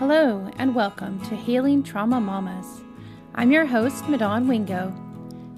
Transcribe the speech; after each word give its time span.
Hello, 0.00 0.50
and 0.56 0.74
welcome 0.74 1.20
to 1.26 1.36
Healing 1.36 1.82
Trauma 1.82 2.22
Mamas. 2.22 2.80
I'm 3.34 3.52
your 3.52 3.66
host, 3.66 4.04
Madon 4.04 4.48
Wingo. 4.48 4.94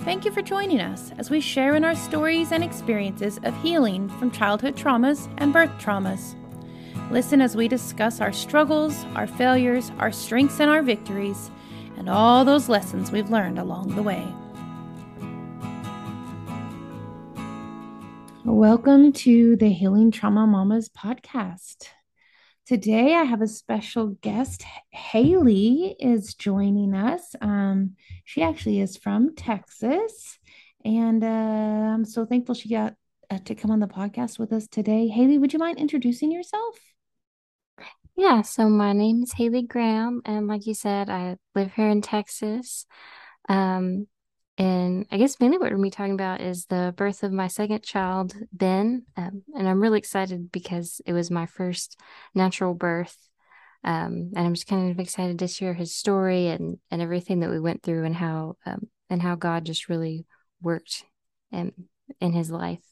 Thank 0.01 0.25
you 0.25 0.33
for 0.33 0.43
joining 0.43 0.81
us 0.81 1.13
as 1.17 1.31
we 1.31 1.41
share 1.41 1.77
in 1.77 1.85
our 1.85 1.95
stories 1.95 2.51
and 2.51 2.65
experiences 2.65 3.39
of 3.45 3.57
healing 3.63 4.09
from 4.19 4.33
childhood 4.33 4.75
traumas 4.75 5.33
and 5.39 5.53
birth 5.53 5.71
traumas. 5.79 6.35
Listen 7.09 7.41
as 7.41 7.55
we 7.55 7.69
discuss 7.69 8.21
our 8.21 8.33
struggles, 8.33 9.05
our 9.15 9.29
failures, 9.29 9.93
our 10.01 10.11
strengths, 10.11 10.59
and 10.59 10.69
our 10.69 10.83
victories, 10.83 11.53
and 11.97 12.11
all 12.11 12.45
those 12.45 12.69
lessons 12.69 13.13
we've 13.13 13.31
learned 13.31 13.61
along 13.61 13.95
the 13.95 14.03
way. 14.03 14.27
Welcome 18.45 19.13
to 19.13 19.55
the 19.55 19.71
Healing 19.71 20.11
Trauma 20.11 20.49
Mamas 20.49 20.89
podcast. 20.89 21.91
Today, 22.73 23.15
I 23.15 23.25
have 23.25 23.43
a 23.43 23.47
special 23.47 24.17
guest. 24.23 24.65
Haylee 24.97 25.95
is 26.01 26.33
joining 26.33 26.95
us. 26.95 27.35
Um, 27.43 27.97
she 28.25 28.43
actually 28.43 28.81
is 28.81 28.97
from 28.97 29.35
Texas, 29.37 30.39
and 30.83 31.23
uh, 31.23 31.27
I'm 31.27 32.07
so 32.07 32.25
thankful 32.25 32.55
she 32.55 32.71
got 32.71 32.95
uh, 33.29 33.41
to 33.45 33.55
come 33.55 33.71
on 33.73 33.81
the 33.81 33.87
podcast 33.87 34.39
with 34.39 34.55
us 34.55 34.69
today. 34.69 35.13
Haylee, 35.15 35.39
would 35.39 35.53
you 35.53 35.59
mind 35.59 35.77
introducing 35.77 36.33
yourself? 36.33 36.79
Yeah, 38.17 38.41
so 38.41 38.71
my 38.71 38.95
name 38.95 39.23
is 39.23 39.35
Haylee 39.35 39.69
Graham, 39.69 40.23
and 40.25 40.47
like 40.47 40.67
you 40.67 40.73
said, 40.73 41.11
I 41.11 41.37
live 41.55 41.75
here 41.75 41.91
in 41.91 42.01
Texas. 42.01 42.87
Um, 43.51 44.07
and 44.59 45.07
I 45.11 45.17
guess 45.17 45.41
mainly 45.41 45.57
what 45.57 45.65
we're 45.65 45.77
going 45.77 45.83
to 45.83 45.87
be 45.87 45.91
talking 45.91 46.15
about 46.15 46.41
is 46.41 46.67
the 46.67 46.93
birth 46.97 47.23
of 47.23 47.33
my 47.33 47.49
second 47.49 47.83
child, 47.83 48.35
Ben. 48.53 49.05
Um, 49.17 49.43
and 49.55 49.67
I'm 49.67 49.81
really 49.81 49.99
excited 49.99 50.53
because 50.53 51.01
it 51.07 51.13
was 51.13 51.31
my 51.31 51.47
first 51.47 51.99
natural 52.35 52.75
birth. 52.75 53.17
Um, 53.83 54.31
and 54.37 54.47
I'm 54.47 54.55
just 54.55 54.67
kind 54.67 54.91
of 54.91 55.01
excited 55.01 55.39
to 55.39 55.49
share 55.49 55.75
his 55.75 55.95
story 55.95 56.49
and, 56.49 56.79
and 56.91 57.01
everything 57.01 57.41
that 57.41 57.51
we 57.51 57.59
went 57.59 57.83
through 57.83 58.05
and 58.05 58.15
how 58.15 58.57
um, 58.67 58.89
and 59.11 59.21
how 59.21 59.35
God 59.35 59.65
just 59.65 59.89
really 59.89 60.27
worked 60.63 61.05
in, 61.51 61.73
in 62.21 62.33
his 62.33 62.51
life. 62.51 62.83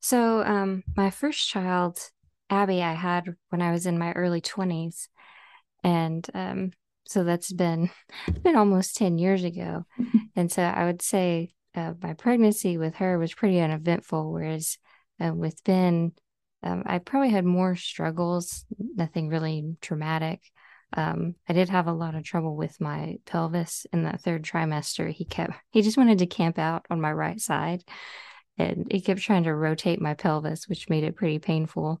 So 0.00 0.42
um, 0.42 0.82
my 0.96 1.10
first 1.10 1.48
child, 1.48 1.98
Abby, 2.50 2.82
I 2.82 2.94
had 2.94 3.34
when 3.50 3.62
I 3.62 3.72
was 3.72 3.86
in 3.86 3.98
my 3.98 4.12
early 4.12 4.40
20s. 4.40 5.08
And 5.82 6.26
um, 6.34 6.72
so 7.06 7.24
that's 7.24 7.52
been 7.52 7.90
been 8.42 8.56
almost 8.56 8.96
10 8.96 9.18
years 9.18 9.44
ago. 9.44 9.84
Mm-hmm. 10.00 10.18
and 10.34 10.50
so 10.50 10.62
i 10.62 10.84
would 10.84 11.02
say 11.02 11.52
uh, 11.74 11.92
my 12.02 12.14
pregnancy 12.14 12.78
with 12.78 12.96
her 12.96 13.18
was 13.18 13.34
pretty 13.34 13.60
uneventful 13.60 14.32
whereas 14.32 14.78
uh, 15.24 15.32
with 15.34 15.62
ben 15.64 16.12
um, 16.62 16.82
i 16.86 16.98
probably 16.98 17.30
had 17.30 17.44
more 17.44 17.76
struggles 17.76 18.64
nothing 18.78 19.28
really 19.28 19.76
traumatic. 19.80 20.40
Um, 20.92 21.34
i 21.48 21.52
did 21.52 21.68
have 21.68 21.88
a 21.88 21.92
lot 21.92 22.14
of 22.14 22.24
trouble 22.24 22.56
with 22.56 22.80
my 22.80 23.16
pelvis 23.26 23.86
in 23.92 24.04
that 24.04 24.20
third 24.20 24.44
trimester. 24.44 25.10
He 25.12 25.24
kept 25.24 25.52
he 25.70 25.82
just 25.82 25.98
wanted 25.98 26.18
to 26.18 26.26
camp 26.26 26.58
out 26.58 26.86
on 26.90 27.00
my 27.00 27.12
right 27.12 27.40
side 27.40 27.82
and 28.58 28.86
he 28.90 29.00
kept 29.00 29.20
trying 29.20 29.44
to 29.44 29.54
rotate 29.54 30.00
my 30.00 30.14
pelvis 30.14 30.68
which 30.68 30.88
made 30.88 31.04
it 31.04 31.16
pretty 31.16 31.38
painful. 31.38 32.00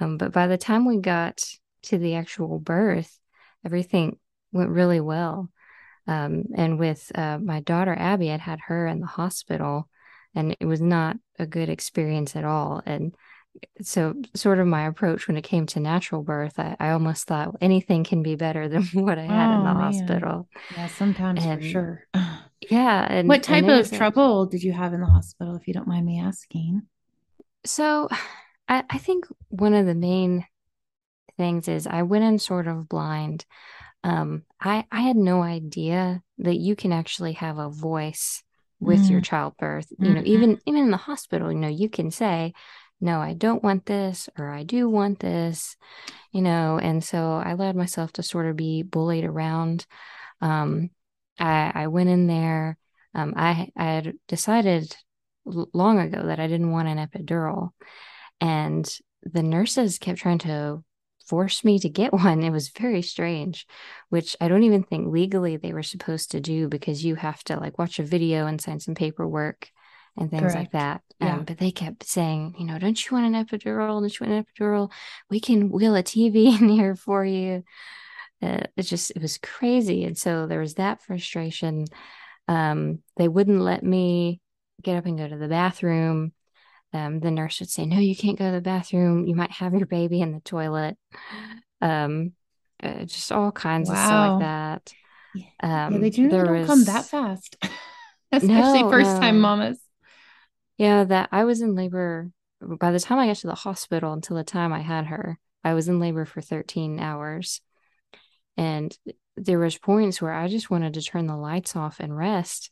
Um, 0.00 0.16
but 0.16 0.32
by 0.32 0.48
the 0.48 0.58
time 0.58 0.86
we 0.86 0.98
got 0.98 1.42
to 1.84 1.98
the 1.98 2.14
actual 2.14 2.58
birth 2.58 3.18
everything 3.64 4.18
went 4.54 4.70
really 4.70 5.00
well. 5.00 5.50
Um, 6.06 6.44
and 6.54 6.78
with 6.78 7.10
uh, 7.14 7.38
my 7.38 7.60
daughter 7.60 7.94
Abby, 7.94 8.30
I'd 8.30 8.40
had 8.40 8.60
her 8.66 8.86
in 8.86 9.00
the 9.00 9.06
hospital, 9.06 9.88
and 10.34 10.56
it 10.60 10.66
was 10.66 10.80
not 10.80 11.16
a 11.38 11.46
good 11.46 11.68
experience 11.68 12.36
at 12.36 12.44
all. 12.44 12.82
And 12.84 13.14
so, 13.82 14.14
sort 14.34 14.58
of 14.58 14.66
my 14.66 14.86
approach 14.86 15.28
when 15.28 15.36
it 15.36 15.44
came 15.44 15.66
to 15.66 15.80
natural 15.80 16.22
birth, 16.22 16.58
I, 16.58 16.76
I 16.78 16.90
almost 16.90 17.26
thought 17.26 17.56
anything 17.60 18.04
can 18.04 18.22
be 18.22 18.34
better 18.34 18.68
than 18.70 18.84
what 18.92 19.18
I 19.18 19.24
had 19.24 19.52
oh, 19.52 19.58
in 19.58 19.64
the 19.64 19.74
man. 19.74 19.76
hospital. 19.76 20.48
Yeah, 20.76 20.88
sometimes 20.88 21.44
and, 21.44 21.60
for 21.62 21.68
sure. 21.68 22.06
Yeah. 22.70 23.06
And, 23.10 23.28
what 23.28 23.42
type 23.42 23.66
of 23.66 23.92
trouble 23.92 24.46
did 24.46 24.62
you 24.62 24.72
have 24.72 24.94
in 24.94 25.00
the 25.00 25.06
hospital, 25.06 25.54
if 25.54 25.68
you 25.68 25.74
don't 25.74 25.86
mind 25.86 26.06
me 26.06 26.18
asking? 26.18 26.80
So, 27.66 28.08
I, 28.68 28.84
I 28.88 28.96
think 28.96 29.26
one 29.50 29.74
of 29.74 29.84
the 29.84 29.94
main 29.94 30.46
things 31.36 31.68
is 31.68 31.86
I 31.86 32.04
went 32.04 32.24
in 32.24 32.38
sort 32.38 32.66
of 32.66 32.88
blind 32.88 33.44
um, 34.04 34.42
I 34.60 34.84
I 34.92 35.00
had 35.00 35.16
no 35.16 35.42
idea 35.42 36.22
that 36.38 36.58
you 36.58 36.76
can 36.76 36.92
actually 36.92 37.32
have 37.32 37.58
a 37.58 37.70
voice 37.70 38.42
with 38.78 39.00
mm. 39.00 39.10
your 39.10 39.20
childbirth. 39.22 39.86
You 39.90 39.96
mm-hmm. 39.96 40.14
know, 40.14 40.22
even 40.24 40.60
even 40.66 40.82
in 40.84 40.90
the 40.90 40.98
hospital, 40.98 41.50
you 41.50 41.58
know, 41.58 41.68
you 41.68 41.88
can 41.88 42.10
say, 42.10 42.52
"No, 43.00 43.20
I 43.20 43.32
don't 43.32 43.64
want 43.64 43.86
this," 43.86 44.28
or 44.38 44.50
"I 44.50 44.62
do 44.62 44.90
want 44.90 45.20
this," 45.20 45.76
you 46.32 46.42
know. 46.42 46.78
And 46.78 47.02
so 47.02 47.42
I 47.44 47.52
allowed 47.52 47.76
myself 47.76 48.12
to 48.12 48.22
sort 48.22 48.46
of 48.46 48.56
be 48.56 48.82
bullied 48.82 49.24
around. 49.24 49.86
Um, 50.42 50.90
I 51.38 51.72
I 51.74 51.86
went 51.86 52.10
in 52.10 52.26
there. 52.26 52.76
Um, 53.14 53.32
I 53.36 53.70
I 53.74 53.84
had 53.84 54.14
decided 54.28 54.94
long 55.46 55.98
ago 55.98 56.26
that 56.26 56.40
I 56.40 56.46
didn't 56.46 56.72
want 56.72 56.88
an 56.88 56.98
epidural, 56.98 57.70
and 58.38 58.86
the 59.22 59.42
nurses 59.42 59.98
kept 59.98 60.18
trying 60.18 60.38
to 60.40 60.84
forced 61.26 61.64
me 61.64 61.78
to 61.78 61.88
get 61.88 62.12
one. 62.12 62.42
It 62.42 62.50
was 62.50 62.68
very 62.68 63.02
strange, 63.02 63.66
which 64.08 64.36
I 64.40 64.48
don't 64.48 64.64
even 64.64 64.82
think 64.82 65.12
legally 65.12 65.56
they 65.56 65.72
were 65.72 65.82
supposed 65.82 66.30
to 66.32 66.40
do 66.40 66.68
because 66.68 67.04
you 67.04 67.14
have 67.16 67.42
to 67.44 67.58
like 67.58 67.78
watch 67.78 67.98
a 67.98 68.04
video 68.04 68.46
and 68.46 68.60
sign 68.60 68.80
some 68.80 68.94
paperwork 68.94 69.70
and 70.16 70.30
things 70.30 70.42
Correct. 70.42 70.56
like 70.56 70.70
that. 70.72 71.02
Yeah. 71.20 71.36
Um, 71.36 71.44
but 71.44 71.58
they 71.58 71.70
kept 71.70 72.04
saying, 72.04 72.54
you 72.58 72.66
know, 72.66 72.78
don't 72.78 73.04
you 73.04 73.16
want 73.16 73.34
an 73.34 73.44
epidural? 73.44 74.00
Don't 74.00 74.20
you 74.20 74.26
want 74.26 74.38
an 74.38 74.44
epidural? 74.44 74.92
We 75.30 75.40
can 75.40 75.70
wheel 75.70 75.96
a 75.96 76.02
TV 76.02 76.58
in 76.60 76.68
here 76.68 76.94
for 76.94 77.24
you. 77.24 77.64
Uh, 78.42 78.64
it 78.76 78.82
just, 78.82 79.10
it 79.12 79.22
was 79.22 79.38
crazy. 79.38 80.04
And 80.04 80.18
so 80.18 80.46
there 80.46 80.60
was 80.60 80.74
that 80.74 81.02
frustration. 81.02 81.86
Um, 82.46 83.00
they 83.16 83.26
wouldn't 83.26 83.60
let 83.60 83.82
me 83.82 84.40
get 84.82 84.96
up 84.96 85.06
and 85.06 85.16
go 85.16 85.26
to 85.26 85.36
the 85.36 85.48
bathroom 85.48 86.32
um, 86.94 87.18
the 87.18 87.30
nurse 87.32 87.58
would 87.58 87.68
say, 87.68 87.84
"No, 87.84 87.98
you 87.98 88.14
can't 88.14 88.38
go 88.38 88.46
to 88.46 88.52
the 88.52 88.60
bathroom. 88.60 89.26
You 89.26 89.34
might 89.34 89.50
have 89.50 89.74
your 89.74 89.86
baby 89.86 90.20
in 90.20 90.32
the 90.32 90.40
toilet." 90.40 90.96
Um, 91.80 92.32
uh, 92.82 93.04
just 93.04 93.32
all 93.32 93.50
kinds 93.50 93.90
wow. 93.90 93.94
of 93.94 93.98
stuff 93.98 94.30
like 94.30 94.40
that. 94.40 94.94
Um, 95.60 95.94
yeah, 95.94 95.98
they 95.98 96.10
generally 96.10 96.44
don't 96.44 96.58
was... 96.60 96.66
come 96.68 96.84
that 96.84 97.06
fast, 97.06 97.56
especially 98.32 98.84
no, 98.84 98.90
first 98.90 99.16
time 99.16 99.40
mamas. 99.40 99.80
Yeah, 100.78 101.02
that 101.04 101.30
I 101.32 101.44
was 101.44 101.60
in 101.60 101.74
labor 101.74 102.30
by 102.60 102.92
the 102.92 103.00
time 103.00 103.18
I 103.18 103.26
got 103.26 103.36
to 103.36 103.48
the 103.48 103.54
hospital 103.54 104.12
until 104.12 104.36
the 104.36 104.44
time 104.44 104.72
I 104.72 104.80
had 104.80 105.06
her. 105.06 105.38
I 105.64 105.74
was 105.74 105.88
in 105.88 105.98
labor 105.98 106.24
for 106.24 106.40
13 106.40 107.00
hours, 107.00 107.60
and 108.56 108.96
there 109.36 109.58
was 109.58 109.78
points 109.78 110.22
where 110.22 110.32
I 110.32 110.46
just 110.46 110.70
wanted 110.70 110.94
to 110.94 111.02
turn 111.02 111.26
the 111.26 111.36
lights 111.36 111.74
off 111.74 111.98
and 111.98 112.16
rest 112.16 112.70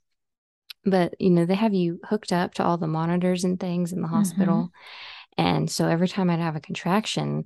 but 0.84 1.14
you 1.20 1.30
know 1.30 1.44
they 1.44 1.54
have 1.54 1.74
you 1.74 2.00
hooked 2.04 2.32
up 2.32 2.54
to 2.54 2.64
all 2.64 2.76
the 2.76 2.86
monitors 2.86 3.44
and 3.44 3.58
things 3.58 3.92
in 3.92 4.00
the 4.00 4.06
mm-hmm. 4.06 4.16
hospital 4.16 4.70
mm-hmm. 5.38 5.46
and 5.46 5.70
so 5.70 5.88
every 5.88 6.08
time 6.08 6.30
i'd 6.30 6.38
have 6.38 6.56
a 6.56 6.60
contraction 6.60 7.44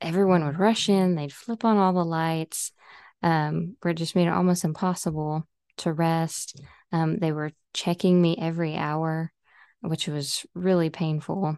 everyone 0.00 0.44
would 0.44 0.58
rush 0.58 0.88
in 0.88 1.14
they'd 1.14 1.32
flip 1.32 1.64
on 1.64 1.76
all 1.76 1.92
the 1.92 2.04
lights 2.04 2.72
um, 3.24 3.76
where 3.80 3.92
it 3.92 3.98
just 3.98 4.16
made 4.16 4.26
it 4.26 4.32
almost 4.32 4.64
impossible 4.64 5.46
to 5.76 5.92
rest 5.92 6.60
um, 6.90 7.18
they 7.18 7.30
were 7.30 7.52
checking 7.72 8.20
me 8.20 8.36
every 8.38 8.76
hour 8.76 9.32
which 9.80 10.08
was 10.08 10.44
really 10.54 10.90
painful 10.90 11.56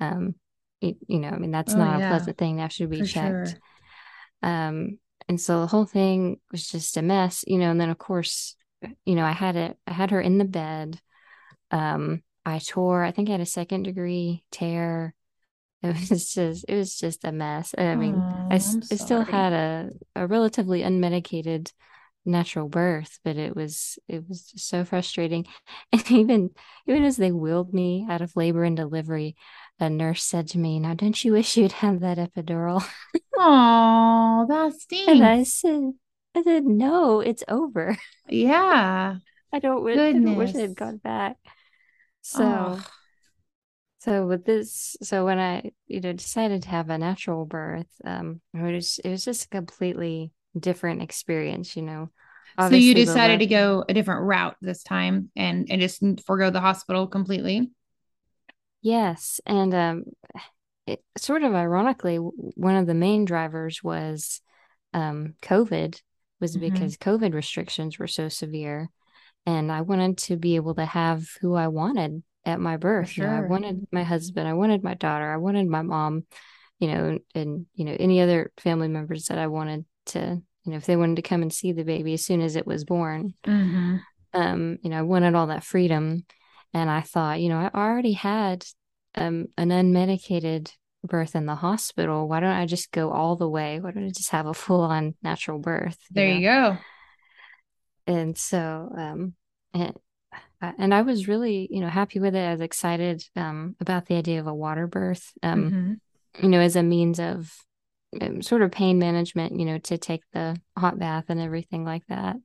um, 0.00 0.34
it, 0.80 0.96
you 1.06 1.18
know 1.18 1.28
i 1.28 1.36
mean 1.36 1.50
that's 1.50 1.74
oh, 1.74 1.78
not 1.78 1.98
yeah. 1.98 2.06
a 2.06 2.08
pleasant 2.08 2.38
thing 2.38 2.56
that 2.56 2.72
should 2.72 2.90
be 2.90 3.00
For 3.00 3.06
checked 3.06 3.50
sure. 3.50 4.50
um, 4.50 4.98
and 5.28 5.40
so 5.40 5.60
the 5.60 5.66
whole 5.66 5.84
thing 5.84 6.40
was 6.50 6.66
just 6.66 6.96
a 6.96 7.02
mess 7.02 7.44
you 7.46 7.58
know 7.58 7.70
and 7.70 7.80
then 7.80 7.90
of 7.90 7.98
course 7.98 8.56
you 9.04 9.14
know, 9.14 9.24
I 9.24 9.32
had 9.32 9.56
it, 9.56 9.78
I 9.86 9.92
had 9.92 10.10
her 10.10 10.20
in 10.20 10.38
the 10.38 10.44
bed. 10.44 11.00
Um, 11.70 12.22
I 12.46 12.58
tore, 12.58 13.04
I 13.04 13.12
think 13.12 13.28
I 13.28 13.32
had 13.32 13.40
a 13.40 13.46
second 13.46 13.84
degree 13.84 14.44
tear. 14.50 15.14
It 15.82 16.10
was 16.10 16.32
just, 16.34 16.64
it 16.68 16.76
was 16.76 16.96
just 16.96 17.24
a 17.24 17.32
mess. 17.32 17.74
I 17.76 17.96
mean, 17.96 18.14
oh, 18.16 18.48
I, 18.50 18.56
I 18.56 18.58
still 18.58 19.22
had 19.22 19.52
a, 19.52 19.90
a 20.14 20.26
relatively 20.26 20.82
unmedicated 20.82 21.72
natural 22.24 22.68
birth, 22.68 23.18
but 23.24 23.36
it 23.36 23.56
was, 23.56 23.98
it 24.08 24.28
was 24.28 24.44
just 24.44 24.68
so 24.68 24.84
frustrating. 24.84 25.46
And 25.92 26.10
even, 26.10 26.50
even 26.86 27.04
as 27.04 27.16
they 27.16 27.32
wheeled 27.32 27.74
me 27.74 28.06
out 28.08 28.22
of 28.22 28.36
labor 28.36 28.64
and 28.64 28.76
delivery, 28.76 29.36
a 29.80 29.90
nurse 29.90 30.22
said 30.24 30.48
to 30.48 30.58
me, 30.58 30.78
"Now, 30.78 30.94
don't 30.94 31.24
you 31.24 31.32
wish 31.32 31.56
you'd 31.56 31.72
had 31.72 32.00
that 32.00 32.18
epidural?" 32.18 32.84
Oh, 33.36 34.46
that 34.48 34.74
stinks. 34.80 35.08
And 35.12 35.24
I 35.24 35.42
said, 35.42 35.92
I 36.34 36.42
said, 36.42 36.64
no, 36.64 37.20
it's 37.20 37.44
over. 37.48 37.96
Yeah. 38.28 39.16
I 39.52 39.58
don't, 39.58 39.82
wish, 39.84 39.98
I 39.98 40.12
don't 40.12 40.36
wish 40.36 40.54
I 40.54 40.60
had 40.60 40.76
gone 40.76 40.96
back. 40.96 41.36
So, 42.22 42.78
oh. 42.78 42.84
so 43.98 44.26
with 44.26 44.46
this, 44.46 44.96
so 45.02 45.26
when 45.26 45.38
I, 45.38 45.72
you 45.86 46.00
know, 46.00 46.14
decided 46.14 46.62
to 46.62 46.70
have 46.70 46.88
a 46.88 46.96
natural 46.96 47.44
birth, 47.44 47.90
um, 48.04 48.40
it 48.54 48.62
was, 48.62 48.98
it 49.04 49.10
was 49.10 49.24
just 49.24 49.44
a 49.44 49.48
completely 49.48 50.32
different 50.58 51.02
experience, 51.02 51.76
you 51.76 51.82
know. 51.82 52.08
Obviously, 52.56 52.80
so 52.80 52.88
you 52.88 52.94
decided 52.94 53.40
to 53.40 53.46
go 53.46 53.84
a 53.86 53.92
different 53.92 54.24
route 54.24 54.56
this 54.62 54.82
time 54.82 55.30
and, 55.36 55.70
and 55.70 55.80
just 55.80 56.02
forego 56.26 56.48
the 56.48 56.60
hospital 56.60 57.06
completely? 57.06 57.70
Yes. 58.80 59.40
And, 59.44 59.74
um, 59.74 60.04
it, 60.86 61.02
sort 61.18 61.42
of 61.42 61.54
ironically, 61.54 62.16
one 62.16 62.76
of 62.76 62.86
the 62.86 62.94
main 62.94 63.24
drivers 63.24 63.82
was 63.82 64.40
um, 64.94 65.34
COVID 65.42 66.00
was 66.42 66.56
Mhm. 66.56 66.60
because 66.60 66.98
COVID 66.98 67.34
restrictions 67.34 67.98
were 67.98 68.08
so 68.08 68.28
severe. 68.28 68.90
And 69.46 69.72
I 69.72 69.82
wanted 69.82 70.18
to 70.18 70.36
be 70.36 70.56
able 70.56 70.74
to 70.76 70.86
have 70.86 71.26
who 71.40 71.54
I 71.54 71.68
wanted 71.68 72.22
at 72.44 72.60
my 72.60 72.76
birth. 72.78 73.16
You 73.16 73.24
know, 73.24 73.32
I 73.32 73.40
wanted 73.42 73.86
my 73.92 74.04
husband, 74.04 74.48
I 74.48 74.54
wanted 74.54 74.84
my 74.84 74.94
daughter, 74.94 75.32
I 75.32 75.38
wanted 75.38 75.68
my 75.68 75.82
mom, 75.82 76.26
you 76.80 76.88
know, 76.88 77.18
and, 77.34 77.66
you 77.74 77.84
know, 77.86 77.96
any 77.98 78.20
other 78.20 78.52
family 78.58 78.88
members 78.88 79.26
that 79.26 79.38
I 79.38 79.48
wanted 79.48 79.86
to, 80.06 80.42
you 80.64 80.72
know, 80.72 80.78
if 80.78 80.86
they 80.86 80.96
wanted 80.96 81.16
to 81.16 81.22
come 81.22 81.42
and 81.42 81.52
see 81.52 81.72
the 81.72 81.84
baby 81.84 82.14
as 82.14 82.26
soon 82.26 82.42
as 82.42 82.56
it 82.56 82.66
was 82.66 82.84
born. 82.84 83.34
hmm 83.46 83.96
Um, 84.34 84.78
you 84.82 84.90
know, 84.90 84.98
I 84.98 85.02
wanted 85.02 85.34
all 85.34 85.48
that 85.48 85.64
freedom. 85.64 86.24
And 86.74 86.90
I 86.90 87.02
thought, 87.02 87.40
you 87.40 87.48
know, 87.50 87.58
I 87.58 87.70
already 87.74 88.12
had 88.12 88.64
um 89.14 89.48
an 89.58 89.70
unmedicated 89.70 90.72
birth 91.04 91.34
in 91.34 91.46
the 91.46 91.54
hospital. 91.54 92.28
Why 92.28 92.40
don't 92.40 92.50
I 92.50 92.66
just 92.66 92.90
go 92.92 93.10
all 93.10 93.36
the 93.36 93.48
way? 93.48 93.80
Why 93.80 93.90
don't 93.90 94.06
I 94.06 94.10
just 94.10 94.30
have 94.30 94.46
a 94.46 94.54
full 94.54 94.80
on 94.82 95.14
natural 95.22 95.58
birth? 95.58 95.98
you 96.10 96.14
There 96.14 96.28
know? 96.28 96.34
you 96.36 96.42
go. 96.42 96.78
and 98.06 98.36
so 98.36 98.92
um 98.96 99.34
and 99.74 99.94
I- 100.60 100.74
and 100.78 100.94
I 100.94 101.02
was 101.02 101.28
really 101.28 101.68
you 101.70 101.80
know 101.80 101.88
happy 101.88 102.18
with 102.20 102.34
it. 102.34 102.40
I 102.46 102.52
was 102.52 102.60
excited 102.60 103.24
um 103.36 103.76
about 103.80 104.06
the 104.06 104.16
idea 104.16 104.40
of 104.40 104.46
a 104.46 104.54
water 104.54 104.86
birth 104.86 105.32
um 105.42 105.70
Mhm. 105.70 106.42
you 106.42 106.48
know 106.48 106.60
as 106.60 106.76
a 106.76 106.82
means 106.82 107.18
of 107.20 107.52
um, 108.20 108.42
sort 108.42 108.62
of 108.62 108.70
pain 108.70 108.98
management 108.98 109.58
you 109.58 109.64
know 109.64 109.78
to 109.78 109.98
take 109.98 110.22
the 110.32 110.56
hot 110.76 110.98
bath 110.98 111.26
and 111.28 111.40
everything 111.40 111.84
like 111.84 112.06
that 112.08 112.36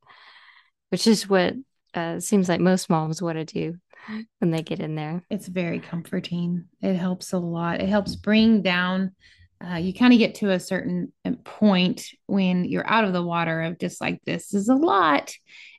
which 0.90 1.08
is 1.08 1.28
what 1.28 1.54
uh 1.94 2.20
seems 2.20 2.48
like 2.50 2.60
most 2.62 2.90
moms 2.90 3.22
want 3.22 3.38
to 3.38 3.46
do 3.46 3.76
when 4.40 4.52
they 4.52 4.62
get 4.62 4.80
in 4.80 4.96
there 4.96 5.24
It's 5.30 5.48
very 5.48 5.80
comforting. 5.80 6.66
It 6.82 6.96
helps 6.96 7.34
a 7.34 7.38
lot. 7.40 7.82
It 7.82 7.90
helps 7.90 8.16
bring 8.16 8.62
down. 8.62 9.12
Uh, 9.60 9.76
you 9.76 9.92
kind 9.94 10.14
of 10.14 10.20
get 10.20 10.36
to 10.36 10.52
a 10.52 10.60
certain 10.60 11.12
uh, 11.26 11.32
point 11.44 12.08
when 12.28 12.64
you're 12.66 12.88
out 12.88 13.06
of 13.06 13.14
the 13.14 13.24
water 13.24 13.64
of 13.64 13.80
just 13.80 14.00
like 14.00 14.20
this 14.24 14.54
is 14.54 14.70
a 14.70 14.76
lot, 14.76 15.34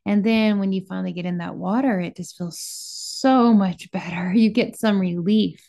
and 0.05 0.25
then 0.25 0.59
when 0.59 0.73
you 0.73 0.85
finally 0.89 1.13
get 1.13 1.27
in 1.27 1.39
that 1.39 1.55
water, 1.55 2.01
it 2.01 2.17
just 2.17 2.37
feels 2.37 2.59
so 2.61 3.53
much 3.53 3.91
better. 3.93 4.33
You 4.35 4.51
get 4.51 4.77
some 4.79 4.99
relief. 5.01 5.65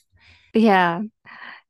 yeah 0.53 1.01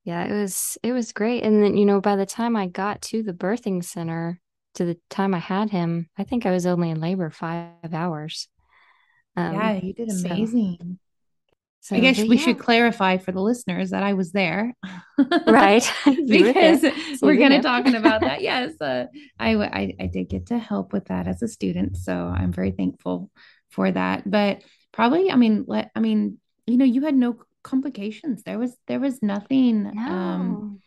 yeah 0.06 0.24
it 0.25 0.33
was 0.33 0.77
it 0.83 0.94
was 0.94 1.12
great 1.12 1.44
and 1.44 1.62
then 1.63 1.75
you 1.77 1.86
know 1.86 2.00
by 2.01 2.15
the 2.15 2.25
time 2.25 2.56
I 2.56 2.68
got 2.68 3.01
to 3.03 3.21
the 3.24 3.33
birthing 3.33 3.83
center 3.83 4.39
to 4.75 4.86
the 4.86 4.97
time 5.09 5.33
I 5.33 5.39
had 5.39 5.69
him 5.69 6.09
I 6.18 6.24
think 6.24 6.45
I 6.45 6.51
was 6.51 6.65
only 6.65 6.89
in 6.89 7.01
labor 7.01 7.30
five 7.30 7.94
hours 7.94 8.47
Yeah, 9.39 9.71
um 9.71 9.80
you 9.83 9.94
did 9.94 10.09
amazing. 10.09 11.00
So, 11.81 11.95
I 11.95 12.01
guess 12.01 12.19
we 12.19 12.36
yeah, 12.36 12.44
should 12.44 12.59
clarify 12.59 13.18
for 13.18 13.31
the 13.31 13.41
listeners 13.41 13.91
that 13.91 14.03
I 14.03 14.13
was 14.13 14.31
there 14.31 14.74
right. 15.47 15.91
Because 16.27 16.81
so 16.81 16.89
we're 17.21 17.38
kind 17.38 17.53
of 17.53 17.62
talking 17.62 17.95
about 17.95 18.21
that. 18.21 18.41
Yes, 18.50 18.80
uh, 18.81 19.06
I 19.39 20.09
did 20.12 20.30
get 20.30 20.47
to 20.47 20.57
help 20.57 20.94
with 20.94 21.06
that 21.06 21.27
as 21.27 21.41
a 21.41 21.47
student, 21.47 21.97
so 21.97 22.13
I'm 22.13 22.51
very 22.51 22.71
thankful 22.71 23.30
for 23.69 23.91
that. 23.91 24.30
But 24.30 24.63
probably, 24.91 25.31
I 25.31 25.36
mean, 25.36 25.65
let 25.68 25.91
I 25.95 26.00
mean, 26.00 26.38
you 26.68 26.77
know, 26.77 26.86
you 26.86 27.01
had 27.01 27.15
no 27.15 27.38
complications. 27.63 28.44
There 28.44 28.59
was 28.59 28.75
there 28.88 29.00
was 29.00 29.21
nothing, 29.21 29.88
um, 29.97 30.81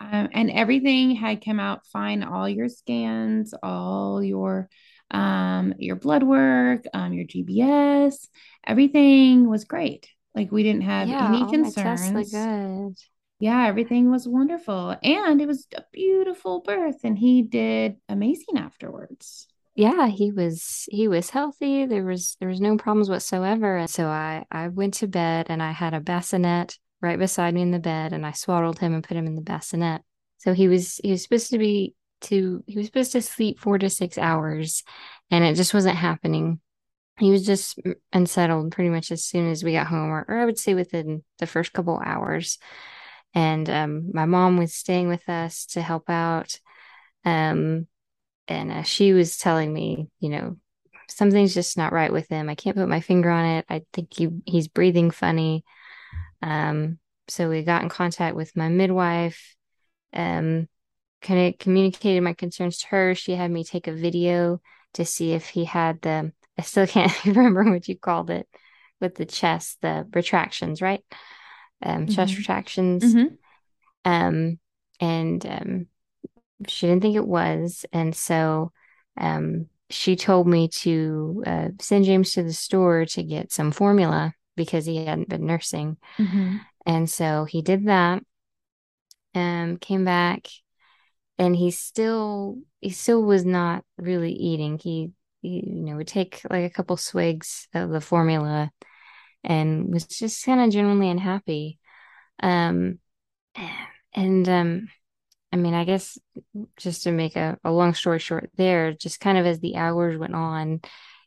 um, 0.00 0.28
and 0.32 0.50
everything 0.50 1.12
had 1.12 1.44
come 1.44 1.60
out 1.60 1.86
fine. 1.92 2.22
All 2.22 2.48
your 2.48 2.68
scans, 2.68 3.54
all 3.62 4.22
your 4.22 4.68
um 5.14 5.74
your 5.78 5.96
blood 5.96 6.22
work, 6.24 6.84
um, 6.94 7.12
your 7.14 7.24
GBS, 7.26 8.28
everything 8.66 9.48
was 9.48 9.64
great. 9.64 10.08
Like 10.34 10.52
we 10.52 10.62
didn't 10.62 10.82
have 10.82 11.10
Yeah, 11.10 11.16
any 11.18 11.46
all 11.46 11.54
my 11.54 11.70
tests 11.70 12.14
look 12.14 12.30
concerns. 12.30 12.30
good. 12.30 12.96
Yeah, 13.40 13.66
everything 13.66 14.10
was 14.10 14.28
wonderful. 14.28 14.96
And 15.02 15.40
it 15.40 15.46
was 15.46 15.66
a 15.76 15.84
beautiful 15.92 16.60
birth, 16.60 17.04
and 17.04 17.18
he 17.18 17.42
did 17.42 17.98
amazing 18.08 18.58
afterwards. 18.58 19.48
Yeah, 19.74 20.06
he 20.06 20.30
was 20.30 20.88
he 20.90 21.08
was 21.08 21.30
healthy. 21.30 21.84
There 21.86 22.04
was 22.04 22.36
there 22.38 22.48
was 22.48 22.60
no 22.60 22.76
problems 22.76 23.10
whatsoever. 23.10 23.76
And 23.76 23.90
so 23.90 24.06
I 24.06 24.44
I 24.50 24.68
went 24.68 24.94
to 24.94 25.08
bed 25.08 25.46
and 25.48 25.62
I 25.62 25.72
had 25.72 25.94
a 25.94 26.00
bassinet 26.00 26.78
right 27.00 27.18
beside 27.18 27.54
me 27.54 27.62
in 27.62 27.72
the 27.72 27.80
bed 27.80 28.12
and 28.12 28.24
I 28.24 28.32
swaddled 28.32 28.78
him 28.78 28.94
and 28.94 29.02
put 29.02 29.16
him 29.16 29.26
in 29.26 29.34
the 29.34 29.42
bassinet. 29.42 30.02
So 30.38 30.52
he 30.54 30.68
was 30.68 30.98
he 31.02 31.10
was 31.10 31.22
supposed 31.24 31.50
to 31.50 31.58
be 31.58 31.94
to 32.24 32.62
he 32.66 32.76
was 32.76 32.86
supposed 32.86 33.12
to 33.12 33.22
sleep 33.22 33.58
four 33.58 33.78
to 33.78 33.90
six 33.90 34.18
hours 34.18 34.82
and 35.30 35.44
it 35.44 35.54
just 35.54 35.74
wasn't 35.74 35.96
happening. 35.96 36.60
He 37.18 37.30
was 37.30 37.46
just 37.46 37.78
unsettled 38.12 38.72
pretty 38.72 38.90
much 38.90 39.12
as 39.12 39.24
soon 39.24 39.48
as 39.50 39.62
we 39.62 39.72
got 39.72 39.86
home, 39.86 40.10
or, 40.10 40.24
or 40.26 40.38
I 40.38 40.44
would 40.44 40.58
say 40.58 40.74
within 40.74 41.22
the 41.38 41.46
first 41.46 41.72
couple 41.72 42.00
hours. 42.04 42.58
And 43.34 43.68
um, 43.70 44.10
my 44.12 44.26
mom 44.26 44.56
was 44.56 44.74
staying 44.74 45.08
with 45.08 45.28
us 45.28 45.66
to 45.66 45.82
help 45.82 46.10
out. 46.10 46.58
Um, 47.24 47.86
and 48.48 48.72
uh, 48.72 48.82
she 48.82 49.12
was 49.12 49.38
telling 49.38 49.72
me, 49.72 50.08
you 50.18 50.28
know, 50.28 50.56
something's 51.08 51.54
just 51.54 51.76
not 51.76 51.92
right 51.92 52.12
with 52.12 52.28
him. 52.28 52.48
I 52.48 52.54
can't 52.54 52.76
put 52.76 52.88
my 52.88 53.00
finger 53.00 53.30
on 53.30 53.44
it. 53.44 53.64
I 53.68 53.82
think 53.92 54.12
he 54.14 54.28
he's 54.44 54.68
breathing 54.68 55.10
funny. 55.10 55.64
Um, 56.42 56.98
so 57.28 57.48
we 57.48 57.62
got 57.62 57.82
in 57.82 57.88
contact 57.88 58.36
with 58.36 58.56
my 58.56 58.68
midwife. 58.68 59.56
Um, 60.12 60.68
kind 61.24 61.48
of 61.54 61.58
communicated 61.58 62.22
my 62.22 62.34
concerns 62.34 62.78
to 62.80 62.88
her. 62.88 63.16
She 63.16 63.34
had 63.34 63.50
me 63.50 63.64
take 63.64 63.88
a 63.88 63.94
video 63.94 64.60
to 64.94 65.06
see 65.06 65.32
if 65.34 65.48
he 65.48 65.66
had 65.66 66.02
the. 66.02 66.32
I 66.58 66.62
still 66.62 66.86
can't 66.86 67.12
remember 67.26 67.64
what 67.64 67.88
you 67.88 67.98
called 67.98 68.30
it 68.30 68.48
with 69.00 69.16
the 69.16 69.26
chest, 69.26 69.78
the 69.82 70.08
retractions, 70.14 70.82
right? 70.82 71.04
Um, 71.82 72.06
chest 72.08 72.34
Mhm. 72.34 72.38
retractions. 72.38 73.04
Mhm. 73.04 73.38
Um, 74.04 74.60
and 75.00 75.46
um, 75.46 75.86
she 76.68 76.86
didn't 76.86 77.02
think 77.02 77.16
it 77.16 77.26
was. 77.26 77.84
And 77.92 78.14
so 78.14 78.72
um, 79.16 79.68
she 79.90 80.16
told 80.16 80.46
me 80.46 80.68
to 80.68 81.42
uh, 81.46 81.68
send 81.80 82.06
James 82.06 82.32
to 82.34 82.42
the 82.42 82.52
store 82.52 83.06
to 83.06 83.22
get 83.22 83.52
some 83.52 83.72
formula 83.72 84.34
because 84.56 84.86
he 84.86 85.04
hadn't 85.04 85.28
been 85.28 85.46
nursing. 85.46 85.96
Mhm. 86.18 86.60
And 86.86 87.08
so 87.10 87.44
he 87.44 87.62
did 87.62 87.86
that 87.86 88.22
and 89.34 89.80
came 89.80 90.04
back 90.04 90.48
and 91.38 91.56
he 91.56 91.70
still 91.70 92.58
he 92.80 92.90
still 92.90 93.22
was 93.22 93.44
not 93.44 93.84
really 93.98 94.32
eating. 94.32 94.78
He, 94.78 95.12
he 95.42 95.64
you 95.66 95.82
know 95.82 95.96
would 95.96 96.08
take 96.08 96.42
like 96.48 96.64
a 96.64 96.74
couple 96.74 96.96
swigs 96.96 97.68
of 97.74 97.90
the 97.90 98.00
formula 98.00 98.70
and 99.42 99.92
was 99.92 100.06
just 100.06 100.44
kind 100.44 100.60
of 100.60 100.70
genuinely 100.70 101.10
unhappy. 101.10 101.78
Um 102.42 102.98
and 104.14 104.48
um 104.48 104.88
I 105.52 105.56
mean, 105.56 105.74
I 105.74 105.84
guess 105.84 106.18
just 106.76 107.04
to 107.04 107.12
make 107.12 107.36
a, 107.36 107.56
a 107.64 107.70
long 107.70 107.94
story 107.94 108.18
short 108.18 108.50
there, 108.56 108.92
just 108.92 109.20
kind 109.20 109.38
of 109.38 109.46
as 109.46 109.60
the 109.60 109.76
hours 109.76 110.18
went 110.18 110.34
on, 110.34 110.80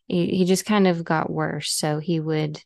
he, 0.05 0.27
he 0.27 0.46
just 0.46 0.65
kind 0.65 0.86
of 0.86 1.05
got 1.05 1.29
worse. 1.31 1.72
So 1.72 2.00
he 2.00 2.20
would, 2.20 2.62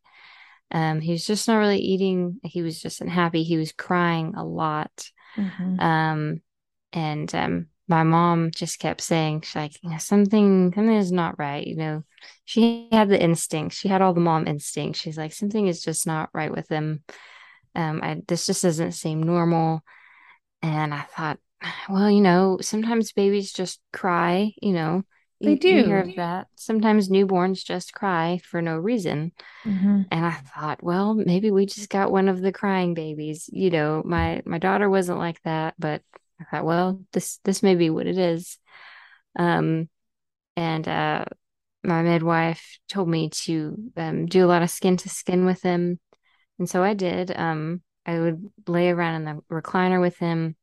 um, 0.71 1.01
he 1.01 1.11
was 1.11 1.23
just 1.25 1.47
not 1.47 1.57
really 1.57 1.77
eating. 1.79 2.39
He 2.43 2.63
was 2.63 2.81
just 2.81 2.99
unhappy. 2.99 3.43
He 3.43 3.57
was 3.57 3.73
crying 3.73 4.33
a 4.35 4.43
lot. 4.43 4.91
Mhm. 5.37 5.79
Um, 5.79 6.41
and 6.93 7.33
um, 7.35 7.67
my 7.87 8.03
mom 8.03 8.51
just 8.55 8.79
kept 8.79 9.01
saying, 9.01 9.41
she's 9.41 9.55
like, 9.55 9.73
something, 9.99 10.73
something 10.73 10.95
is 10.95 11.11
not 11.11 11.39
right. 11.39 11.65
You 11.65 11.75
know, 11.75 12.03
she 12.45 12.89
had 12.91 13.09
the 13.09 13.21
instinct. 13.21 13.75
She 13.75 13.87
had 13.87 14.01
all 14.01 14.13
the 14.13 14.21
mom 14.21 14.47
instinct. 14.47 14.99
She's 14.99 15.17
like, 15.17 15.33
something 15.33 15.67
is 15.67 15.81
just 15.83 16.07
not 16.07 16.29
right 16.33 16.51
with 16.51 16.69
him. 16.69 17.03
Um, 17.75 18.01
I, 18.03 18.21
this 18.27 18.45
just 18.47 18.63
doesn't 18.63 18.93
seem 18.93 19.23
normal. 19.23 19.83
And 20.61 20.93
I 20.93 21.01
thought, 21.01 21.39
well, 21.89 22.09
you 22.09 22.21
know, 22.21 22.57
sometimes 22.61 23.11
babies 23.11 23.51
just 23.51 23.79
cry, 23.93 24.53
you 24.61 24.73
know, 24.73 25.03
They 25.41 25.51
you, 25.51 25.59
you 25.77 25.83
hear 25.85 25.99
of 26.01 26.15
that. 26.15 26.47
Sometimes 26.55 27.09
newborns 27.09 27.63
just 27.65 27.93
cry 27.93 28.39
for 28.43 28.61
no 28.61 28.77
reason. 28.77 29.31
Mhm. 29.65 30.05
And 30.11 30.25
I 30.25 30.31
thought, 30.33 30.83
well, 30.83 31.13
maybe 31.13 31.51
we 31.51 31.65
just 31.65 31.89
got 31.89 32.11
one 32.11 32.27
of 32.27 32.41
the 32.41 32.51
crying 32.51 32.93
babies. 32.93 33.49
You 33.51 33.69
know, 33.71 34.01
my 34.05 34.41
my 34.45 34.57
daughter 34.57 34.89
wasn't 34.89 35.19
like 35.19 35.41
that, 35.43 35.75
but 35.79 36.01
I 36.41 36.45
thought, 36.51 36.65
well, 36.65 37.01
this 37.13 37.37
this 37.43 37.63
may 37.63 37.75
be 37.75 37.89
what 37.89 38.07
it 38.07 38.17
is. 38.17 38.57
Um, 39.37 39.89
and 40.57 40.87
uh 40.87 41.25
my 41.83 42.03
midwife 42.03 42.79
told 42.89 43.07
me 43.09 43.29
to 43.29 43.75
um 43.97 44.25
do 44.27 44.45
a 44.45 44.47
lot 44.47 44.61
of 44.63 44.69
skin 44.69 44.97
to 44.97 45.09
skin 45.09 45.45
with 45.45 45.61
him. 45.61 45.99
And 46.59 46.69
so 46.69 46.83
I 46.83 46.93
did. 46.93 47.31
Um, 47.35 47.81
I 48.05 48.19
would 48.19 48.51
lay 48.67 48.89
around 48.89 49.15
in 49.15 49.25
the 49.25 49.41
recliner 49.51 50.01
with 50.01 50.17
him 50.17 50.55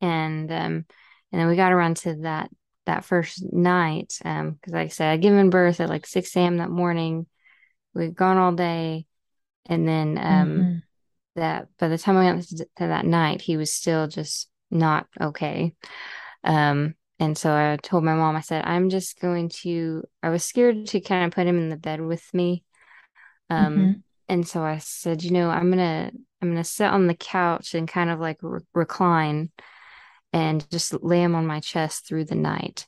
and 0.00 0.50
um 0.50 0.84
and 1.32 1.40
then 1.40 1.48
we 1.48 1.56
got 1.56 1.72
around 1.72 1.96
to 1.98 2.14
that 2.22 2.50
that 2.86 3.04
first 3.04 3.42
night 3.52 4.18
um 4.24 4.52
because 4.52 4.72
like 4.72 4.84
I 4.86 4.88
said 4.88 5.08
I'd 5.12 5.22
given 5.22 5.50
birth 5.50 5.80
at 5.80 5.88
like 5.88 6.06
6 6.06 6.36
a.m. 6.36 6.58
that 6.58 6.70
morning 6.70 7.26
we'd 7.94 8.14
gone 8.14 8.36
all 8.36 8.52
day 8.52 9.06
and 9.66 9.86
then 9.88 10.18
um 10.18 10.48
Mhm. 10.58 10.82
that 11.36 11.68
by 11.78 11.88
the 11.88 11.98
time 11.98 12.16
I 12.16 12.32
got 12.32 12.42
to 12.44 12.66
that 12.78 13.04
night 13.06 13.40
he 13.42 13.56
was 13.56 13.72
still 13.72 14.06
just 14.06 14.48
not 14.70 15.06
okay 15.20 15.72
um 16.44 16.94
and 17.20 17.38
so 17.38 17.52
I 17.54 17.76
told 17.82 18.04
my 18.04 18.14
mom 18.14 18.36
I 18.36 18.40
said 18.42 18.64
I'm 18.66 18.90
just 18.90 19.20
going 19.20 19.48
to 19.62 20.04
I 20.22 20.30
was 20.30 20.44
scared 20.44 20.86
to 20.88 21.00
kind 21.00 21.26
of 21.26 21.32
put 21.32 21.46
him 21.46 21.58
in 21.58 21.70
the 21.70 21.76
bed 21.76 22.00
with 22.00 22.22
me 22.34 22.64
um 23.50 23.90
Mhm. 23.90 24.02
and 24.28 24.46
so 24.46 24.62
I 24.62 24.78
said 24.78 25.22
you 25.22 25.30
know 25.32 25.50
I'm 25.50 25.70
gonna 25.70 26.10
I'm 26.42 26.50
gonna 26.50 26.64
sit 26.64 26.88
on 26.88 27.06
the 27.06 27.14
couch 27.14 27.74
and 27.74 27.88
kind 27.88 28.10
of 28.10 28.20
like 28.20 28.38
re- 28.42 28.60
recline 28.74 29.50
and 30.32 30.68
just 30.70 30.92
lay 31.02 31.22
him 31.22 31.34
on 31.34 31.46
my 31.46 31.60
chest 31.60 32.06
through 32.06 32.24
the 32.26 32.34
night. 32.34 32.86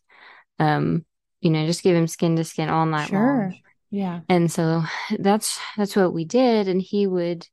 Um, 0.58 1.06
you 1.40 1.50
know, 1.50 1.66
just 1.66 1.82
give 1.82 1.96
him 1.96 2.08
skin 2.08 2.36
to 2.36 2.44
skin 2.44 2.68
all 2.70 2.86
night 2.86 3.10
sure. 3.10 3.12
long. 3.12 3.56
Yeah. 3.90 4.20
And 4.28 4.50
so 4.52 4.84
that's 5.18 5.60
that's 5.76 5.96
what 5.96 6.12
we 6.14 6.24
did. 6.24 6.68
And 6.68 6.82
he 6.82 7.06
would 7.06 7.46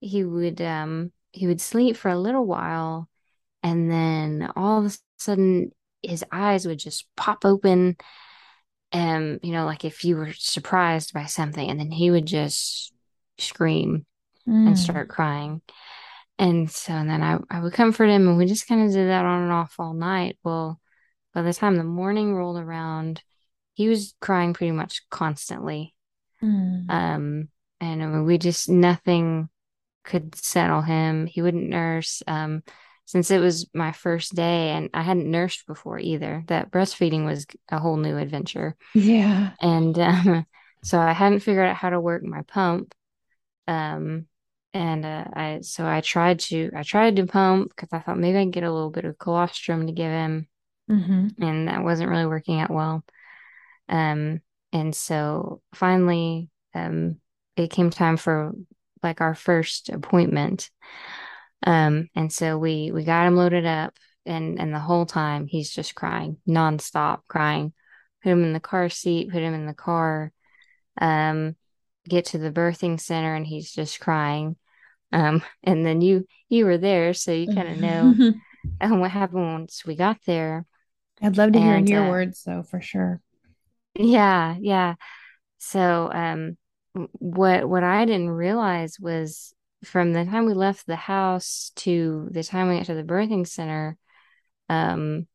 he 0.00 0.24
would 0.24 0.60
um 0.62 1.12
he 1.32 1.46
would 1.46 1.60
sleep 1.60 1.96
for 1.96 2.10
a 2.10 2.18
little 2.18 2.46
while 2.46 3.08
and 3.62 3.90
then 3.90 4.50
all 4.56 4.80
of 4.80 4.92
a 4.92 4.96
sudden 5.18 5.72
his 6.02 6.24
eyes 6.32 6.66
would 6.66 6.78
just 6.78 7.06
pop 7.16 7.44
open 7.44 7.96
and 8.90 9.40
you 9.42 9.52
know 9.52 9.64
like 9.64 9.84
if 9.84 10.04
you 10.04 10.16
were 10.16 10.32
surprised 10.32 11.12
by 11.12 11.24
something 11.24 11.68
and 11.68 11.78
then 11.78 11.90
he 11.90 12.10
would 12.10 12.26
just 12.26 12.92
scream 13.38 14.06
mm. 14.48 14.66
and 14.66 14.78
start 14.78 15.08
crying. 15.08 15.62
And 16.38 16.70
so 16.70 16.92
and 16.92 17.08
then 17.08 17.22
I, 17.22 17.38
I 17.50 17.60
would 17.60 17.72
comfort 17.72 18.06
him 18.06 18.28
and 18.28 18.36
we 18.36 18.46
just 18.46 18.66
kind 18.66 18.86
of 18.86 18.92
did 18.92 19.08
that 19.08 19.24
on 19.24 19.42
and 19.42 19.52
off 19.52 19.74
all 19.78 19.94
night. 19.94 20.38
Well 20.42 20.80
by 21.34 21.42
the 21.42 21.54
time 21.54 21.76
the 21.76 21.84
morning 21.84 22.34
rolled 22.34 22.58
around 22.58 23.22
he 23.74 23.88
was 23.88 24.14
crying 24.20 24.54
pretty 24.54 24.72
much 24.72 25.02
constantly. 25.10 25.94
Mm. 26.42 26.90
um 26.90 27.48
and 27.80 28.02
I 28.02 28.06
mean, 28.06 28.24
we 28.24 28.38
just 28.38 28.68
nothing 28.68 29.48
could 30.04 30.36
settle 30.36 30.82
him. 30.82 31.26
He 31.26 31.42
wouldn't 31.42 31.68
nurse. 31.68 32.22
Um 32.26 32.62
since 33.04 33.30
it 33.30 33.40
was 33.40 33.68
my 33.74 33.92
first 33.92 34.34
day 34.34 34.70
and 34.70 34.88
I 34.94 35.02
hadn't 35.02 35.30
nursed 35.30 35.66
before 35.66 35.98
either. 35.98 36.44
That 36.46 36.70
breastfeeding 36.70 37.24
was 37.24 37.46
a 37.70 37.78
whole 37.78 37.96
new 37.96 38.16
adventure. 38.16 38.76
Yeah. 38.94 39.50
And 39.60 39.98
um, 39.98 40.46
so 40.84 40.98
I 40.98 41.12
hadn't 41.12 41.40
figured 41.40 41.68
out 41.68 41.76
how 41.76 41.90
to 41.90 42.00
work 42.00 42.22
my 42.22 42.42
pump. 42.42 42.94
Um, 43.68 44.26
and 44.74 45.04
uh, 45.04 45.24
I 45.34 45.58
so 45.62 45.86
I 45.86 46.00
tried 46.00 46.40
to 46.40 46.70
I 46.74 46.82
tried 46.82 47.16
to 47.16 47.26
pump 47.26 47.70
because 47.70 47.90
I 47.92 47.98
thought 47.98 48.18
maybe 48.18 48.38
I 48.38 48.44
could 48.44 48.52
get 48.54 48.64
a 48.64 48.72
little 48.72 48.90
bit 48.90 49.04
of 49.04 49.18
colostrum 49.18 49.86
to 49.86 49.92
give 49.92 50.10
him, 50.10 50.48
mm-hmm. 50.90 51.42
and 51.42 51.68
that 51.68 51.84
wasn't 51.84 52.08
really 52.08 52.26
working 52.26 52.60
out 52.60 52.70
well. 52.70 53.04
Um, 53.88 54.40
and 54.72 54.94
so 54.96 55.60
finally, 55.74 56.48
um, 56.74 57.20
it 57.56 57.70
came 57.70 57.90
time 57.90 58.16
for 58.16 58.52
like 59.02 59.20
our 59.20 59.34
first 59.34 59.90
appointment. 59.90 60.70
Um, 61.64 62.08
and 62.14 62.32
so 62.32 62.58
we 62.58 62.90
we 62.92 63.04
got 63.04 63.26
him 63.26 63.36
loaded 63.36 63.66
up, 63.66 63.94
and 64.26 64.60
and 64.60 64.74
the 64.74 64.80
whole 64.80 65.06
time 65.06 65.46
he's 65.46 65.70
just 65.70 65.94
crying 65.94 66.38
nonstop, 66.48 67.20
crying. 67.28 67.72
Put 68.22 68.30
him 68.30 68.44
in 68.44 68.52
the 68.52 68.60
car 68.60 68.88
seat, 68.88 69.30
put 69.30 69.42
him 69.42 69.54
in 69.54 69.66
the 69.66 69.74
car. 69.74 70.32
Um, 71.00 71.56
get 72.08 72.26
to 72.26 72.38
the 72.38 72.50
birthing 72.52 73.00
center, 73.00 73.34
and 73.34 73.46
he's 73.46 73.72
just 73.72 74.00
crying. 74.00 74.56
Um, 75.12 75.42
and 75.62 75.84
then 75.84 76.00
you 76.00 76.26
you 76.48 76.64
were 76.64 76.78
there, 76.78 77.14
so 77.14 77.32
you 77.32 77.46
kind 77.54 77.68
of 77.68 77.78
know 77.78 78.34
um, 78.80 79.00
what 79.00 79.10
happened 79.10 79.52
once 79.52 79.84
we 79.84 79.96
got 79.96 80.18
there. 80.26 80.66
I'd 81.20 81.36
love 81.36 81.52
to 81.52 81.60
hear 81.60 81.76
in 81.76 81.86
your 81.86 82.06
uh, 82.06 82.10
words, 82.10 82.42
though, 82.44 82.64
for 82.64 82.80
sure. 82.80 83.20
Yeah, 83.94 84.56
yeah. 84.58 84.94
So, 85.58 86.10
um, 86.12 86.56
what 86.94 87.68
what 87.68 87.84
I 87.84 88.04
didn't 88.04 88.30
realize 88.30 88.98
was 88.98 89.54
from 89.84 90.12
the 90.12 90.24
time 90.24 90.46
we 90.46 90.54
left 90.54 90.86
the 90.86 90.96
house 90.96 91.72
to 91.76 92.28
the 92.30 92.42
time 92.42 92.68
we 92.68 92.76
got 92.76 92.86
to 92.86 92.94
the 92.94 93.02
birthing 93.02 93.46
center, 93.46 93.96
um, 94.68 95.26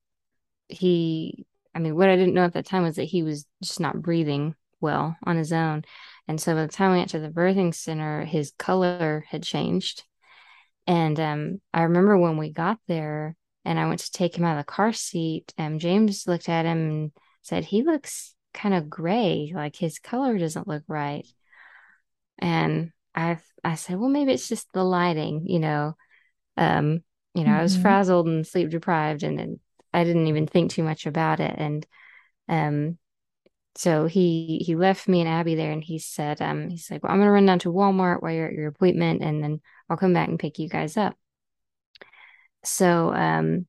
he, 0.67 1.45
I 1.75 1.79
mean, 1.79 1.95
what 1.95 2.09
I 2.09 2.15
didn't 2.15 2.33
know 2.33 2.45
at 2.45 2.53
that 2.53 2.65
time 2.65 2.83
was 2.83 2.95
that 2.95 3.03
he 3.03 3.23
was 3.23 3.45
just 3.61 3.79
not 3.79 4.01
breathing 4.01 4.55
well 4.79 5.17
on 5.23 5.37
his 5.37 5.53
own. 5.53 5.83
And 6.27 6.39
so 6.39 6.55
by 6.55 6.65
the 6.65 6.71
time 6.71 6.91
we 6.91 6.99
got 6.99 7.09
to 7.09 7.19
the 7.19 7.29
birthing 7.29 7.73
center, 7.73 8.25
his 8.25 8.53
color 8.57 9.25
had 9.29 9.43
changed. 9.43 10.03
And 10.85 11.19
um, 11.19 11.61
I 11.73 11.83
remember 11.83 12.17
when 12.17 12.37
we 12.37 12.51
got 12.51 12.79
there 12.87 13.35
and 13.65 13.77
I 13.77 13.87
went 13.87 13.99
to 13.99 14.11
take 14.11 14.37
him 14.37 14.45
out 14.45 14.57
of 14.57 14.65
the 14.65 14.71
car 14.71 14.93
seat, 14.93 15.53
and 15.57 15.81
James 15.81 16.25
looked 16.25 16.47
at 16.47 16.65
him 16.65 16.77
and 16.77 17.11
said, 17.41 17.65
He 17.65 17.83
looks 17.83 18.33
kind 18.53 18.73
of 18.73 18.89
gray, 18.89 19.51
like 19.53 19.75
his 19.75 19.99
color 19.99 20.37
doesn't 20.37 20.69
look 20.69 20.83
right. 20.87 21.27
And 22.39 22.93
I 23.17 23.39
I 23.63 23.75
said, 23.75 23.97
well, 23.97 24.09
maybe 24.09 24.31
it's 24.31 24.47
just 24.47 24.71
the 24.71 24.83
lighting, 24.83 25.47
you 25.47 25.59
know. 25.59 25.97
Um, 26.55 27.03
you 27.33 27.43
know, 27.43 27.49
mm-hmm. 27.49 27.59
I 27.59 27.63
was 27.63 27.73
mm-hmm. 27.73 27.81
frazzled 27.81 28.27
and 28.27 28.47
sleep 28.47 28.69
deprived, 28.69 29.23
and, 29.23 29.39
and 29.39 29.59
I 29.93 30.03
didn't 30.03 30.27
even 30.27 30.47
think 30.47 30.71
too 30.71 30.83
much 30.83 31.05
about 31.05 31.39
it. 31.39 31.53
And 31.57 31.85
um, 32.47 32.97
so 33.75 34.05
he 34.05 34.61
he 34.65 34.75
left 34.75 35.07
me 35.07 35.21
and 35.21 35.29
Abby 35.29 35.55
there, 35.55 35.71
and 35.71 35.83
he 35.83 35.99
said, 35.99 36.41
um, 36.41 36.69
he's 36.69 36.89
like, 36.89 37.03
well, 37.03 37.11
I'm 37.11 37.19
gonna 37.19 37.31
run 37.31 37.45
down 37.45 37.59
to 37.59 37.73
Walmart 37.73 38.21
while 38.21 38.31
you're 38.31 38.47
at 38.47 38.53
your 38.53 38.67
appointment, 38.67 39.23
and 39.23 39.43
then 39.43 39.61
I'll 39.89 39.97
come 39.97 40.13
back 40.13 40.29
and 40.29 40.39
pick 40.39 40.59
you 40.59 40.69
guys 40.69 40.95
up. 40.97 41.15
So 42.63 43.13
um, 43.13 43.67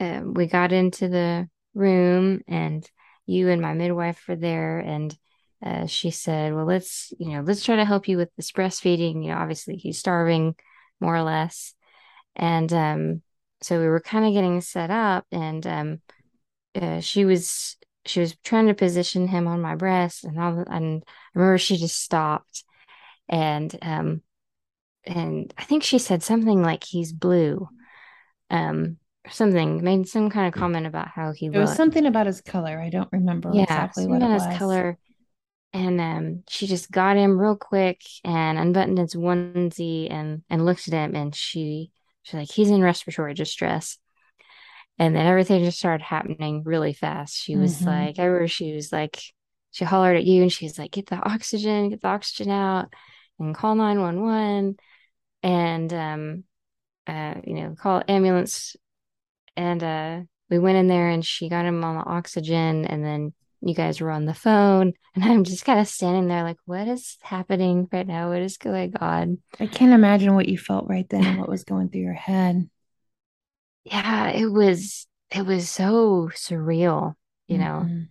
uh, 0.00 0.22
we 0.24 0.46
got 0.46 0.72
into 0.72 1.08
the 1.08 1.48
room, 1.74 2.42
and 2.48 2.88
you 3.26 3.48
and 3.48 3.62
my 3.62 3.74
midwife 3.74 4.26
were 4.28 4.36
there, 4.36 4.78
and 4.78 5.16
uh, 5.62 5.86
she 5.86 6.10
said, 6.10 6.54
"Well, 6.54 6.64
let's 6.64 7.12
you 7.18 7.30
know 7.30 7.42
let's 7.42 7.64
try 7.64 7.76
to 7.76 7.84
help 7.84 8.08
you 8.08 8.16
with 8.16 8.34
this 8.36 8.52
breastfeeding. 8.52 9.24
You 9.24 9.30
know, 9.30 9.38
obviously 9.38 9.76
he's 9.76 9.98
starving, 9.98 10.56
more 11.00 11.14
or 11.14 11.22
less." 11.22 11.74
And 12.34 12.72
um, 12.72 13.22
so 13.60 13.78
we 13.78 13.86
were 13.86 14.00
kind 14.00 14.24
of 14.24 14.32
getting 14.32 14.60
set 14.60 14.90
up, 14.90 15.26
and 15.30 15.66
um, 15.66 16.00
uh, 16.74 17.00
she 17.00 17.24
was 17.24 17.76
she 18.04 18.20
was 18.20 18.36
trying 18.42 18.66
to 18.66 18.74
position 18.74 19.28
him 19.28 19.46
on 19.46 19.60
my 19.60 19.76
breast, 19.76 20.24
and 20.24 20.38
all. 20.38 20.64
And 20.68 21.04
I 21.06 21.38
remember 21.38 21.58
she 21.58 21.76
just 21.76 22.00
stopped, 22.00 22.64
and 23.28 23.76
um, 23.82 24.22
and 25.04 25.52
I 25.56 25.64
think 25.64 25.82
she 25.82 25.98
said 25.98 26.22
something 26.22 26.62
like 26.62 26.84
he's 26.84 27.12
blue, 27.12 27.68
um, 28.50 28.96
something 29.30 29.82
made 29.82 30.08
some 30.08 30.30
kind 30.30 30.52
of 30.52 30.58
comment 30.58 30.86
about 30.86 31.08
how 31.08 31.32
he. 31.32 31.46
It 31.46 31.58
was 31.58 31.76
something 31.76 32.06
about 32.06 32.26
his 32.26 32.40
color. 32.40 32.80
I 32.80 32.90
don't 32.90 33.12
remember 33.12 33.50
yeah, 33.54 33.62
exactly 33.62 34.06
what 34.06 34.22
it 34.22 34.28
was. 34.28 34.44
His 34.44 34.58
color 34.58 34.98
and 35.72 36.00
um, 36.00 36.42
she 36.48 36.66
just 36.66 36.90
got 36.90 37.16
him 37.16 37.38
real 37.38 37.56
quick 37.56 38.02
and 38.24 38.58
unbuttoned 38.58 38.98
his 38.98 39.14
onesie 39.14 40.10
and 40.10 40.42
and 40.50 40.66
looked 40.66 40.86
at 40.88 40.94
him 40.94 41.14
and 41.14 41.34
she 41.34 41.90
she's 42.22 42.34
like 42.34 42.50
he's 42.50 42.70
in 42.70 42.82
respiratory 42.82 43.34
distress. 43.34 43.98
And 44.98 45.16
then 45.16 45.26
everything 45.26 45.64
just 45.64 45.78
started 45.78 46.04
happening 46.04 46.62
really 46.64 46.92
fast. 46.92 47.36
She 47.36 47.56
was 47.56 47.78
mm-hmm. 47.78 47.86
like 47.86 48.18
everywhere 48.18 48.48
she 48.48 48.74
was 48.74 48.92
like 48.92 49.22
she 49.70 49.86
hollered 49.86 50.16
at 50.16 50.24
you 50.24 50.42
and 50.42 50.52
she's 50.52 50.78
like 50.78 50.90
get 50.90 51.06
the 51.06 51.16
oxygen 51.16 51.88
get 51.88 52.02
the 52.02 52.08
oxygen 52.08 52.52
out 52.52 52.92
and 53.38 53.54
call 53.54 53.74
911 53.74 54.76
and 55.42 55.92
um 55.94 56.44
uh 57.06 57.34
you 57.44 57.54
know 57.54 57.74
call 57.74 58.02
ambulance. 58.06 58.76
And 59.56 59.82
uh 59.82 60.20
we 60.50 60.58
went 60.58 60.76
in 60.76 60.86
there 60.86 61.08
and 61.08 61.24
she 61.24 61.48
got 61.48 61.64
him 61.64 61.82
on 61.82 61.96
the 61.96 62.04
oxygen 62.04 62.84
and 62.84 63.02
then 63.02 63.32
you 63.62 63.74
guys 63.74 64.00
were 64.00 64.10
on 64.10 64.24
the 64.24 64.34
phone 64.34 64.92
and 65.14 65.24
i'm 65.24 65.44
just 65.44 65.64
kind 65.64 65.80
of 65.80 65.88
standing 65.88 66.28
there 66.28 66.42
like 66.42 66.58
what 66.64 66.88
is 66.88 67.16
happening 67.22 67.88
right 67.92 68.06
now? 68.06 68.30
What 68.30 68.42
is 68.42 68.56
going 68.56 68.94
on? 68.96 69.38
I 69.60 69.66
can't 69.66 69.92
imagine 69.92 70.34
what 70.34 70.48
you 70.48 70.58
felt 70.58 70.88
right 70.88 71.08
then 71.08 71.24
and 71.24 71.38
what 71.38 71.48
was 71.48 71.64
going 71.64 71.88
through 71.88 72.02
your 72.02 72.14
head. 72.14 72.68
Yeah 73.84 74.28
it 74.28 74.46
was 74.46 75.08
it 75.32 75.44
was 75.44 75.68
so 75.68 76.30
surreal 76.32 77.14
you 77.48 77.58
mm-hmm. 77.58 77.64
know 77.64 78.04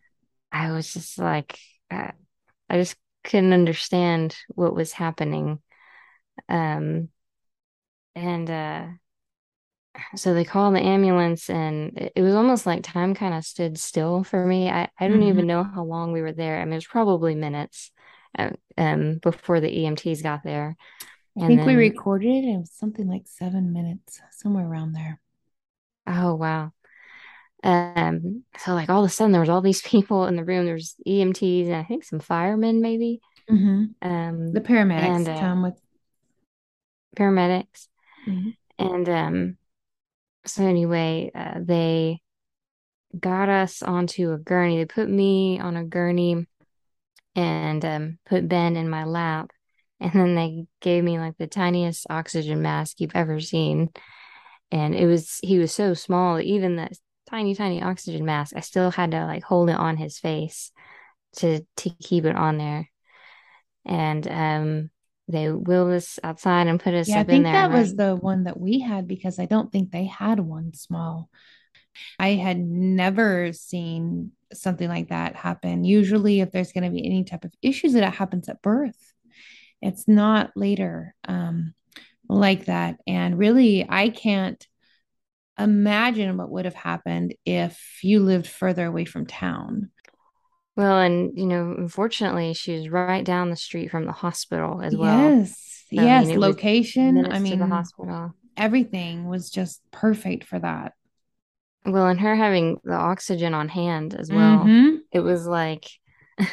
i 0.51 0.69
was 0.69 0.91
just 0.91 1.17
like 1.17 1.57
uh, 1.89 2.11
i 2.69 2.77
just 2.77 2.97
couldn't 3.23 3.53
understand 3.53 4.35
what 4.49 4.75
was 4.75 4.91
happening. 4.91 5.59
Um 6.49 7.09
and 8.15 8.49
uh 8.49 8.87
so 10.15 10.33
they 10.33 10.45
called 10.45 10.75
the 10.75 10.81
ambulance 10.81 11.49
and 11.49 12.11
it 12.15 12.21
was 12.21 12.33
almost 12.33 12.65
like 12.65 12.83
time 12.83 13.13
kind 13.13 13.33
of 13.33 13.43
stood 13.43 13.77
still 13.77 14.23
for 14.23 14.45
me. 14.45 14.69
I, 14.69 14.89
I 14.99 15.07
don't 15.07 15.19
mm-hmm. 15.19 15.29
even 15.29 15.47
know 15.47 15.63
how 15.63 15.83
long 15.83 16.11
we 16.11 16.21
were 16.21 16.31
there. 16.31 16.59
I 16.59 16.65
mean 16.65 16.73
it 16.73 16.77
was 16.77 16.87
probably 16.87 17.35
minutes 17.35 17.91
uh, 18.37 18.51
um 18.77 19.19
before 19.21 19.59
the 19.59 19.69
emts 19.69 20.23
got 20.23 20.43
there. 20.43 20.77
I 21.37 21.47
think 21.47 21.61
then, 21.61 21.67
we 21.67 21.75
recorded 21.75 22.27
it 22.27 22.47
it 22.47 22.57
was 22.57 22.71
something 22.71 23.07
like 23.07 23.23
seven 23.25 23.73
minutes 23.73 24.19
somewhere 24.31 24.65
around 24.65 24.93
there. 24.93 25.19
Oh 26.07 26.35
wow. 26.35 26.71
Um 27.63 28.43
so 28.57 28.73
like 28.73 28.89
all 28.89 29.03
of 29.03 29.09
a 29.09 29.13
sudden 29.13 29.31
there 29.31 29.41
was 29.41 29.49
all 29.49 29.61
these 29.61 29.81
people 29.85 30.25
in 30.25 30.35
the 30.35 30.45
room. 30.45 30.65
There's 30.65 30.95
emts 31.05 31.65
and 31.65 31.75
i 31.75 31.83
think 31.83 32.03
some 32.03 32.19
firemen 32.19 32.81
maybe. 32.81 33.19
Mm-hmm. 33.49 34.07
um 34.07 34.53
the 34.53 34.61
paramedics 34.61 35.15
and, 35.15 35.27
uh, 35.27 35.39
come 35.39 35.63
with 35.63 35.81
paramedics. 37.17 37.87
Mm-hmm. 38.25 38.49
and 38.77 39.09
um 39.09 39.57
so 40.45 40.63
anyway, 40.63 41.31
uh, 41.33 41.59
they 41.61 42.21
got 43.17 43.49
us 43.49 43.81
onto 43.81 44.31
a 44.31 44.37
gurney. 44.37 44.77
They 44.77 44.85
put 44.85 45.09
me 45.09 45.59
on 45.59 45.75
a 45.77 45.83
gurney 45.83 46.47
and 47.35 47.85
um, 47.85 48.19
put 48.25 48.47
Ben 48.47 48.75
in 48.75 48.89
my 48.89 49.05
lap. 49.05 49.51
And 49.99 50.13
then 50.13 50.35
they 50.35 50.65
gave 50.79 51.03
me 51.03 51.19
like 51.19 51.37
the 51.37 51.47
tiniest 51.47 52.07
oxygen 52.09 52.61
mask 52.61 52.99
you've 52.99 53.15
ever 53.15 53.39
seen. 53.39 53.89
And 54.71 54.95
it 54.95 55.05
was, 55.05 55.39
he 55.43 55.59
was 55.59 55.73
so 55.73 55.93
small 55.93 56.39
even 56.39 56.77
that 56.77 56.93
tiny, 57.29 57.53
tiny 57.53 57.83
oxygen 57.83 58.25
mask, 58.25 58.53
I 58.55 58.61
still 58.61 58.89
had 58.89 59.11
to 59.11 59.25
like 59.25 59.43
hold 59.43 59.69
it 59.69 59.75
on 59.75 59.97
his 59.97 60.17
face 60.17 60.71
to, 61.37 61.61
to 61.77 61.89
keep 62.01 62.25
it 62.25 62.35
on 62.35 62.57
there. 62.57 62.89
And 63.85 64.27
um, 64.27 64.89
they 65.31 65.51
wheeled 65.51 65.91
us 65.91 66.19
outside 66.23 66.67
and 66.67 66.79
put 66.79 66.93
us 66.93 67.07
Yeah, 67.07 67.17
I 67.17 67.19
up 67.21 67.29
in 67.29 67.35
think 67.35 67.45
there. 67.45 67.53
that 67.53 67.71
was 67.71 67.95
the 67.95 68.15
one 68.15 68.43
that 68.45 68.59
we 68.59 68.79
had 68.79 69.07
because 69.07 69.39
I 69.39 69.45
don't 69.45 69.71
think 69.71 69.91
they 69.91 70.05
had 70.05 70.39
one 70.39 70.73
small. 70.73 71.29
I 72.19 72.29
had 72.29 72.59
never 72.59 73.53
seen 73.53 74.31
something 74.53 74.87
like 74.87 75.09
that 75.09 75.35
happen. 75.35 75.83
Usually, 75.83 76.41
if 76.41 76.51
there's 76.51 76.71
going 76.71 76.83
to 76.83 76.89
be 76.89 77.05
any 77.05 77.23
type 77.23 77.45
of 77.45 77.53
issues, 77.61 77.93
that 77.93 78.13
happens 78.13 78.49
at 78.49 78.61
birth. 78.61 79.13
It's 79.81 80.07
not 80.07 80.51
later 80.55 81.15
um, 81.27 81.73
like 82.29 82.65
that. 82.65 82.97
And 83.07 83.37
really, 83.37 83.85
I 83.87 84.09
can't 84.09 84.65
imagine 85.59 86.37
what 86.37 86.49
would 86.49 86.65
have 86.65 86.75
happened 86.75 87.35
if 87.45 87.99
you 88.03 88.19
lived 88.19 88.47
further 88.47 88.85
away 88.85 89.05
from 89.05 89.25
town. 89.25 89.91
Well, 90.81 90.99
and 90.99 91.37
you 91.37 91.45
know, 91.45 91.75
unfortunately, 91.77 92.53
she 92.55 92.73
was 92.75 92.89
right 92.89 93.23
down 93.23 93.51
the 93.51 93.55
street 93.55 93.91
from 93.91 94.05
the 94.05 94.11
hospital 94.11 94.81
as 94.81 94.97
well. 94.97 95.37
Yes, 95.37 95.85
I 95.97 96.07
yes, 96.07 96.27
was 96.33 96.35
location. 96.35 97.27
I 97.29 97.39
mean, 97.39 97.59
the 97.59 97.67
hospital. 97.67 98.33
everything 98.57 99.27
was 99.27 99.49
just 99.49 99.81
perfect 99.91 100.43
for 100.45 100.59
that. 100.59 100.93
Well, 101.85 102.07
and 102.07 102.19
her 102.19 102.35
having 102.35 102.79
the 102.83 102.93
oxygen 102.93 103.53
on 103.53 103.69
hand 103.69 104.13
as 104.13 104.31
well, 104.31 104.73
Mm-hmm. 104.73 104.95
it 105.11 105.19
was 105.21 105.47
like, 105.47 105.89
you 106.39 106.47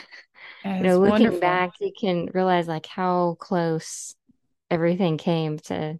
know, 0.80 0.98
looking 0.98 1.06
wonderful. 1.10 1.40
back, 1.40 1.72
you 1.80 1.92
can 1.98 2.26
realize 2.34 2.68
like 2.68 2.86
how 2.86 3.36
close 3.40 4.14
everything 4.70 5.18
came 5.18 5.58
to, 5.58 5.98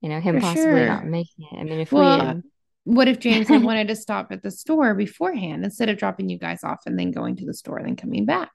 you 0.00 0.08
know, 0.10 0.20
him 0.20 0.38
For 0.38 0.40
possibly 0.40 0.84
not 0.84 1.06
making 1.06 1.48
it. 1.52 1.58
I 1.60 1.64
mean, 1.64 1.80
if 1.80 1.94
we 1.96 2.12
had, 2.12 2.42
what 2.86 3.08
if 3.08 3.18
James 3.18 3.48
had 3.48 3.62
wanted 3.64 3.88
to 3.88 3.96
stop 3.96 4.28
at 4.30 4.42
the 4.42 4.50
store 4.50 4.94
beforehand 4.94 5.64
instead 5.64 5.88
of 5.88 5.98
dropping 5.98 6.30
you 6.30 6.38
guys 6.38 6.64
off 6.64 6.80
and 6.86 6.98
then 6.98 7.10
going 7.10 7.36
to 7.36 7.44
the 7.44 7.54
store 7.54 7.76
and 7.76 7.86
then 7.86 7.96
coming 7.96 8.24
back? 8.24 8.50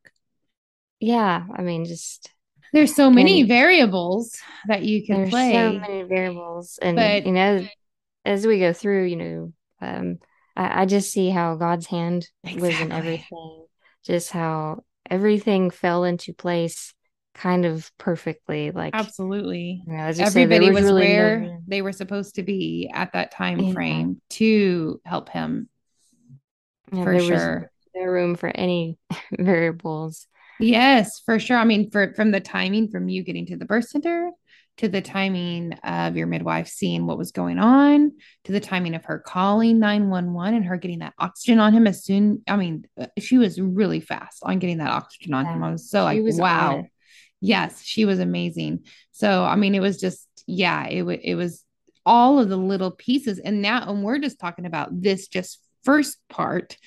yeah, 1.01 1.43
I 1.53 1.63
mean, 1.63 1.85
just, 1.85 2.31
There's 2.71 2.95
so 2.95 3.09
many 3.09 3.43
variables 3.43 4.37
that 4.67 4.83
you 4.83 5.05
can 5.05 5.29
there's 5.29 5.31
so 5.31 5.73
many 5.79 6.03
variables. 6.03 6.79
And, 6.81 6.95
but 6.95 7.25
you 7.25 7.31
know, 7.31 7.67
as 8.23 8.45
we 8.45 8.59
go 8.59 8.71
through, 8.71 9.05
you 9.05 9.15
know, 9.15 9.53
um, 9.81 10.19
I, 10.55 10.83
I 10.83 10.85
just 10.85 11.11
see 11.11 11.31
how 11.31 11.55
God's 11.55 11.87
hand 11.87 12.29
was 12.43 12.79
in 12.79 12.91
everything, 12.91 13.65
just 14.05 14.29
how 14.29 14.83
everything 15.09 15.71
fell 15.71 16.03
into 16.03 16.33
place 16.33 16.93
kind 17.41 17.65
of 17.65 17.91
perfectly. 17.97 18.71
Like, 18.71 18.93
Absolutely. 18.93 19.83
you 19.85 19.93
know, 19.93 20.03
as 20.03 20.19
you 20.19 20.25
said, 20.25 20.33
there 20.33 20.43
Everybody 20.43 20.69
was 20.71 20.83
was 20.83 20.91
really 20.91 21.01
where 21.01 21.59
they 21.67 21.81
were 21.81 21.91
supposed 21.91 22.35
to 22.35 22.43
be 22.43 22.89
at 22.93 23.13
that 23.13 23.31
time 23.31 23.59
Yeah, 23.59 23.73
frame 23.73 24.21
to 24.31 25.01
help 25.05 25.29
him 25.29 25.67
yeah, 26.91 27.03
for 27.03 27.19
sure. 27.19 27.71
no 27.95 28.03
room 28.03 28.35
for 28.35 28.49
any 28.49 28.97
variables. 29.31 30.27
Yes, 30.59 31.19
for 31.25 31.39
sure. 31.39 31.57
I 31.57 31.65
mean, 31.65 31.89
for 31.89 32.13
from 32.13 32.31
the 32.31 32.39
timing 32.39 32.89
from 32.89 33.09
you 33.09 33.23
getting 33.23 33.47
to 33.47 33.57
the 33.57 33.65
birth 33.65 33.87
center 33.87 34.31
to 34.77 34.87
the 34.87 35.01
timing 35.01 35.73
of 35.83 36.15
your 36.15 36.27
midwife 36.27 36.67
seeing 36.67 37.05
what 37.05 37.17
was 37.17 37.31
going 37.31 37.59
on 37.59 38.11
to 38.45 38.51
the 38.51 38.59
timing 38.59 38.95
of 38.95 39.03
her 39.05 39.19
calling 39.19 39.79
911 39.79 40.55
and 40.55 40.65
her 40.65 40.77
getting 40.77 40.99
that 40.99 41.13
oxygen 41.19 41.59
on 41.59 41.73
him 41.73 41.87
as 41.87 42.03
soon, 42.03 42.41
I 42.47 42.55
mean, 42.55 42.85
uh, 42.99 43.07
she 43.19 43.37
was 43.37 43.59
really 43.59 43.99
fast 43.99 44.39
on 44.43 44.59
getting 44.59 44.77
that 44.77 44.89
oxygen 44.91 45.33
on 45.33 45.45
him. 45.45 45.63
I 45.63 45.71
was 45.71 45.89
so 45.89 45.99
she 45.99 46.03
like, 46.03 46.23
was 46.23 46.37
wow. 46.37 46.85
Yes, 47.41 47.83
she 47.83 48.05
was 48.05 48.19
amazing. 48.19 48.85
So, 49.11 49.43
I 49.43 49.55
mean, 49.55 49.75
it 49.75 49.81
was 49.81 49.99
just, 49.99 50.27
yeah, 50.47 50.87
it 50.87 51.01
was 51.01 51.17
it 51.23 51.35
was 51.35 51.63
all 52.05 52.39
of 52.39 52.49
the 52.49 52.57
little 52.57 52.91
pieces. 52.91 53.39
And 53.39 53.61
now, 53.61 53.89
and 53.91 54.03
we're 54.03 54.19
just 54.19 54.39
talking 54.39 54.65
about 54.65 54.89
this 55.01 55.27
just 55.27 55.59
first 55.83 56.17
part 56.29 56.77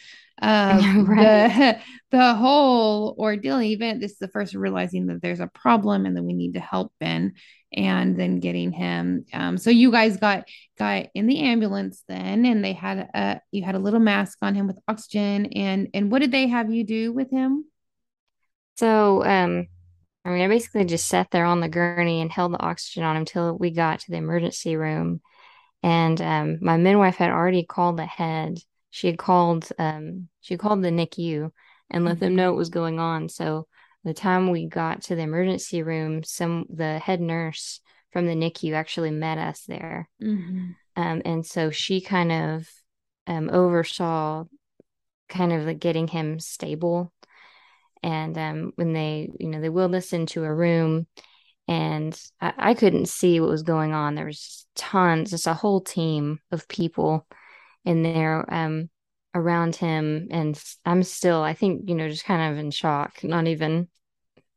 of 0.40 0.82
Right. 1.08 1.48
the 1.48 1.78
the 2.16 2.34
whole 2.34 3.16
ordeal 3.18 3.60
event. 3.60 4.00
This 4.00 4.12
is 4.12 4.18
the 4.18 4.28
first 4.28 4.54
realizing 4.54 5.06
that 5.06 5.22
there's 5.22 5.40
a 5.40 5.48
problem 5.48 6.06
and 6.06 6.16
that 6.16 6.22
we 6.22 6.32
need 6.32 6.54
to 6.54 6.60
help 6.60 6.92
Ben 7.00 7.34
and 7.72 8.18
then 8.18 8.38
getting 8.38 8.70
him. 8.70 9.24
Um, 9.32 9.58
so 9.58 9.70
you 9.70 9.90
guys 9.90 10.16
got 10.16 10.48
got 10.78 11.06
in 11.14 11.26
the 11.26 11.40
ambulance 11.40 12.04
then, 12.08 12.44
and 12.46 12.64
they 12.64 12.72
had 12.72 13.08
a 13.14 13.40
you 13.50 13.64
had 13.64 13.74
a 13.74 13.80
little 13.80 14.00
mask 14.00 14.38
on 14.42 14.54
him 14.54 14.66
with 14.66 14.78
oxygen. 14.86 15.46
And 15.46 15.88
and 15.94 16.10
what 16.10 16.20
did 16.20 16.32
they 16.32 16.46
have 16.48 16.72
you 16.72 16.84
do 16.84 17.12
with 17.12 17.30
him? 17.30 17.64
So, 18.76 19.24
um, 19.24 19.68
I 20.24 20.30
mean, 20.30 20.42
I 20.42 20.48
basically 20.48 20.84
just 20.84 21.06
sat 21.06 21.30
there 21.30 21.44
on 21.44 21.60
the 21.60 21.68
gurney 21.68 22.20
and 22.20 22.32
held 22.32 22.52
the 22.52 22.62
oxygen 22.62 23.02
on 23.02 23.16
him 23.16 23.22
until 23.22 23.56
we 23.56 23.70
got 23.70 24.00
to 24.00 24.10
the 24.10 24.16
emergency 24.16 24.76
room. 24.76 25.20
And 25.82 26.20
um, 26.20 26.58
my 26.62 26.78
midwife 26.78 27.16
had 27.16 27.30
already 27.30 27.64
called 27.64 28.00
ahead. 28.00 28.58
She 28.90 29.06
had 29.06 29.18
called 29.18 29.68
um, 29.78 30.28
she 30.40 30.56
called 30.56 30.82
the 30.82 30.90
NICU 30.90 31.50
and 31.90 32.04
let 32.04 32.20
them 32.20 32.36
know 32.36 32.52
what 32.52 32.58
was 32.58 32.70
going 32.70 32.98
on. 32.98 33.28
So 33.28 33.66
the 34.02 34.14
time 34.14 34.50
we 34.50 34.66
got 34.66 35.02
to 35.02 35.16
the 35.16 35.22
emergency 35.22 35.82
room, 35.82 36.22
some 36.24 36.66
the 36.70 36.98
head 36.98 37.20
nurse 37.20 37.80
from 38.12 38.26
the 38.26 38.34
NICU 38.34 38.72
actually 38.74 39.10
met 39.10 39.38
us 39.38 39.62
there. 39.66 40.08
Mhm. 40.22 40.74
Um, 40.96 41.22
and 41.24 41.44
so 41.44 41.70
she 41.70 42.00
kind 42.00 42.32
of 42.32 42.68
um, 43.26 43.50
oversaw 43.50 44.44
kind 45.28 45.52
of 45.52 45.64
like 45.64 45.80
getting 45.80 46.08
him 46.08 46.38
stable. 46.40 47.12
And 48.04 48.36
um, 48.36 48.72
when 48.76 48.92
they, 48.92 49.30
you 49.40 49.48
know, 49.48 49.62
they 49.62 49.70
wheeled 49.70 49.94
us 49.94 50.12
into 50.12 50.44
a 50.44 50.54
room 50.54 51.06
and 51.66 52.20
I, 52.38 52.52
I 52.58 52.74
couldn't 52.74 53.08
see 53.08 53.40
what 53.40 53.48
was 53.48 53.62
going 53.62 53.94
on. 53.94 54.14
There 54.14 54.26
was 54.26 54.38
just 54.38 54.68
tons, 54.76 55.30
just 55.30 55.46
a 55.46 55.54
whole 55.54 55.80
team 55.80 56.38
of 56.52 56.68
people 56.68 57.26
in 57.82 58.02
there 58.02 58.44
um, 58.52 58.90
around 59.34 59.76
him. 59.76 60.28
And 60.30 60.62
I'm 60.84 61.02
still, 61.02 61.40
I 61.42 61.54
think, 61.54 61.88
you 61.88 61.94
know, 61.94 62.10
just 62.10 62.26
kind 62.26 62.52
of 62.52 62.58
in 62.58 62.70
shock, 62.70 63.24
not 63.24 63.46
even, 63.46 63.88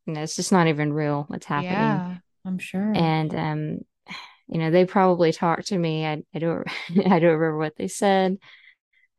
you 0.04 0.12
know, 0.12 0.22
it's 0.22 0.36
just 0.36 0.52
not 0.52 0.66
even 0.66 0.92
real 0.92 1.24
what's 1.28 1.46
happening. 1.46 1.78
Yeah, 1.78 2.18
I'm 2.44 2.58
sure. 2.58 2.92
And, 2.92 3.34
um, 3.34 3.78
you 4.48 4.58
know, 4.58 4.70
they 4.70 4.84
probably 4.84 5.32
talked 5.32 5.68
to 5.68 5.78
me. 5.78 6.04
I, 6.04 6.22
I 6.34 6.38
don't, 6.38 6.68
I 6.90 7.18
don't 7.18 7.22
remember 7.22 7.56
what 7.56 7.76
they 7.76 7.88
said. 7.88 8.36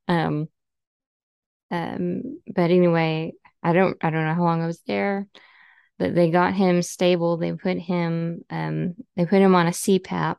Um, 0.08 0.50
um, 1.72 2.42
but 2.48 2.70
anyway, 2.70 3.34
I 3.64 3.74
don't, 3.74 3.98
I 4.02 4.10
don't 4.10 4.26
know 4.26 4.34
how 4.36 4.44
long 4.44 4.62
I 4.64 4.68
was 4.68 4.82
there 4.88 5.28
but 5.98 6.16
they 6.16 6.32
got 6.32 6.54
him 6.54 6.82
stable. 6.82 7.38
They 7.38 7.54
put 7.54 7.78
him, 7.78 8.42
um, 8.50 8.96
they 9.16 9.26
put 9.26 9.42
him 9.42 9.56
on 9.56 9.68
a 9.68 9.74
CPAP, 9.74 10.38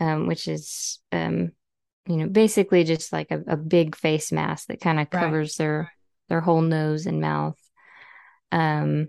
um, 0.00 0.26
which 0.26 0.48
is, 0.48 1.00
um, 1.12 1.52
you 2.06 2.16
know, 2.16 2.28
basically 2.28 2.84
just 2.84 3.12
like 3.12 3.30
a, 3.30 3.42
a 3.48 3.56
big 3.56 3.96
face 3.96 4.32
mask 4.32 4.68
that 4.68 4.80
kind 4.80 5.00
of 5.00 5.10
Right. 5.12 5.20
covers 5.20 5.56
their 5.56 5.92
their 6.28 6.40
whole 6.40 6.62
nose 6.62 7.06
and 7.06 7.20
mouth. 7.20 7.58
Um, 8.52 9.08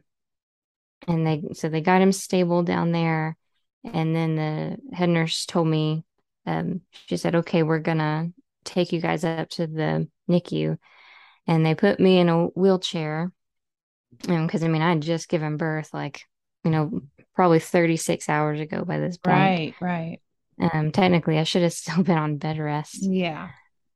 and 1.08 1.26
they 1.26 1.44
so 1.54 1.70
they 1.70 1.82
got 1.82 2.02
him 2.02 2.12
stable 2.12 2.64
down 2.64 2.92
there, 2.92 3.38
and 3.84 4.16
then 4.16 4.36
the 4.36 4.96
head 4.96 5.10
nurse 5.10 5.46
told 5.46 5.68
me, 5.68 6.04
um, 6.46 6.82
she 7.08 7.18
said, 7.18 7.36
"Okay, 7.36 7.64
we're 7.64 7.80
gonna 7.80 8.32
take 8.64 8.92
you 8.92 9.02
guys 9.02 9.24
up 9.24 9.50
to 9.50 9.68
the 9.68 10.08
NICU," 10.30 10.78
and 11.48 11.66
they 11.66 11.76
put 11.76 12.00
me 12.00 12.20
in 12.20 12.30
a 12.30 12.46
wheelchair 12.48 13.32
because 14.20 14.64
I 14.64 14.68
mean, 14.68 14.82
I 14.82 14.90
had 14.90 15.02
just 15.02 15.30
given 15.30 15.58
birth, 15.58 15.94
like, 15.94 16.24
you 16.64 16.72
know, 16.72 17.02
probably 17.36 17.60
36 17.60 18.30
hours 18.30 18.60
ago 18.60 18.84
by 18.86 19.00
this 19.00 19.18
point. 19.18 19.36
Right, 19.38 19.74
right. 19.80 20.20
Um, 20.74 20.92
technically, 20.92 21.40
I 21.40 21.44
should 21.44 21.64
have 21.64 21.74
still 21.74 22.04
been 22.04 22.18
on 22.18 22.38
bed 22.38 22.60
rest. 22.60 22.98
Yeah. 23.02 23.50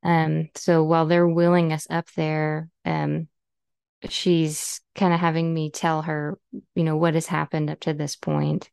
Um, 0.03 0.49
so 0.55 0.83
while 0.83 1.07
they're 1.07 1.27
wheeling 1.27 1.73
us 1.73 1.87
up 1.89 2.07
there, 2.15 2.69
um, 2.85 3.27
she's 4.09 4.81
kind 4.95 5.13
of 5.13 5.19
having 5.19 5.53
me 5.53 5.71
tell 5.71 6.03
her, 6.03 6.37
you 6.75 6.83
know, 6.83 6.95
what 6.95 7.15
has 7.15 7.25
happened 7.25 7.69
up 7.69 7.79
to 7.81 7.93
this 7.93 8.15
point. 8.15 8.69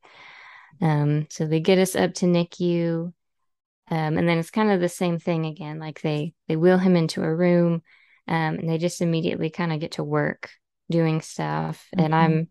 Um, 0.80 1.26
so 1.30 1.46
they 1.46 1.60
get 1.60 1.78
us 1.78 1.94
up 1.96 2.14
to 2.14 2.26
NICU, 2.26 3.12
um, 3.90 4.18
and 4.18 4.28
then 4.28 4.38
it's 4.38 4.50
kind 4.50 4.70
of 4.70 4.80
the 4.80 4.88
same 4.88 5.18
thing 5.18 5.46
again. 5.46 5.78
Like 5.78 6.00
they 6.00 6.34
they 6.48 6.56
wheel 6.56 6.78
him 6.78 6.96
into 6.96 7.22
a 7.22 7.34
room, 7.34 7.82
um, 8.28 8.56
and 8.58 8.68
they 8.68 8.78
just 8.78 9.00
immediately 9.02 9.50
kind 9.50 9.72
of 9.72 9.80
get 9.80 9.92
to 9.92 10.04
work 10.04 10.50
doing 10.90 11.20
stuff. 11.22 11.86
And 11.98 12.14
Mhm. 12.14 12.14
I'm 12.14 12.48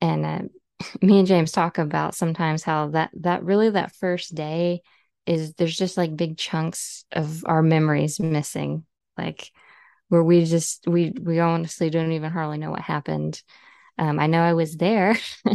and 0.00 0.26
uh, 0.26 0.40
me 1.02 1.18
and 1.20 1.28
James 1.28 1.52
talk 1.52 1.78
about 1.78 2.14
sometimes 2.14 2.62
how 2.62 2.88
that 2.88 3.10
that 3.20 3.44
really 3.44 3.70
that 3.70 3.94
first 3.96 4.34
day 4.34 4.82
is 5.26 5.54
there's 5.54 5.76
just 5.76 5.96
like 5.96 6.16
big 6.16 6.36
chunks 6.38 7.04
of 7.12 7.44
our 7.46 7.62
memories 7.62 8.20
missing, 8.20 8.84
like 9.18 9.50
where 10.08 10.24
we 10.24 10.44
just 10.44 10.86
we 10.88 11.12
we 11.22 11.40
honestly 11.40 11.90
don't 11.90 12.12
even 12.12 12.30
hardly 12.32 12.58
know 12.58 12.70
what 12.70 12.82
happened. 12.82 13.42
Um, 13.98 14.18
I 14.20 14.28
know 14.28 14.42
I 14.42 14.54
was 14.54 14.76
there. 14.76 15.16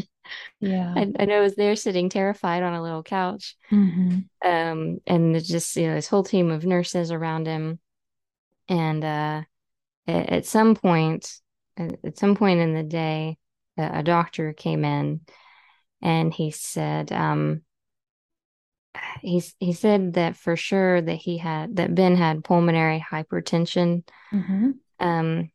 Yeah. 0.60 0.95
I, 0.95 1.12
I 1.19 1.25
know 1.25 1.38
I 1.38 1.41
was 1.41 1.55
there 1.55 1.75
sitting 1.75 2.10
terrified 2.10 2.63
on 2.63 2.73
a 2.73 2.81
little 2.81 3.03
couch. 3.03 3.55
hmm 3.69 4.27
Um, 4.43 4.99
and 5.08 5.43
just 5.43 5.75
you 5.75 5.88
know 5.88 5.95
this 5.95 6.08
whole 6.08 6.23
team 6.23 6.51
of 6.51 6.65
nurses 6.65 7.12
around 7.12 7.47
him. 7.47 7.79
And 8.67 9.04
uh, 9.04 9.41
at, 10.08 10.45
some 10.45 10.75
point, 10.75 11.32
at, 11.78 12.17
some 12.17 12.36
point 12.36 12.60
in 12.60 12.73
the 12.73 12.84
day, 12.84 13.38
a, 13.78 14.04
doctor 14.04 14.54
came 14.54 14.86
in 14.86 15.21
and 16.01 16.34
he 16.34 16.51
said 16.51 17.12
um 17.12 17.62
he's 19.21 19.54
he 19.60 19.73
said 19.73 20.13
that 20.13 20.38
for 20.38 20.56
sure 20.56 21.01
that 21.01 21.15
he 21.15 21.38
had 21.38 21.75
that 21.75 21.93
Ben 21.93 22.15
had 22.15 22.45
pulmonary 22.45 23.06
hypertension 23.12 24.04
hmm 24.32 24.71
um 25.01 25.51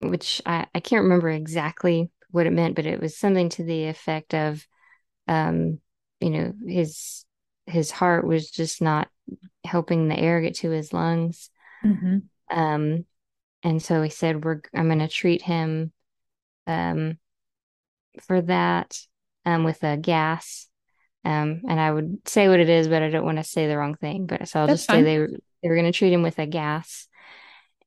which 0.00 0.40
I 0.46 0.66
I 0.74 0.80
can't 0.80 1.02
remember 1.02 1.28
exactly 1.28 2.10
what 2.30 2.46
it 2.46 2.52
meant, 2.52 2.76
but 2.76 2.86
it 2.86 3.00
was 3.00 3.16
something 3.16 3.48
to 3.50 3.64
the 3.64 3.86
effect 3.86 4.34
of, 4.34 4.66
um, 5.28 5.80
you 6.20 6.30
know, 6.30 6.52
his 6.66 7.24
his 7.66 7.90
heart 7.90 8.26
was 8.26 8.50
just 8.50 8.80
not 8.82 9.08
helping 9.64 10.08
the 10.08 10.18
air 10.18 10.40
get 10.40 10.56
to 10.56 10.70
his 10.70 10.92
lungs. 10.92 11.50
Mm-hmm. 11.84 12.18
Um, 12.50 13.04
and 13.62 13.82
so 13.82 14.02
he 14.02 14.10
said, 14.10 14.44
"We're 14.44 14.62
I'm 14.74 14.86
going 14.86 15.00
to 15.00 15.08
treat 15.08 15.42
him, 15.42 15.92
um, 16.66 17.18
for 18.22 18.40
that, 18.42 18.98
um, 19.44 19.64
with 19.64 19.82
a 19.82 19.96
gas." 19.96 20.66
Um, 21.24 21.62
and 21.68 21.78
I 21.78 21.90
would 21.90 22.26
say 22.26 22.48
what 22.48 22.60
it 22.60 22.70
is, 22.70 22.88
but 22.88 23.02
I 23.02 23.10
don't 23.10 23.26
want 23.26 23.38
to 23.38 23.44
say 23.44 23.66
the 23.66 23.76
wrong 23.76 23.94
thing. 23.94 24.26
But 24.26 24.48
so 24.48 24.60
I'll 24.60 24.66
That's 24.66 24.80
just 24.80 24.88
fine. 24.88 25.00
say 25.00 25.02
they 25.04 25.18
were 25.18 25.30
they 25.62 25.68
were 25.68 25.76
going 25.76 25.90
to 25.90 25.96
treat 25.96 26.12
him 26.12 26.22
with 26.22 26.38
a 26.38 26.46
gas. 26.46 27.06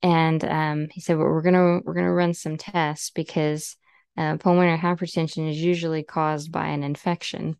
And 0.03 0.43
um, 0.43 0.89
he 0.91 0.99
said, 0.99 1.17
well, 1.17 1.27
we're 1.27 1.41
gonna 1.41 1.79
we're 1.83 1.93
gonna 1.93 2.13
run 2.13 2.33
some 2.33 2.57
tests 2.57 3.09
because 3.09 3.77
uh, 4.17 4.37
pulmonary 4.37 4.77
hypertension 4.77 5.49
is 5.49 5.61
usually 5.61 6.03
caused 6.03 6.51
by 6.51 6.67
an 6.67 6.83
infection. 6.83 7.55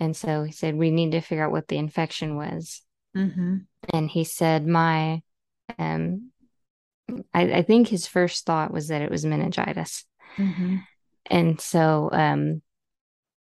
And 0.00 0.16
so 0.16 0.44
he 0.44 0.52
said, 0.52 0.76
we 0.76 0.90
need 0.90 1.12
to 1.12 1.20
figure 1.20 1.44
out 1.44 1.52
what 1.52 1.68
the 1.68 1.76
infection 1.76 2.36
was. 2.36 2.82
Mm-hmm. 3.16 3.58
And 3.92 4.10
he 4.10 4.24
said, 4.24 4.66
my, 4.66 5.22
um, 5.78 6.30
I, 7.32 7.42
I 7.52 7.62
think 7.62 7.88
his 7.88 8.06
first 8.06 8.44
thought 8.46 8.72
was 8.72 8.88
that 8.88 9.02
it 9.02 9.10
was 9.10 9.24
meningitis. 9.24 10.04
Mm-hmm. 10.36 10.76
And 11.30 11.60
so 11.60 12.10
um, 12.12 12.62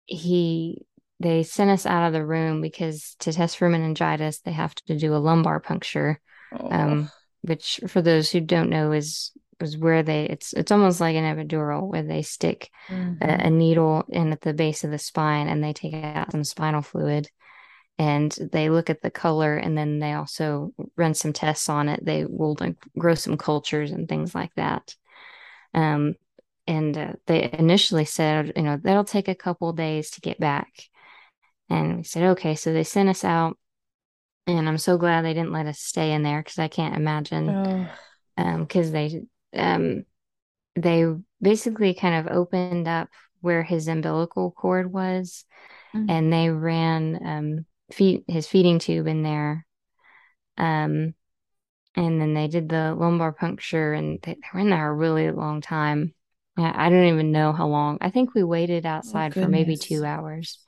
he, 0.06 0.84
they 1.20 1.42
sent 1.42 1.70
us 1.70 1.86
out 1.86 2.06
of 2.06 2.12
the 2.12 2.24
room 2.24 2.60
because 2.60 3.16
to 3.20 3.32
test 3.32 3.56
for 3.56 3.68
meningitis, 3.68 4.40
they 4.40 4.52
have 4.52 4.74
to 4.86 4.96
do 4.96 5.14
a 5.14 5.18
lumbar 5.18 5.60
puncture, 5.60 6.20
Oh. 6.52 6.68
um, 6.70 7.10
which 7.40 7.80
for 7.86 8.02
those 8.02 8.30
who 8.30 8.40
don't 8.40 8.68
know 8.70 8.92
is 8.92 9.32
is 9.60 9.78
where 9.78 10.02
they 10.02 10.24
it's 10.24 10.52
it's 10.52 10.72
almost 10.72 11.00
like 11.00 11.14
an 11.16 11.24
epidural 11.24 11.88
where 11.88 12.02
they 12.02 12.20
stick 12.22 12.68
Mhm. 12.90 13.18
a, 13.22 13.46
a 13.46 13.50
needle 13.50 14.04
in 14.08 14.32
at 14.32 14.40
the 14.40 14.52
base 14.52 14.82
of 14.84 14.90
the 14.90 14.98
spine 14.98 15.48
and 15.48 15.62
they 15.62 15.72
take 15.72 15.94
out 15.94 16.32
some 16.32 16.42
spinal 16.44 16.82
fluid 16.82 17.28
and 17.98 18.36
they 18.52 18.70
look 18.70 18.90
at 18.90 19.02
the 19.02 19.10
color 19.10 19.56
and 19.56 19.76
then 19.76 19.98
they 19.98 20.12
also 20.12 20.72
run 20.96 21.14
some 21.14 21.32
tests 21.32 21.68
on 21.68 21.88
it 21.88 22.04
they 22.04 22.24
will 22.24 22.56
like 22.60 22.76
grow 22.98 23.14
some 23.14 23.36
cultures 23.36 23.90
and 23.92 24.08
things 24.08 24.34
like 24.34 24.54
that 24.56 24.94
um 25.74 26.14
and 26.66 26.96
uh, 26.96 27.12
they 27.26 27.50
initially 27.52 28.04
said 28.04 28.52
you 28.56 28.62
know 28.62 28.78
that'll 28.82 29.04
take 29.04 29.28
a 29.28 29.34
couple 29.34 29.72
days 29.72 30.10
to 30.10 30.20
get 30.20 30.38
back 30.40 30.68
and 31.68 31.98
we 31.98 32.02
said 32.04 32.22
okay 32.22 32.54
so 32.54 32.72
they 32.72 32.84
sent 32.84 33.08
us 33.08 33.24
out 33.24 33.58
and 34.46 34.68
i'm 34.68 34.78
so 34.78 34.96
glad 34.98 35.22
they 35.24 35.34
didn't 35.34 35.52
let 35.52 35.66
us 35.66 35.78
stay 35.78 36.12
in 36.12 36.22
there 36.22 36.40
because 36.42 36.58
i 36.58 36.68
can't 36.68 36.96
imagine 36.96 37.48
Oh. 37.48 37.88
um 38.36 38.62
because 38.64 38.90
they 38.92 39.22
um 39.56 40.04
they 40.76 41.06
basically 41.40 41.94
kind 41.94 42.26
of 42.26 42.34
opened 42.34 42.88
up 42.88 43.08
where 43.40 43.62
his 43.62 43.88
umbilical 43.88 44.50
cord 44.50 44.92
was 44.92 45.44
Mm. 45.94 46.06
and 46.08 46.32
they 46.32 46.48
ran 46.50 47.20
um 47.26 47.66
feed 47.92 48.24
his 48.28 48.46
feeding 48.46 48.78
tube 48.78 49.06
in 49.06 49.22
there. 49.22 49.66
Um 50.58 51.14
and 51.94 52.20
then 52.20 52.34
they 52.34 52.48
did 52.48 52.68
the 52.68 52.94
lumbar 52.94 53.32
puncture 53.32 53.92
and 53.92 54.18
they, 54.22 54.34
they 54.34 54.40
were 54.54 54.60
in 54.60 54.70
there 54.70 54.90
a 54.90 54.94
really 54.94 55.30
long 55.30 55.60
time. 55.60 56.14
I, 56.56 56.86
I 56.86 56.90
don't 56.90 57.06
even 57.06 57.32
know 57.32 57.52
how 57.52 57.68
long. 57.68 57.98
I 58.00 58.10
think 58.10 58.34
we 58.34 58.42
waited 58.42 58.86
outside 58.86 59.34
for 59.34 59.46
maybe 59.48 59.76
two 59.76 60.04
hours. 60.04 60.58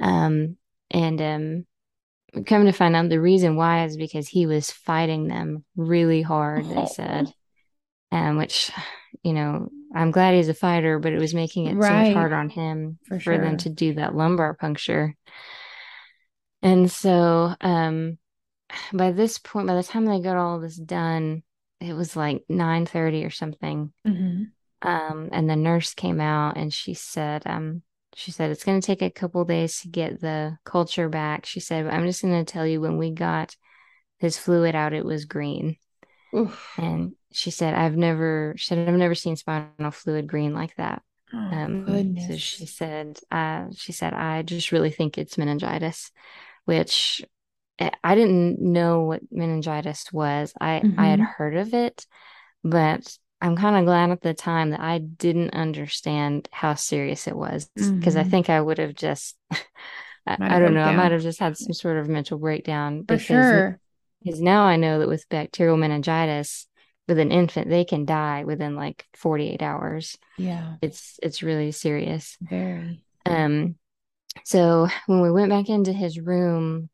Um 0.00 0.56
and 0.90 1.20
um 1.22 1.66
coming 2.46 2.66
to 2.66 2.72
find 2.72 2.96
out 2.96 3.08
the 3.08 3.20
reason 3.20 3.56
why 3.56 3.84
is 3.84 3.96
because 3.96 4.28
he 4.28 4.46
was 4.46 4.70
fighting 4.70 5.28
them 5.28 5.64
really 5.76 6.22
hard 6.22 6.68
they 6.68 6.76
Oh. 6.76 6.86
said. 6.86 7.32
Um, 8.12 8.36
which 8.38 8.70
you 9.22 9.32
know 9.32 9.70
I'm 9.94 10.10
glad 10.10 10.34
he's 10.34 10.48
a 10.48 10.54
fighter, 10.54 10.98
but 10.98 11.12
it 11.12 11.18
was 11.18 11.34
making 11.34 11.66
it 11.66 11.72
so 11.72 11.94
much 11.94 12.08
Right. 12.08 12.12
harder 12.14 12.34
on 12.36 12.48
him 12.48 12.98
For 13.08 13.20
for 13.20 13.38
them 13.38 13.56
to 13.58 13.70
do 13.70 13.94
that 13.94 14.14
lumbar 14.14 14.54
puncture. 14.54 15.14
And 16.64 16.90
so, 16.90 17.54
um, 17.60 18.18
by 18.92 19.12
this 19.12 19.38
point, 19.38 19.68
by 19.68 19.74
the 19.74 19.82
time 19.84 20.06
they 20.06 20.20
got 20.20 20.36
all 20.36 20.58
this 20.58 20.76
done, 20.76 21.42
it 21.80 21.92
was 21.92 22.16
like 22.16 22.44
nine 22.48 22.86
thirty 22.86 23.24
or 23.24 23.30
something. 23.30 23.92
Mm-hmm. 24.06 24.44
Um, 24.88 25.28
and 25.32 25.48
the 25.48 25.56
nurse 25.56 25.94
came 25.94 26.20
out 26.20 26.56
and 26.56 26.72
she 26.72 26.94
said, 26.94 27.42
um, 27.46 27.82
she 28.14 28.32
said 28.32 28.50
it's 28.50 28.64
going 28.64 28.80
to 28.80 28.86
take 28.86 29.02
a 29.02 29.10
couple 29.10 29.44
days 29.44 29.80
to 29.80 29.88
get 29.88 30.20
the 30.20 30.58
culture 30.64 31.08
back. 31.08 31.46
She 31.46 31.60
said, 31.60 31.86
I'm 31.86 32.06
just 32.06 32.22
going 32.22 32.44
to 32.44 32.50
tell 32.50 32.66
you 32.66 32.80
when 32.80 32.98
we 32.98 33.10
got 33.10 33.56
his 34.18 34.38
fluid 34.38 34.74
out, 34.74 34.92
it 34.92 35.04
was 35.04 35.24
green. 35.24 35.76
Oof. 36.36 36.72
And 36.76 37.12
she 37.32 37.50
said, 37.50 37.74
I've 37.74 37.96
never, 37.96 38.54
she 38.56 38.66
said, 38.68 38.88
I've 38.88 38.94
never 38.94 39.14
seen 39.14 39.36
spinal 39.36 39.90
fluid 39.90 40.26
green 40.26 40.54
like 40.54 40.74
that. 40.76 41.02
Oh, 41.32 41.38
Um, 41.38 41.84
goodness. 41.84 42.28
so 42.28 42.36
she 42.36 42.66
said, 42.66 43.18
uh, 43.30 43.66
she 43.74 43.92
said, 43.92 44.14
I 44.14 44.42
just 44.42 44.70
really 44.70 44.90
think 44.90 45.18
it's 45.18 45.38
meningitis, 45.38 46.10
which 46.64 47.22
I 47.80 47.92
I 48.04 48.14
didn't 48.14 48.60
know 48.60 49.02
what 49.02 49.22
meningitis 49.32 50.12
was. 50.12 50.54
I, 50.60 50.84
I 50.96 51.08
had 51.08 51.20
Mhm. 51.20 51.34
heard 51.38 51.56
of 51.56 51.74
it, 51.74 52.06
but 52.64 53.16
I'm 53.40 53.56
kind 53.56 53.76
of 53.76 53.84
glad 53.86 54.10
at 54.10 54.22
the 54.22 54.34
time 54.34 54.70
that 54.70 54.80
I 54.80 54.98
didn't 54.98 55.54
understand 55.54 56.48
how 56.52 56.74
serious 56.74 57.26
it 57.28 57.36
was 57.36 57.70
because 57.76 58.16
I 58.16 58.24
Mhm. 58.24 58.24
think 58.24 58.50
I 58.50 58.60
would 58.60 58.78
have 58.78 58.94
just, 58.94 59.36
I, 60.26 60.38
I 60.48 60.58
don't 60.60 60.74
know, 60.74 60.84
I 60.84 60.92
might 60.92 61.12
have 61.12 61.22
just 61.22 61.40
had 61.40 61.56
some 61.58 61.74
sort 61.74 61.98
of 61.98 62.08
mental 62.08 62.38
breakdown 62.38 63.02
For 63.08 63.18
because 63.18 63.52
sure. 63.56 63.80
because 64.22 64.40
now 64.40 64.64
I 64.64 64.76
know 64.76 64.98
that 65.00 65.08
with 65.08 65.28
bacterial 65.28 65.76
meningitis, 65.76 66.66
with 67.08 67.18
an 67.18 67.32
infant, 67.32 67.68
they 67.68 67.84
can 67.84 68.04
die 68.06 68.44
within 68.44 68.76
like 68.76 69.06
48 69.14 69.62
hours. 69.62 70.16
Yeah. 70.36 70.76
It's 70.82 71.18
it's 71.22 71.42
really 71.42 71.72
serious. 71.72 72.38
Very. 72.40 73.02
Um, 73.26 73.76
so 74.42 74.88
when 75.06 75.20
we 75.20 75.30
went 75.30 75.50
back 75.50 75.68
into 75.68 75.92
his 75.92 76.18
room, 76.18 76.90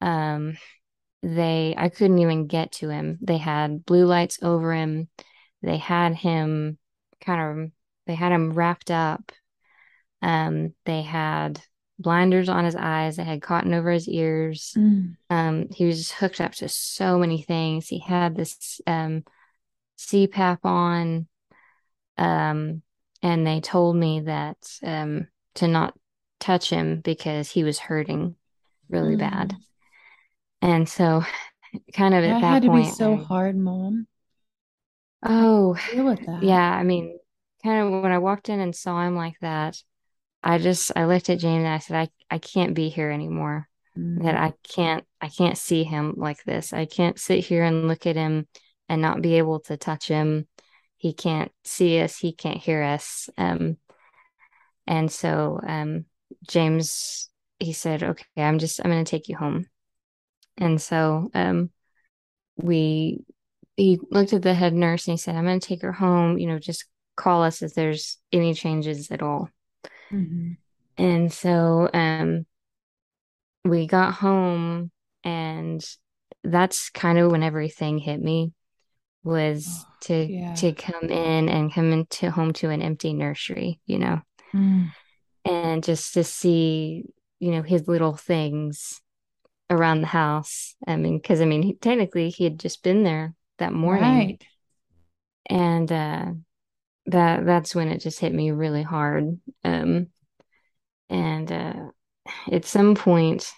um, 0.00 0.56
they 1.22 1.74
I 1.76 1.88
couldn't 1.88 2.18
even 2.18 2.46
get 2.46 2.72
to 2.72 2.88
him. 2.88 3.18
They 3.20 3.38
had 3.38 3.84
blue 3.84 4.06
lights 4.06 4.38
over 4.42 4.72
him. 4.72 5.08
They 5.62 5.78
had 5.78 6.14
him 6.14 6.78
kind 7.20 7.62
of 7.62 7.70
they 8.06 8.14
had 8.14 8.32
him 8.32 8.52
wrapped 8.52 8.90
up. 8.90 9.32
Um, 10.20 10.74
they 10.84 11.02
had 11.02 11.60
blinders 11.98 12.48
on 12.48 12.64
his 12.64 12.76
eyes. 12.76 13.16
They 13.16 13.24
had 13.24 13.42
cotton 13.42 13.74
over 13.74 13.90
his 13.90 14.08
ears. 14.08 14.74
Mm. 14.76 15.16
Um, 15.30 15.68
he 15.70 15.86
was 15.86 16.10
hooked 16.10 16.40
up 16.40 16.52
to 16.54 16.68
so 16.68 17.18
many 17.18 17.42
things. 17.42 17.88
He 17.88 18.00
had 18.00 18.36
this 18.36 18.80
um 18.86 19.24
CPAP 19.98 20.58
on. 20.64 21.26
Um, 22.16 22.82
and 23.22 23.46
they 23.46 23.60
told 23.60 23.96
me 23.96 24.20
that 24.20 24.58
um 24.82 25.28
to 25.54 25.68
not 25.68 25.94
touch 26.40 26.70
him 26.70 27.00
because 27.00 27.50
he 27.50 27.64
was 27.64 27.78
hurting 27.78 28.36
really 28.88 29.16
bad. 29.16 29.50
Mm. 29.50 29.56
And 30.62 30.88
so 30.88 31.22
kind 31.94 32.14
of 32.14 32.24
at 32.24 32.28
That 32.28 32.40
that 32.40 32.46
had 32.46 32.62
to 32.62 32.68
be 32.68 32.82
point, 32.82 32.94
so 32.94 33.14
I- 33.14 33.22
hard, 33.22 33.56
Mom. 33.56 34.06
oh 35.24 35.76
Deal 35.92 36.04
with 36.04 36.24
that. 36.26 36.42
yeah, 36.42 36.70
I 36.72 36.82
mean, 36.82 37.18
kind 37.62 37.86
of 37.94 38.02
when 38.02 38.12
I 38.12 38.18
walked 38.18 38.48
in 38.48 38.60
and 38.60 38.74
saw 38.74 39.02
him 39.06 39.16
like 39.16 39.38
that, 39.40 39.76
I 40.42 40.58
just 40.58 40.92
I 40.96 41.04
looked 41.06 41.30
at 41.30 41.38
James 41.38 41.64
and 41.64 41.68
I 41.68 41.78
said, 41.78 41.96
I 42.30 42.34
I 42.34 42.38
can't 42.38 42.74
be 42.74 42.88
here 42.88 43.10
anymore. 43.10 43.68
Mm. 43.96 44.24
that 44.24 44.34
I 44.34 44.52
can't 44.68 45.04
I 45.20 45.28
can't 45.28 45.56
see 45.56 45.84
him 45.84 46.14
like 46.16 46.42
this. 46.44 46.72
I 46.72 46.84
can't 46.84 47.18
sit 47.18 47.44
here 47.44 47.62
and 47.62 47.86
look 47.86 48.06
at 48.06 48.16
him 48.16 48.48
and 48.88 49.00
not 49.00 49.22
be 49.22 49.38
able 49.38 49.60
to 49.60 49.76
touch 49.76 50.08
him. 50.08 50.48
He 50.96 51.12
can't 51.12 51.52
see 51.64 52.00
us, 52.00 52.18
he 52.18 52.32
can't 52.32 52.58
hear 52.58 52.82
us. 52.82 53.30
Um 53.38 53.76
and 54.86 55.10
so 55.12 55.60
um 55.66 56.06
James 56.46 57.30
he 57.58 57.72
said, 57.72 58.02
"Okay, 58.02 58.24
I'm 58.36 58.58
just 58.58 58.80
I'm 58.84 58.90
going 58.90 59.04
to 59.04 59.10
take 59.10 59.28
you 59.28 59.36
home." 59.36 59.66
And 60.56 60.80
so 60.80 61.30
um 61.34 61.70
we 62.56 63.24
he 63.76 63.98
looked 64.10 64.32
at 64.32 64.42
the 64.42 64.54
head 64.54 64.74
nurse 64.74 65.06
and 65.06 65.14
he 65.14 65.18
said, 65.18 65.36
"I'm 65.36 65.44
going 65.44 65.60
to 65.60 65.66
take 65.66 65.82
her 65.82 65.92
home, 65.92 66.38
you 66.38 66.46
know, 66.46 66.58
just 66.58 66.84
call 67.16 67.42
us 67.42 67.62
if 67.62 67.74
there's 67.74 68.18
any 68.32 68.54
changes 68.54 69.10
at 69.10 69.22
all." 69.22 69.48
Mhm. 70.12 70.56
And 70.96 71.32
so 71.32 71.88
um 71.92 72.46
we 73.64 73.86
got 73.86 74.14
home 74.14 74.90
and 75.24 75.84
that's 76.42 76.90
kind 76.90 77.18
of 77.18 77.30
when 77.30 77.42
everything 77.42 77.98
hit 77.98 78.20
me 78.20 78.52
was 79.22 79.66
Oh, 79.66 79.94
to 80.02 80.26
yeah. 80.26 80.54
to 80.56 80.72
come 80.72 81.04
in 81.08 81.48
and 81.48 81.72
come 81.72 81.92
into 81.92 82.30
home 82.30 82.52
to 82.54 82.68
an 82.68 82.82
empty 82.82 83.14
nursery, 83.14 83.80
you 83.86 83.98
know, 83.98 84.20
Mm. 84.54 84.90
And 85.44 85.82
just 85.84 86.14
to 86.14 86.24
see, 86.24 87.04
you 87.38 87.50
know, 87.52 87.62
his 87.62 87.86
little 87.88 88.14
things 88.16 89.00
around 89.70 90.00
the 90.00 90.06
house. 90.06 90.74
I 90.86 90.96
mean, 90.96 91.18
because 91.18 91.40
I 91.40 91.44
mean, 91.44 91.62
he, 91.62 91.74
technically 91.74 92.30
he 92.30 92.44
had 92.44 92.58
just 92.58 92.82
been 92.82 93.02
there 93.02 93.34
that 93.58 93.72
morning, 93.72 94.02
Right. 94.02 94.42
and 95.48 95.90
uh 95.92 96.26
that 97.06 97.44
that's 97.44 97.74
when 97.74 97.88
it 97.88 97.98
just 98.00 98.18
hit 98.20 98.32
me 98.32 98.50
really 98.50 98.82
hard. 98.82 99.38
Um 99.62 100.08
and 101.10 101.52
uh 101.52 101.74
at 102.50 102.64
some 102.64 102.94
point 102.94 103.50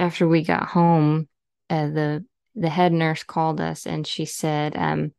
after 0.00 0.26
we 0.26 0.42
got 0.42 0.68
home, 0.68 1.28
uh 1.70 1.86
the 1.86 2.24
the 2.54 2.68
head 2.68 2.92
nurse 2.92 3.22
called 3.22 3.60
us 3.60 3.86
and 3.86 4.04
she 4.06 4.24
said, 4.24 4.76
um, 4.76 5.12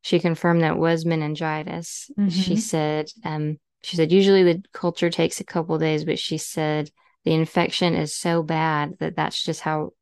she 0.00 0.20
confirmed 0.20 0.62
that 0.62 0.72
it 0.72 0.78
was 0.78 1.04
meningitis. 1.04 2.10
Mhm. 2.18 2.30
She 2.30 2.56
said, 2.56 3.10
um, 3.24 3.58
she 3.82 3.96
said 3.96 4.12
usually 4.12 4.42
the 4.42 4.62
culture 4.72 5.10
takes 5.10 5.40
a 5.40 5.44
couple 5.44 5.78
days, 5.78 6.04
but 6.04 6.18
she 6.18 6.38
said 6.38 6.90
the 7.24 7.32
infection 7.32 7.94
is 7.94 8.14
so 8.14 8.42
bad 8.42 8.96
that 9.00 9.16
that's 9.16 9.42
just 9.42 9.60
how 9.60 9.92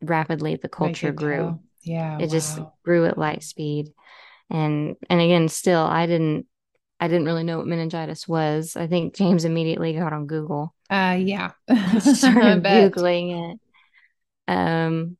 rapidly 0.00 0.56
the 0.56 0.68
culture 0.68 1.12
grew. 1.12 1.36
tell. 1.36 1.62
Yeah, 1.82 2.18
It 2.18 2.30
just 2.30 2.58
grew 2.84 3.06
at 3.06 3.18
light 3.18 3.42
speed. 3.42 3.92
And 4.50 4.96
and 5.08 5.20
again, 5.20 5.48
still 5.48 5.82
I 5.82 6.06
didn't 6.06 6.46
I 7.00 7.08
didn't 7.08 7.24
really 7.26 7.42
know 7.42 7.58
what 7.58 7.66
meningitis 7.66 8.28
was. 8.28 8.76
I 8.76 8.86
think 8.86 9.14
James 9.14 9.44
immediately 9.44 9.92
got 9.94 10.12
on 10.12 10.26
Google, 10.26 10.74
Uh, 10.90 11.18
yeah. 11.20 11.52
Started. 12.00 12.62
Googling 12.62 13.52
it. 13.52 13.60
Um, 14.48 15.16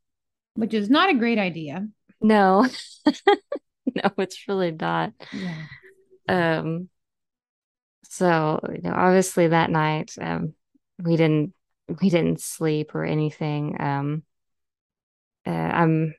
Which 0.55 0.75
is 0.75 0.91
not 0.91 1.11
a 1.11 1.15
great 1.15 1.39
idea. 1.39 1.89
no, 2.21 2.67
no, 3.07 4.11
it's 4.19 4.47
really 4.49 4.71
not. 4.73 5.13
Yeah. 5.33 5.55
Um, 6.29 6.89
so 8.13 8.61
you 8.69 8.83
know, 8.83 8.93
obviously 8.95 9.49
that 9.49 9.71
night, 9.71 10.15
um, 10.21 10.53
we 11.03 11.17
didn't 11.17 11.55
we 12.03 12.11
didn't 12.11 12.43
sleep 12.43 12.95
or 12.95 13.05
anything. 13.05 13.81
Um, 13.81 14.23
uh, 15.47 15.51
I'm 15.51 16.15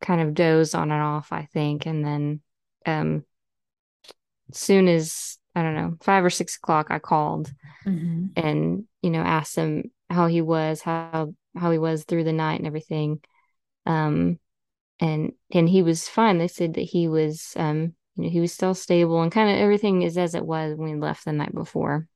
kind 0.00 0.22
of 0.22 0.32
dozed 0.32 0.74
on 0.74 0.90
and 0.90 1.02
off, 1.02 1.32
I 1.32 1.44
think, 1.52 1.84
and 1.84 2.02
then 2.02 2.40
um, 2.86 3.26
soon 4.52 4.88
as 4.88 5.36
I 5.54 5.62
don't 5.62 5.74
know, 5.74 5.98
five 6.00 6.24
or 6.24 6.30
six 6.30 6.56
o'clock, 6.56 6.86
I 6.88 6.98
called 6.98 7.52
Mhm. 7.84 8.30
and 8.36 8.84
you 9.02 9.10
know 9.10 9.20
asked 9.20 9.56
him 9.56 9.90
how 10.08 10.26
he 10.28 10.40
was, 10.40 10.80
how 10.80 11.34
how 11.54 11.70
he 11.70 11.78
was 11.78 12.04
through 12.04 12.24
the 12.24 12.32
night 12.32 12.58
and 12.58 12.66
everything. 12.66 13.20
Um, 13.84 14.40
and 14.98 15.34
and 15.52 15.68
he 15.68 15.82
was 15.82 16.08
fine. 16.08 16.38
They 16.38 16.48
said 16.48 16.74
that 16.74 16.88
he 16.88 17.06
was 17.06 17.52
um, 17.56 17.94
you 18.16 18.24
know, 18.24 18.30
he 18.30 18.40
was 18.40 18.52
still 18.52 18.74
stable 18.74 19.22
and 19.22 19.32
kind 19.32 19.50
of 19.50 19.56
everything 19.56 20.02
is 20.02 20.18
as 20.18 20.34
it 20.34 20.44
was 20.46 20.76
when 20.76 20.92
we 20.92 21.00
left 21.00 21.24
the 21.24 21.32
night 21.32 21.54
before. 21.54 22.06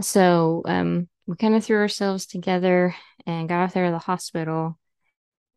So 0.00 0.62
um, 0.66 1.08
we 1.26 1.36
kind 1.36 1.54
of 1.54 1.64
threw 1.64 1.78
ourselves 1.78 2.26
together 2.26 2.94
and 3.26 3.48
got 3.48 3.62
out 3.64 3.74
there 3.74 3.86
to 3.86 3.90
the 3.92 3.98
hospital. 3.98 4.78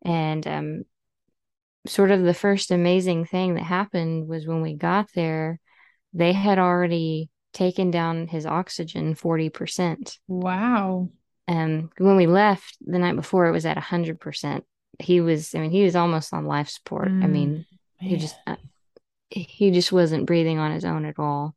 And 0.04 0.46
um, 0.46 0.84
sort 1.86 2.10
of 2.10 2.22
the 2.22 2.34
first 2.34 2.70
amazing 2.70 3.24
thing 3.24 3.54
that 3.54 3.64
happened 3.64 4.28
was 4.28 4.46
when 4.46 4.62
we 4.62 4.74
got 4.74 5.08
there, 5.14 5.58
they 6.12 6.32
had 6.32 6.58
already 6.58 7.30
taken 7.52 7.90
down 7.90 8.28
his 8.28 8.46
oxygen 8.46 9.14
40%. 9.14 10.18
Wow. 10.26 11.10
Um, 11.48 11.90
when 11.98 12.16
we 12.16 12.26
left 12.26 12.76
the 12.80 12.98
night 12.98 13.16
before, 13.16 13.46
it 13.46 13.52
was 13.52 13.66
at 13.66 13.76
100%. 13.76 14.64
He 15.00 15.20
was, 15.20 15.54
I 15.54 15.60
mean, 15.60 15.70
he 15.70 15.84
was 15.84 15.96
almost 15.96 16.32
on 16.32 16.46
life 16.46 16.68
support. 16.68 17.14
I 17.20 17.26
Mm, 17.26 17.26
mean, 17.26 17.66
he 18.04 18.16
just, 18.16 18.38
uh, 18.46 18.56
he 19.32 19.70
just 19.70 19.92
wasn't 19.92 20.26
breathing 20.26 20.58
on 20.58 20.72
his 20.72 20.84
own 20.84 21.04
at 21.04 21.18
all. 21.18 21.54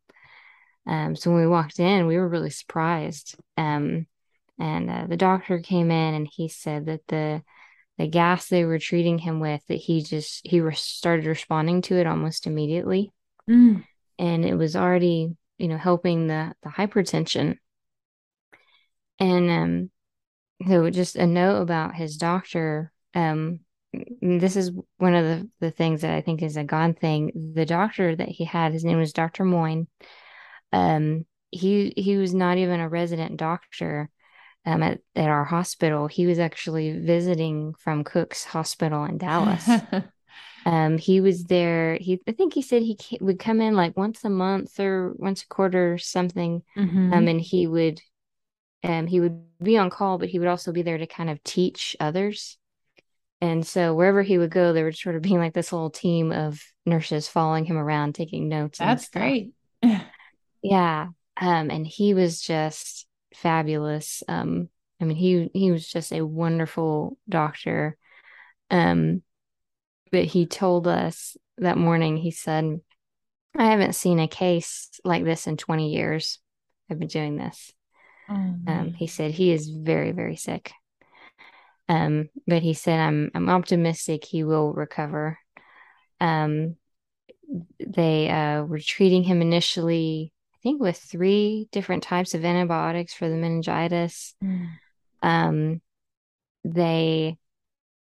Um, 0.88 1.16
so 1.16 1.32
when 1.32 1.42
we 1.42 1.48
walked 1.48 1.80
in, 1.80 2.08
we 2.08 2.18
were 2.18 2.28
really 2.28 2.50
surprised. 2.52 3.36
Um, 3.58 4.08
and 4.60 4.90
uh, 4.90 5.06
the 5.08 5.18
doctor 5.18 5.60
came 5.60 5.92
in 5.92 6.14
and 6.14 6.28
he 6.32 6.48
said 6.48 6.86
that 6.86 7.06
the 7.08 7.44
the 7.98 8.08
gas 8.08 8.50
they 8.50 8.66
were 8.66 8.78
treating 8.80 9.18
him 9.18 9.40
with 9.40 9.66
that 9.68 9.76
he 9.76 10.02
just 10.02 10.46
he 10.46 10.60
re- 10.60 10.76
started 10.76 11.26
responding 11.26 11.82
to 11.84 11.96
it 11.96 12.08
almost 12.08 12.46
immediately, 12.48 13.12
Mm. 13.50 13.86
and 14.20 14.46
it 14.46 14.56
was 14.56 14.76
already 14.76 15.36
you 15.58 15.68
know 15.68 15.78
helping 15.78 16.28
the 16.28 16.54
the 16.62 16.70
hypertension. 16.70 17.58
And 19.20 19.50
um, 19.50 19.92
so 20.68 20.90
just 20.90 21.16
a 21.16 21.26
note 21.26 21.62
about 21.62 21.96
his 21.96 22.18
doctor. 22.18 22.92
Um, 23.14 23.62
this 24.22 24.56
is 24.56 24.72
one 24.98 25.16
of 25.16 25.26
the 25.26 25.50
the 25.60 25.72
things 25.72 26.02
that 26.02 26.12
I 26.14 26.22
think 26.22 26.42
is 26.42 26.58
a 26.58 26.64
gone 26.64 26.94
thing. 26.94 27.54
The 27.56 27.66
doctor 27.66 28.16
that 28.16 28.30
he 28.30 28.46
had, 28.46 28.74
his 28.74 28.86
name 28.86 28.98
was 28.98 29.14
Dr. 29.14 29.44
Moyne. 29.46 29.88
Um, 30.74 31.26
he 31.52 31.94
he 31.96 32.18
was 32.18 32.34
not 32.34 32.58
even 32.58 32.80
a 32.80 32.90
resident 32.90 33.38
doctor 33.38 34.10
um 34.66 34.84
at, 34.84 35.02
at 35.16 35.30
our 35.30 35.46
hospital. 35.46 36.08
He 36.08 36.28
was 36.28 36.40
actually 36.40 37.00
visiting 37.00 37.74
from 37.76 38.04
Cook's 38.04 38.46
Hospital 38.46 39.06
in 39.06 39.18
Dallas. 39.18 39.68
Um, 40.66 40.98
he 40.98 41.22
was 41.22 41.44
there. 41.46 41.98
He 42.02 42.20
I 42.28 42.32
think 42.32 42.54
he 42.54 42.62
said 42.62 42.82
he 42.82 42.98
would 43.22 43.40
come 43.40 43.62
in 43.62 43.76
like 43.76 43.96
once 43.96 44.24
a 44.24 44.30
month 44.30 44.80
or 44.80 45.14
once 45.18 45.44
a 45.44 45.48
quarter 45.48 45.94
or 45.94 45.98
something. 45.98 46.64
Mhm. 46.76 47.14
Um, 47.14 47.28
and 47.28 47.40
he 47.42 47.68
would 47.68 48.02
um 48.84 49.08
he 49.08 49.20
would 49.20 49.44
be 49.62 49.78
on 49.78 49.90
call, 49.90 50.18
but 50.18 50.30
he 50.30 50.40
would 50.40 50.48
also 50.48 50.72
be 50.72 50.82
there 50.82 50.98
to 50.98 51.08
kind 51.08 51.30
of 51.30 51.44
teach 51.44 51.96
others. 52.00 52.58
And 53.46 53.66
so 53.66 53.94
wherever 53.94 54.24
he 54.24 54.38
would 54.38 54.50
go, 54.50 54.74
there 54.74 54.86
would 54.86 54.98
sort 54.98 55.16
of 55.16 55.22
be 55.22 55.38
like 55.38 55.54
this 55.54 55.70
whole 55.70 55.92
team 55.92 56.32
of 56.32 56.60
nurses 56.86 57.28
following 57.28 57.64
him 57.64 57.78
around, 57.78 58.16
taking 58.16 58.50
notes 58.50 58.80
That's 58.80 59.10
great. 59.10 59.52
Yeah. 60.64 61.10
Um, 61.40 61.70
and 61.70 61.86
he 61.86 62.16
was 62.16 62.42
just 62.42 63.06
fabulous. 63.36 64.24
Um, 64.28 64.70
I 65.00 65.06
mean, 65.06 65.16
he 65.16 65.52
he 65.54 65.72
was 65.72 65.88
just 65.88 66.12
a 66.12 66.26
wonderful 66.26 67.20
doctor. 67.30 67.98
Um, 68.72 69.22
but 70.12 70.26
he 70.26 70.48
told 70.48 70.88
us 70.88 71.38
that 71.60 71.78
morning, 71.78 72.18
he 72.18 72.32
said, 72.32 72.80
I 73.56 73.66
haven't 73.66 73.94
seen 73.94 74.20
a 74.20 74.28
case 74.28 74.90
like 75.04 75.24
this 75.24 75.46
in 75.46 75.56
20 75.56 75.94
years. 75.94 76.40
I've 76.90 76.98
been 76.98 77.08
doing 77.10 77.38
this. 77.38 77.72
Oh, 78.28 78.56
Um, 78.68 78.94
he 78.94 79.06
said 79.06 79.32
he 79.32 79.52
is 79.52 79.70
very, 79.70 80.14
very 80.14 80.36
sick. 80.36 80.72
Um, 81.88 82.30
but 82.48 82.62
he 82.64 82.74
said 82.74 83.00
I'm 83.00 83.32
I'm 83.36 83.50
optimistic 83.50 84.26
he 84.26 84.44
will 84.44 84.74
recover. 84.74 85.38
Um, 86.20 86.78
they 87.80 88.30
uh 88.30 88.64
were 88.64 88.80
treating 88.80 89.24
him 89.24 89.42
initially, 89.42 90.34
I 90.56 90.58
think, 90.64 90.82
with 90.82 90.98
three 90.98 91.68
different 91.72 92.04
types 92.04 92.34
of 92.34 92.44
antibiotics 92.44 93.14
for 93.14 93.30
the 93.30 93.36
meningitis. 93.36 94.34
Mm. 94.44 94.70
Um, 95.22 95.82
they 96.64 97.38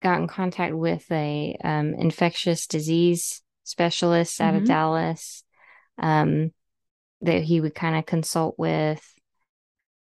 got 0.02 0.20
in 0.20 0.28
contact 0.28 0.74
with 0.74 1.10
a 1.10 1.56
um, 1.62 1.94
infectious 1.94 2.66
disease 2.66 3.42
specialist 3.64 4.40
out 4.40 4.54
of 4.54 4.62
Mhm. 4.62 4.66
Dallas 4.66 5.44
um, 5.98 6.52
that 7.20 7.42
he 7.42 7.60
would 7.60 7.74
kind 7.74 7.96
of 7.96 8.06
consult 8.06 8.58
with. 8.58 9.02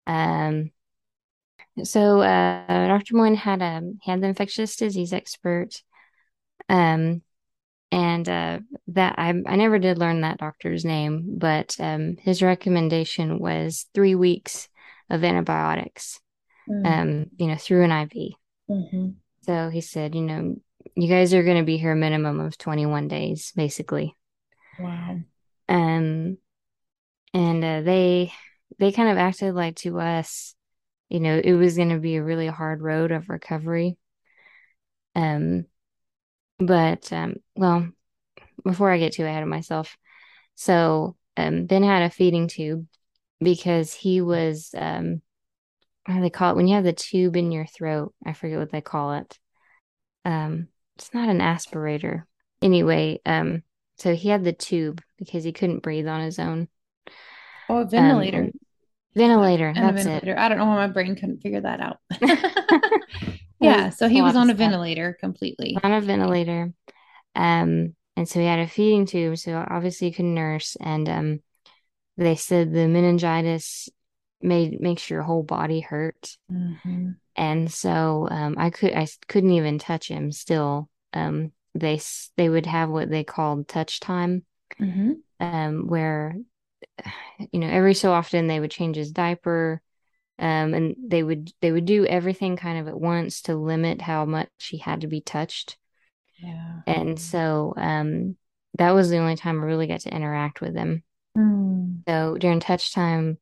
Um, 0.05 0.71
so 1.83 2.21
uh, 2.21 2.87
Dr. 2.87 3.15
Moyne 3.15 3.35
had 3.35 3.61
a 3.61 3.81
he 4.01 4.11
had 4.11 4.21
the 4.21 4.27
infectious 4.27 4.75
disease 4.75 5.13
expert, 5.13 5.81
um, 6.69 7.21
and 7.91 8.27
uh, 8.29 8.59
that 8.87 9.15
I 9.17 9.29
I 9.29 9.55
never 9.55 9.79
did 9.79 9.97
learn 9.97 10.21
that 10.21 10.39
doctor's 10.39 10.83
name, 10.85 11.37
but 11.37 11.75
um, 11.79 12.17
his 12.17 12.41
recommendation 12.41 13.39
was 13.39 13.85
three 13.93 14.15
weeks 14.15 14.67
of 15.09 15.23
antibiotics, 15.23 16.19
Mm. 16.69 16.85
um, 16.85 17.25
you 17.37 17.47
know, 17.47 17.55
through 17.55 17.85
an 17.85 17.91
IV. 17.91 18.33
Mhm. 18.69 19.15
So 19.43 19.69
he 19.69 19.79
said, 19.79 20.13
you 20.15 20.21
know, 20.21 20.57
you 20.95 21.07
guys 21.07 21.33
are 21.33 21.43
going 21.43 21.59
to 21.59 21.63
be 21.63 21.77
here 21.77 21.93
a 21.93 21.95
minimum 21.95 22.41
of 22.41 22.57
21 22.57 23.07
days, 23.07 23.53
basically. 23.55 24.13
Wow. 24.77 25.19
Um, 25.69 26.37
and 27.33 27.63
uh, 27.63 27.81
they 27.81 28.33
they 28.79 28.91
kind 28.91 29.09
of 29.09 29.17
acted 29.17 29.53
like 29.55 29.77
to 29.77 29.97
us, 30.01 30.55
you 31.09 31.19
know, 31.19 31.39
it 31.41 31.53
was 31.53 31.77
going 31.77 31.89
to 31.89 31.99
be 31.99 32.15
a 32.15 32.23
really 32.23 32.47
hard 32.47 32.81
road 32.81 33.11
of 33.11 33.29
recovery. 33.29 33.97
Um, 35.15 35.65
but 36.59 37.11
um, 37.13 37.35
well, 37.55 37.89
before 38.63 38.91
I 38.91 38.97
get 38.97 39.13
too 39.13 39.25
ahead 39.25 39.43
of 39.43 39.49
myself, 39.49 39.95
so 40.55 41.15
um, 41.35 41.65
Ben 41.65 41.83
had 41.83 42.03
a 42.03 42.09
feeding 42.09 42.47
tube 42.47 42.85
because 43.39 43.93
he 43.93 44.21
was 44.21 44.73
um, 44.77 45.21
how 46.05 46.15
do 46.15 46.21
they 46.21 46.29
call 46.29 46.51
it 46.51 46.55
when 46.55 46.67
you 46.67 46.75
have 46.75 46.83
the 46.83 46.93
tube 46.93 47.35
in 47.35 47.51
your 47.51 47.65
throat? 47.65 48.13
I 48.25 48.33
forget 48.33 48.59
what 48.59 48.71
they 48.71 48.81
call 48.81 49.13
it. 49.13 49.37
Um, 50.25 50.69
it's 50.95 51.13
not 51.13 51.29
an 51.29 51.39
aspirator. 51.39 52.23
Anyway, 52.61 53.19
um, 53.25 53.63
so 53.97 54.15
he 54.15 54.29
had 54.29 54.43
the 54.43 54.53
tube 54.53 55.01
because 55.17 55.43
he 55.43 55.51
couldn't 55.51 55.83
breathe 55.83 56.07
on 56.07 56.21
his 56.21 56.39
own. 56.39 56.69
Oh, 57.69 57.79
a 57.81 57.85
Um, 58.33 58.51
ventilator. 59.17 59.67
and- 59.67 59.77
ventilator, 59.77 60.09
that's 60.11 60.23
it. 60.25 60.37
I 60.37 60.49
don't 60.49 60.57
know 60.57 60.65
why 60.65 60.75
my 60.87 60.93
brain 60.93 61.15
couldn't 61.15 61.41
figure 61.41 61.61
that 61.61 61.79
out. 61.81 61.97
Yeah, 63.59 63.89
so 63.89 64.07
he 64.07 64.21
was 64.21 64.35
on 64.35 64.43
a 64.43 64.53
stuff. 64.53 64.57
ventilator 64.59 65.17
completely. 65.19 65.75
on 65.83 65.91
a 65.91 65.99
ventilator. 65.99 66.73
Um, 67.33 67.95
and 68.15 68.29
so 68.29 68.39
he 68.39 68.45
had 68.45 68.59
a 68.59 68.67
feeding 68.67 69.07
tube, 69.07 69.37
so 69.39 69.57
obviously 69.67 70.09
he 70.09 70.13
could 70.13 70.25
nurse. 70.25 70.77
And 70.79 71.09
um, 71.09 71.39
they 72.17 72.35
said 72.35 72.71
the 72.71 72.87
meningitis 72.87 73.89
made 74.43 74.79
makes 74.79 75.09
your 75.09 75.23
whole 75.23 75.41
body 75.41 75.79
hurt. 75.79 76.37
Mhm. 76.51 77.15
And 77.35 77.71
so 77.71 78.27
um, 78.29 78.55
I 78.59 78.69
could 78.69 78.93
I 78.93 79.07
couldn't 79.27 79.51
even 79.51 79.79
touch 79.79 80.07
him. 80.07 80.31
Still, 80.31 80.87
um, 81.13 81.51
they 81.73 81.99
they 82.35 82.49
would 82.49 82.67
have 82.67 82.89
what 82.91 83.09
they 83.09 83.23
called 83.23 83.67
touch 83.67 83.99
time, 83.99 84.45
Mhm. 84.79 85.15
um, 85.39 85.87
where 85.87 86.35
you 87.51 87.59
know 87.59 87.69
every 87.69 87.93
so 87.93 88.11
often 88.11 88.47
they 88.47 88.59
would 88.59 88.71
change 88.71 88.95
his 88.95 89.11
diaper. 89.11 89.81
Um, 90.39 90.75
and 90.75 90.95
they 91.03 91.23
would 91.23 91.51
they 91.61 91.71
would 91.71 91.85
do 91.85 92.05
everything 92.05 92.57
kind 92.57 92.77
of 92.77 92.87
at 92.87 92.99
once 92.99 93.41
to 93.43 93.55
limit 93.55 94.01
how 94.01 94.25
much 94.25 94.49
he 94.69 94.77
had 94.77 95.01
to 95.01 95.07
be 95.07 95.19
touched. 95.19 95.77
Yeah. 96.37 96.81
And 96.85 97.19
so 97.19 97.73
um, 97.75 98.35
that 98.77 98.91
was 98.91 99.09
the 99.09 99.17
only 99.17 99.35
time 99.35 99.59
I 99.59 99.65
really 99.65 99.87
got 99.87 100.01
to 100.01 100.13
interact 100.13 100.61
with 100.61 100.75
him. 100.75 101.03
Mm. 101.35 102.03
So 102.07 102.37
during 102.37 102.59
touch 102.59 102.93
time, 102.93 103.39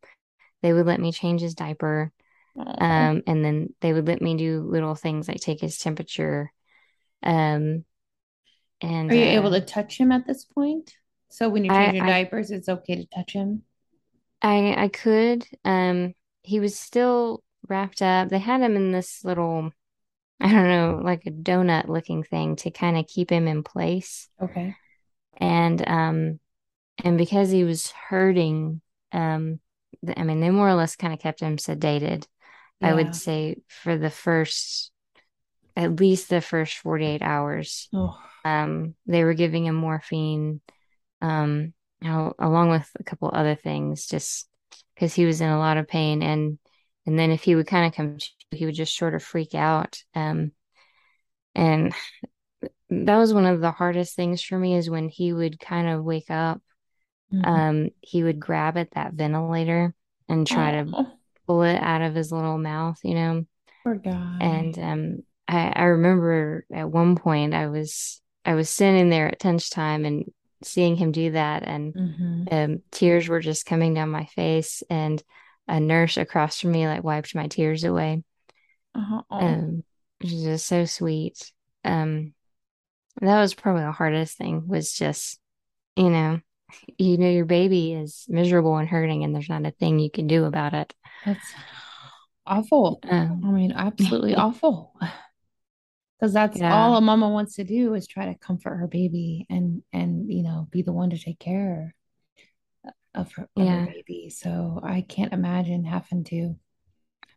they 0.62 0.72
would 0.72 0.86
let 0.86 1.02
me 1.02 1.12
change 1.12 1.42
his 1.42 1.54
diaper. 1.54 2.12
Um, 2.58 3.22
and 3.28 3.44
then 3.44 3.74
they 3.82 3.92
would 3.92 4.08
let 4.08 4.22
me 4.22 4.38
do 4.38 4.62
little 4.62 4.96
things 4.96 5.28
like 5.28 5.42
take 5.42 5.60
his 5.60 5.78
temperature. 5.78 6.52
Um, 7.22 7.84
and 8.82 9.12
Are 9.12 9.16
you 9.16 9.26
uh, 9.26 9.40
able 9.40 9.52
to 9.52 9.62
touch 9.62 9.98
him 9.98 10.12
at 10.12 10.26
this 10.26 10.46
point? 10.46 10.96
So 11.36 11.50
when 11.50 11.66
you 11.66 11.70
change 11.72 11.98
I, 11.98 12.00
I 12.00 12.08
diapers, 12.08 12.50
it's 12.50 12.70
okay 12.70 12.96
to 12.96 13.06
touch 13.08 13.34
him? 13.34 13.64
I 14.42 14.86
I 14.86 14.88
could. 14.88 15.46
Um, 15.66 16.14
he 16.44 16.62
was 16.62 16.80
still 16.80 17.44
wrapped 17.68 18.02
up. 18.02 18.30
They 18.30 18.40
had 18.40 18.62
him 18.62 18.78
in 18.78 18.92
this 18.92 19.26
little, 19.26 19.72
I 20.40 20.52
don't 20.52 20.70
know, 20.70 21.02
like 21.04 21.26
a 21.26 21.32
donut 21.32 21.90
looking 21.90 22.24
thing 22.24 22.56
to 22.58 22.72
kind 22.72 22.98
of 22.98 23.08
keep 23.08 23.30
him 23.30 23.48
in 23.50 23.64
place. 23.64 24.30
Okay. 24.42 24.76
And 25.38 25.86
um, 25.86 26.40
and 27.04 27.18
because 27.18 27.52
he 27.52 27.66
was 27.66 27.92
hurting, 27.92 28.82
um, 29.12 29.60
I 30.16 30.24
mean, 30.24 30.40
they 30.40 30.52
more 30.52 30.70
or 30.70 30.76
less 30.76 30.96
kind 30.96 31.14
of 31.14 31.20
kept 31.20 31.42
him 31.42 31.58
sedated. 31.58 32.26
I 32.82 32.94
would 32.94 33.14
say 33.16 33.58
for 33.68 33.98
the 33.98 34.10
first, 34.10 34.92
at 35.76 36.00
least 36.00 36.30
the 36.30 36.42
first 36.42 36.78
48 36.78 37.22
hours. 37.22 37.90
Oh, 37.94 38.18
Um, 38.46 38.96
they 39.06 39.24
were 39.24 39.34
giving 39.34 39.66
him 39.66 39.76
morphine, 39.76 40.62
um, 41.22 41.74
al- 42.04 42.36
along 42.40 42.70
with 42.72 42.90
a 43.00 43.04
couple 43.04 43.32
other 43.34 43.56
things, 43.56 44.08
just 44.08 44.48
because 44.96 45.14
he 45.14 45.26
was 45.26 45.42
in 45.42 45.50
a 45.50 45.60
lot 45.60 45.78
of 45.78 45.88
pain. 45.88 46.22
And 46.24 46.60
and 47.06 47.20
then 47.20 47.32
if 47.32 47.44
he 47.44 47.56
would 47.56 47.68
kind 47.68 47.88
of 47.88 47.94
come, 47.96 48.18
to, 48.18 48.28
he 48.58 48.66
would 48.66 48.76
just 48.76 48.98
sort 48.98 49.16
of 49.16 49.24
freak 49.24 49.56
out. 49.56 50.00
Um, 50.16 50.52
and 51.54 51.94
that 52.90 53.18
was 53.18 53.34
one 53.34 53.46
of 53.46 53.62
the 53.62 53.72
hardest 53.72 54.16
things 54.16 54.44
for 54.44 54.58
me 54.58 54.76
is 54.76 54.90
when 54.90 55.10
he 55.10 55.34
would 55.34 55.60
kind 55.60 55.88
of 55.90 56.04
wake 56.04 56.30
up. 56.32 56.62
mhm. 57.32 57.66
Um, 57.66 57.90
he 58.02 58.24
would 58.24 58.40
grab 58.40 58.78
at 58.78 58.92
that 58.94 59.14
ventilator 59.14 59.96
and 60.30 60.48
try 60.48 60.72
to 60.72 60.94
Oh, 60.94 61.20
pull 61.48 61.64
it 61.64 61.78
out 61.78 62.02
of 62.02 62.16
his 62.16 62.32
little 62.32 62.58
mouth, 62.58 63.00
you 63.04 63.16
know. 63.16 63.46
poor 63.84 63.96
guy. 63.96 64.42
And 64.42 64.78
um, 64.80 65.20
I, 65.48 65.70
I 65.76 65.84
remember 65.86 66.66
at 66.74 66.90
one 66.90 67.16
point 67.16 67.54
I 67.54 67.68
was 67.68 68.22
I 68.46 68.56
was 68.56 68.70
sitting 68.70 69.10
there 69.10 69.30
at 69.30 69.44
lunchtime 69.46 70.06
and 70.06 70.26
seeing 70.66 70.96
him 70.96 71.12
do 71.12 71.32
that, 71.32 71.64
and 71.64 71.96
Mhm. 71.96 72.48
um, 72.52 72.84
tears 72.92 73.28
were 73.28 73.40
just 73.42 73.66
coming 73.66 73.94
down 73.94 74.10
my 74.10 74.26
face, 74.26 74.84
and 74.90 75.22
a 75.68 75.80
nurse 75.80 76.18
across 76.18 76.62
from 76.62 76.72
me 76.72 76.88
like 76.88 77.04
wiped 77.04 77.36
my 77.36 77.48
tears 77.48 77.84
away. 77.84 78.24
Uh-huh. 78.96 79.24
Um, 79.40 79.84
which 80.22 80.32
is 80.32 80.44
just 80.44 80.68
so 80.68 80.86
sweet. 80.86 81.52
Um, 81.84 82.34
that 83.22 83.40
was 83.40 83.54
probably 83.54 83.84
the 83.84 83.92
hardest 83.92 84.38
thing 84.38 84.68
was 84.68 84.94
just, 84.94 85.40
you 85.96 86.10
know, 86.10 86.42
you 86.98 87.18
know 87.18 87.30
your 87.30 87.46
baby 87.46 87.94
is 87.94 88.26
miserable 88.30 88.78
and 88.78 88.90
hurting, 88.90 89.24
and 89.24 89.36
there's 89.36 89.50
not 89.50 89.66
a 89.66 89.72
thing 89.72 90.00
you 90.00 90.12
can 90.12 90.28
do 90.28 90.46
about 90.46 90.74
it. 90.74 90.94
That's 91.26 91.54
awful. 92.46 93.00
I 93.04 93.12
Um, 93.12 93.42
mean, 93.48 93.72
absolutely 93.72 94.36
awful. 94.36 94.94
Because 96.26 96.34
that's 96.34 96.62
yeah, 96.62 96.74
all 96.74 96.96
a 96.96 97.02
mama 97.02 97.30
wants 97.30 97.56
to 97.56 97.64
do 97.64 97.94
is 97.94 98.08
try 98.08 98.26
to 98.26 98.36
comfort 98.36 98.78
her 98.78 98.88
baby 98.88 99.46
and 99.50 99.84
and 99.94 100.32
you 100.32 100.44
know 100.44 100.68
be 100.72 100.82
the 100.82 100.94
one 100.94 101.12
to 101.12 101.18
take 101.18 101.40
care 101.40 101.94
of 103.14 103.32
her 103.34 103.48
of 103.56 103.68
her 103.68 103.82
baby. 103.86 104.30
So 104.30 104.80
I 104.84 105.02
can't 105.02 105.34
imagine 105.34 105.84
having 105.86 106.24
to. 106.26 106.56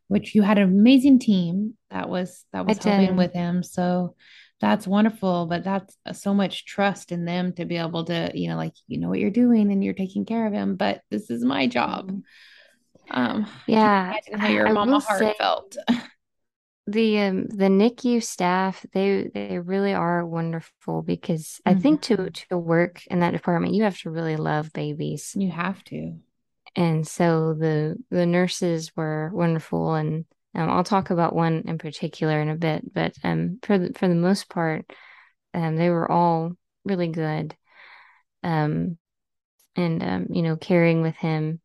Which 0.08 0.34
you 0.34 0.40
had 0.40 0.56
an 0.56 0.64
amazing 0.64 1.18
team 1.18 1.74
that 1.90 2.08
was 2.08 2.44
that 2.52 2.64
was 2.64 2.78
helping 2.78 3.16
with 3.16 3.34
him. 3.34 3.62
So 3.62 4.16
that's 4.60 4.86
wonderful. 4.86 5.46
But 5.46 5.64
that's 5.64 5.96
so 6.14 6.32
much 6.32 6.64
trust 6.64 7.12
in 7.12 7.26
them 7.26 7.52
to 7.54 7.66
be 7.66 7.76
able 7.76 8.04
to 8.06 8.30
you 8.34 8.48
know 8.48 8.56
like 8.56 8.72
you 8.86 8.98
know 8.98 9.10
what 9.10 9.18
you're 9.18 9.30
doing 9.30 9.70
and 9.70 9.84
you're 9.84 9.92
taking 9.92 10.24
care 10.24 10.46
of 10.46 10.52
him. 10.54 10.76
But 10.76 11.02
this 11.10 11.28
is 11.30 11.44
my 11.44 11.66
job. 11.66 12.08
Mhm. 12.08 12.22
Um, 13.10 13.46
Yeah, 13.66 14.14
how 14.32 14.48
your 14.48 14.66
I 14.66 14.72
mama 14.72 14.98
heart 15.00 15.18
say 15.20 15.34
felt. 15.38 15.76
the 16.88 17.20
um 17.20 17.46
the 17.48 17.68
NICU 17.68 18.22
staff, 18.22 18.84
they 18.92 19.30
they 19.34 19.58
really 19.58 19.92
are 19.92 20.24
wonderful 20.26 21.02
because 21.02 21.60
I 21.66 21.74
think 21.74 22.02
to 22.02 22.16
Mhm. 22.16 22.48
to 22.48 22.58
work 22.58 23.06
in 23.06 23.20
that 23.20 23.32
department, 23.32 23.74
you 23.74 23.84
have 23.84 23.98
to 24.00 24.10
really 24.10 24.36
love 24.36 24.72
babies. 24.72 25.32
You 25.36 25.50
have 25.50 25.84
to. 25.84 26.18
And 26.76 27.06
so 27.06 27.54
the 27.54 27.96
the 28.10 28.26
nurses 28.26 28.94
were 28.96 29.30
wonderful, 29.32 29.94
and 29.94 30.24
um, 30.54 30.70
I'll 30.70 30.84
talk 30.84 31.10
about 31.10 31.34
one 31.34 31.64
in 31.66 31.78
particular 31.78 32.40
in 32.40 32.48
a 32.48 32.56
bit. 32.56 32.92
But 32.92 33.14
um, 33.24 33.58
for 33.62 33.78
the, 33.78 33.92
for 33.94 34.08
the 34.08 34.14
most 34.14 34.48
part, 34.48 34.90
um, 35.54 35.76
they 35.76 35.90
were 35.90 36.10
all 36.10 36.52
really 36.84 37.08
good. 37.08 37.56
Um, 38.42 38.98
and 39.76 40.02
um, 40.02 40.26
you 40.30 40.42
know, 40.42 40.56
caring 40.56 41.02
with 41.02 41.16
him. 41.16 41.60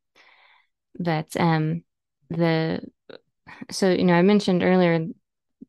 But 0.99 1.35
um, 1.39 1.83
the 2.29 2.81
so 3.71 3.89
you 3.89 4.03
know, 4.03 4.13
I 4.13 4.21
mentioned 4.21 4.63
earlier 4.63 5.07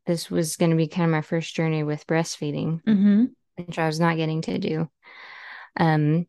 this 0.05 0.29
was 0.29 0.55
going 0.55 0.71
to 0.71 0.77
be 0.77 0.87
kind 0.87 1.05
of 1.05 1.11
my 1.11 1.21
first 1.21 1.55
journey 1.55 1.83
with 1.83 2.07
breastfeeding, 2.07 2.81
hmm 2.85 3.25
which 3.57 3.79
I 3.79 3.87
was 3.87 3.99
not 3.99 4.17
getting 4.17 4.41
to 4.43 4.57
do. 4.57 4.89
Um, 5.77 6.27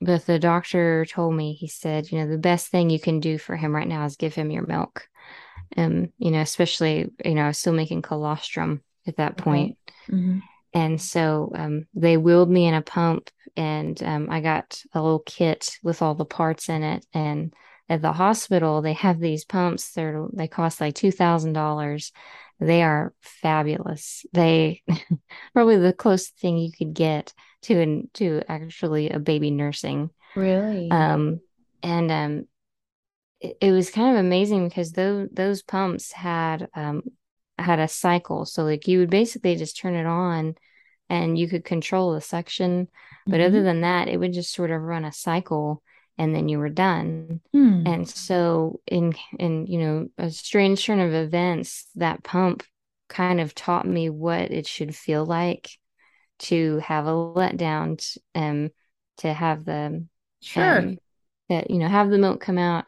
but 0.00 0.26
the 0.26 0.38
doctor 0.38 1.06
told 1.06 1.34
me, 1.34 1.54
he 1.54 1.68
said, 1.68 2.10
you 2.12 2.18
know, 2.18 2.30
the 2.30 2.38
best 2.38 2.68
thing 2.68 2.90
you 2.90 3.00
can 3.00 3.20
do 3.20 3.38
for 3.38 3.56
him 3.56 3.74
right 3.74 3.88
now 3.88 4.04
is 4.04 4.16
give 4.16 4.34
him 4.34 4.50
your 4.50 4.66
milk. 4.66 5.08
Um, 5.76 6.12
you 6.18 6.30
know, 6.30 6.40
especially, 6.40 7.10
you 7.24 7.34
know, 7.34 7.44
I 7.44 7.48
was 7.48 7.58
still 7.58 7.72
making 7.72 8.02
colostrum 8.02 8.82
at 9.06 9.16
that 9.16 9.36
point. 9.36 9.76
hmm 10.08 10.38
And 10.74 11.00
so 11.00 11.52
um, 11.54 11.86
they 11.94 12.18
wheeled 12.18 12.50
me 12.50 12.66
in 12.66 12.74
a 12.74 12.82
pump, 12.82 13.30
and 13.56 14.00
um, 14.02 14.28
I 14.30 14.40
got 14.40 14.82
a 14.92 15.00
little 15.00 15.22
kit 15.24 15.78
with 15.82 16.02
all 16.02 16.14
the 16.14 16.26
parts 16.26 16.68
in 16.68 16.82
it. 16.82 17.06
And 17.14 17.54
at 17.88 18.02
the 18.02 18.12
hospital, 18.12 18.82
they 18.82 18.94
have 18.94 19.20
these 19.20 19.44
pumps. 19.44 19.92
They're 19.92 20.26
they 20.32 20.48
cost 20.48 20.80
like 20.80 20.94
two 20.94 21.12
thousand 21.12 21.52
dollars. 21.54 22.12
They 22.60 22.82
are 22.82 23.14
fabulous. 23.20 24.24
They 24.32 24.82
probably 25.52 25.76
the 25.78 25.92
closest 25.92 26.38
thing 26.38 26.58
you 26.58 26.72
could 26.72 26.94
get 26.94 27.32
to 27.62 27.80
an 27.80 28.10
to 28.14 28.42
actually 28.48 29.10
a 29.10 29.18
baby 29.18 29.50
nursing. 29.50 30.10
Really? 30.36 31.02
Um, 31.02 31.42
and 31.82 32.10
um, 32.12 32.48
it, 33.40 33.56
it 33.60 33.72
was 33.72 33.90
kind 33.90 34.16
of 34.16 34.24
amazing 34.24 34.68
because 34.68 34.92
those 34.92 35.28
those 35.32 35.62
pumps 35.62 36.12
had 36.12 36.68
um 36.74 37.02
had 37.58 37.78
a 37.78 37.88
cycle. 37.88 38.44
So 38.44 38.64
like 38.64 38.86
you 38.88 38.98
would 39.00 39.10
basically 39.10 39.56
just 39.56 39.78
turn 39.78 39.94
it 39.94 40.06
on 40.06 40.54
and 41.10 41.38
you 41.38 41.48
could 41.48 41.64
control 41.64 42.14
the 42.14 42.20
suction. 42.20 42.88
But 43.30 43.40
other 43.40 43.62
hmm 43.62 43.64
than 43.64 43.82
that, 43.82 44.08
it 44.08 44.18
would 44.18 44.32
just 44.32 44.52
sort 44.54 44.70
of 44.70 44.82
run 44.82 45.04
a 45.04 45.12
cycle 45.12 45.82
and 46.18 46.34
then 46.34 46.48
you 46.48 46.58
were 46.58 46.68
done. 46.68 47.40
Hmm. 47.52 47.82
And 47.86 48.08
so 48.08 48.80
in 48.86 49.14
in 49.38 49.66
you 49.66 49.78
know 49.78 50.08
a 50.18 50.30
strange 50.30 50.84
turn 50.84 51.00
of 51.00 51.14
events, 51.14 51.86
that 51.96 52.24
pump 52.24 52.62
kind 53.08 53.40
of 53.40 53.54
taught 53.54 53.86
me 53.86 54.10
what 54.10 54.50
it 54.50 54.66
should 54.66 54.94
feel 54.94 55.24
like 55.24 55.70
to 56.38 56.78
have 56.78 57.06
a 57.06 57.10
letdown, 57.10 58.02
um, 58.34 58.70
to 59.18 59.32
have 59.32 59.64
the 59.64 60.06
Sure. 60.42 60.78
um 60.78 60.98
that 61.48 61.70
you 61.70 61.78
know 61.78 61.88
have 61.88 62.10
the 62.10 62.18
milk 62.18 62.40
come 62.40 62.58
out 62.58 62.84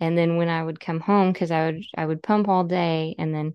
and 0.00 0.18
then 0.18 0.36
when 0.36 0.48
I 0.48 0.62
would 0.62 0.80
come 0.80 1.00
home, 1.00 1.32
because 1.32 1.50
I 1.50 1.66
would 1.66 1.84
I 1.96 2.04
would 2.06 2.22
pump 2.22 2.48
all 2.48 2.64
day, 2.64 3.14
and 3.18 3.34
then 3.34 3.54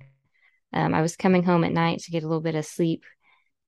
um, 0.73 0.93
I 0.93 1.01
was 1.01 1.15
coming 1.15 1.43
home 1.43 1.63
at 1.63 1.71
night 1.71 1.99
to 2.01 2.11
get 2.11 2.23
a 2.23 2.27
little 2.27 2.41
bit 2.41 2.55
of 2.55 2.65
sleep, 2.65 3.03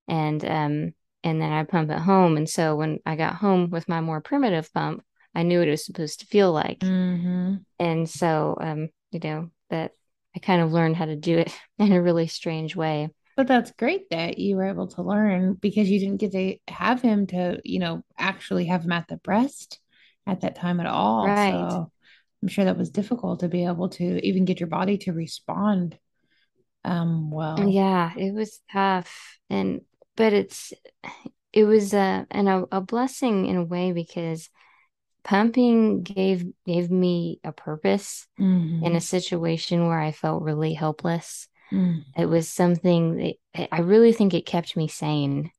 and 0.07 0.43
um, 0.45 0.93
and 1.23 1.41
then 1.41 1.51
I'd 1.51 1.69
pump 1.69 1.91
at 1.91 2.01
home. 2.01 2.37
And 2.37 2.49
so 2.49 2.75
when 2.75 2.99
I 3.05 3.15
got 3.15 3.35
home 3.35 3.69
with 3.69 3.87
my 3.89 4.01
more 4.01 4.21
primitive 4.21 4.73
pump, 4.73 5.03
I 5.35 5.43
knew 5.43 5.59
what 5.59 5.67
it 5.67 5.71
was 5.71 5.85
supposed 5.85 6.19
to 6.21 6.25
feel 6.25 6.51
like. 6.51 6.85
hmm 6.85 7.63
And 7.79 8.09
so 8.09 8.57
um, 8.61 8.89
you 9.11 9.19
know, 9.19 9.49
that 9.69 9.93
I 10.35 10.39
kind 10.39 10.61
of 10.61 10.71
learned 10.71 10.95
how 10.95 11.05
to 11.05 11.15
do 11.15 11.37
it 11.39 11.53
in 11.79 11.91
a 11.91 12.01
really 12.01 12.27
strange 12.27 12.75
way. 12.75 13.09
But 13.35 13.47
that's 13.47 13.71
great 13.71 14.09
that 14.09 14.37
you 14.37 14.55
were 14.57 14.65
able 14.65 14.87
to 14.89 15.01
learn 15.01 15.53
because 15.55 15.89
you 15.89 15.99
didn't 15.99 16.17
get 16.17 16.31
to 16.33 16.57
have 16.67 17.01
him 17.01 17.27
to, 17.27 17.61
you 17.63 17.79
know, 17.79 18.03
actually 18.17 18.65
have 18.65 18.83
him 18.83 18.91
at 18.91 19.07
the 19.07 19.17
breast 19.17 19.79
at 20.27 20.41
that 20.41 20.55
time 20.55 20.79
at 20.79 20.85
all. 20.85 21.25
Right. 21.25 21.71
So 21.71 21.91
I'm 22.41 22.47
sure 22.49 22.65
that 22.65 22.77
was 22.77 22.89
difficult 22.89 23.39
to 23.41 23.47
be 23.47 23.65
able 23.65 23.89
to 23.89 24.25
even 24.25 24.45
get 24.45 24.59
your 24.59 24.67
body 24.69 24.97
to 24.99 25.13
respond 25.13 25.97
um 26.85 27.31
well. 27.31 27.73
Yeah, 27.73 28.13
it 28.17 28.33
was 28.33 28.61
tough. 28.71 29.39
And 29.49 29.81
but 30.15 30.33
it's 30.33 30.73
it 31.53 31.65
was 31.65 31.93
a 31.93 32.27
and 32.31 32.49
a, 32.49 32.67
a 32.71 32.81
blessing 32.81 33.45
in 33.47 33.57
a 33.57 33.63
way 33.63 33.91
because 33.91 34.49
pumping 35.23 36.03
gave 36.03 36.45
gave 36.65 36.91
me 36.91 37.39
a 37.43 37.51
purpose 37.51 38.27
in 38.81 38.95
a 38.95 39.01
hmm 39.01 39.01
situation 39.01 39.87
where 39.87 39.99
I 39.99 40.11
felt 40.11 40.43
really 40.43 40.73
helpless. 40.75 41.47
Mm. 41.71 42.05
It 42.17 42.25
was 42.25 42.49
something 42.49 43.17
that 43.17 43.67
I 43.73 43.81
really 43.81 44.13
think 44.13 44.33
it 44.33 44.45
kept 44.45 44.77
me 44.77 44.87
sane 44.87 45.51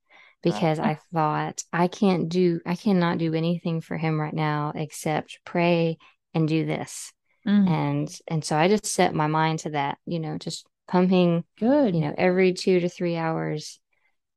because 0.43 0.79
Uh, 0.83 0.91
I 0.91 0.99
thought 1.13 1.63
I 1.73 1.89
can't 1.89 2.29
do 2.29 2.61
I 2.67 2.77
cannot 2.77 3.19
do 3.19 3.35
anything 3.35 3.81
for 3.81 3.97
him 3.97 4.21
right 4.21 4.35
now 4.35 4.73
except 4.75 5.41
pray 5.45 5.99
and 6.35 6.49
do 6.49 6.67
this. 6.67 7.13
mm. 7.47 7.67
And 7.67 8.09
and 8.29 8.45
so 8.45 8.57
I 8.57 8.69
just 8.69 8.87
set 8.87 9.15
my 9.15 9.27
mind 9.29 9.61
to 9.61 9.71
that, 9.71 9.99
you 10.07 10.21
know, 10.21 10.39
just 10.39 10.67
pumping, 10.89 11.45
good, 11.59 11.95
you 11.95 12.03
know, 12.03 12.15
every 12.19 12.55
two 12.55 12.81
to 12.81 12.89
three 12.89 13.17
hours 13.17 13.81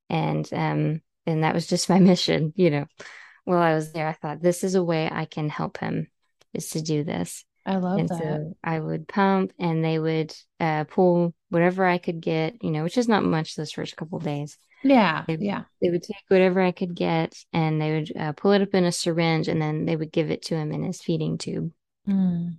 And 0.09 0.47
um, 0.53 1.01
and 1.25 1.43
that 1.43 1.53
was 1.55 1.67
just 1.67 1.89
my 1.89 1.99
mission, 2.11 2.53
you 2.55 2.69
know. 2.69 2.85
While 3.45 3.61
I 3.61 3.75
was 3.75 3.93
there, 3.93 4.07
I 4.07 4.13
thought 4.13 4.41
this 4.41 4.63
is 4.63 4.75
a 4.75 4.83
way 4.83 5.09
I 5.11 5.25
can 5.25 5.49
help 5.49 5.77
him 5.79 6.07
is 6.53 6.69
to 6.71 6.81
do 6.81 7.03
this. 7.03 7.45
I 7.65 7.77
love 7.77 7.99
And 7.99 8.09
that. 8.09 8.21
so 8.21 8.57
I 8.63 8.79
would 8.79 9.07
pump 9.07 9.53
and 9.59 9.83
they 9.83 9.99
would 9.99 10.35
uh, 10.59 10.83
pull 10.85 11.33
whatever 11.49 11.85
I 11.85 11.97
could 11.97 12.21
get, 12.21 12.63
you 12.63 12.71
know, 12.71 12.83
which 12.83 12.97
is 12.97 13.07
not 13.07 13.23
much 13.23 13.55
those 13.55 13.71
first 13.71 13.95
couple 13.95 14.19
days. 14.19 14.57
Yeah, 14.83 15.25
They, 15.27 15.39
yeah. 15.39 15.65
they 15.81 15.89
would 15.89 16.03
take 16.03 16.23
whatever 16.27 16.61
I 16.61 16.71
could 16.71 16.95
get 16.95 17.35
and 17.53 17.81
they 17.81 17.93
would 17.99 18.17
uh, 18.17 18.33
pull 18.33 18.51
it 18.53 18.61
up 18.61 18.73
in 18.73 18.85
a 18.85 18.91
syringe 18.91 19.47
and 19.47 19.61
then 19.61 19.85
they 19.85 19.95
would 19.95 20.11
give 20.11 20.31
it 20.31 20.41
to 20.43 20.55
him 20.55 20.71
in 20.71 20.83
his 20.83 21.01
feeding 21.01 21.37
tube. 21.37 21.71
Mm. 22.07 22.57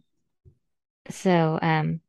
So, 1.10 1.58
um, 1.62 2.00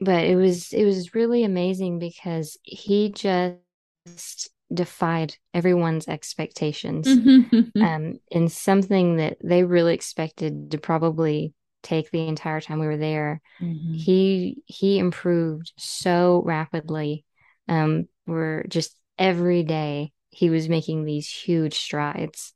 but 0.00 0.24
it 0.24 0.36
was 0.36 0.72
it 0.72 0.84
was 0.84 1.14
really 1.14 1.44
amazing 1.44 1.98
because 1.98 2.58
he 2.64 3.10
just 3.10 4.50
defied 4.72 5.36
everyone's 5.54 6.08
expectations. 6.08 7.06
Um, 7.76 8.20
in 8.30 8.48
something 8.48 9.16
that 9.16 9.36
they 9.42 9.64
really 9.64 9.94
expected 9.94 10.70
to 10.70 10.78
probably 10.78 11.52
take 11.82 12.10
the 12.10 12.26
entire 12.26 12.60
time 12.60 12.78
we 12.78 12.86
were 12.86 12.96
there. 12.96 13.40
Mhm. 13.60 13.94
He 13.96 14.62
he 14.66 14.98
improved 14.98 15.72
so 15.76 16.42
rapidly. 16.44 17.24
Um, 17.68 18.08
we're 18.26 18.64
just 18.64 18.96
every 19.18 19.62
day 19.62 20.12
he 20.30 20.50
was 20.50 20.68
making 20.68 21.04
these 21.04 21.28
huge 21.28 21.74
strides. 21.74 22.54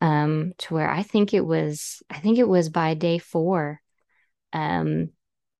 Um, 0.00 0.52
to 0.58 0.74
where 0.74 0.88
I 0.88 1.02
think 1.02 1.34
it 1.34 1.44
was 1.44 2.02
I 2.08 2.18
think 2.18 2.38
it 2.38 2.48
was 2.48 2.68
by 2.68 2.94
day 2.94 3.18
four, 3.18 3.80
um, 4.52 5.10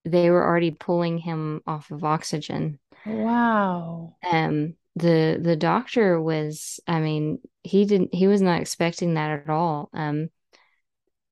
they 0.05 0.31
were 0.31 0.45
already 0.45 0.70
pulling 0.70 1.18
him 1.18 1.61
off 1.66 1.91
of 1.91 2.05
oxygen. 2.05 2.79
Wow. 3.05 4.14
Um, 4.31 4.74
the 4.97 5.39
the 5.41 5.57
doctor 5.57 6.20
was, 6.20 6.80
I 6.86 7.01
mean, 7.01 7.41
he 7.62 7.84
didn't 7.84 8.14
he 8.14 8.26
was 8.26 8.43
not 8.43 8.61
expecting 8.61 9.14
that 9.14 9.30
at 9.30 9.51
all. 9.51 9.91
Um, 9.93 10.30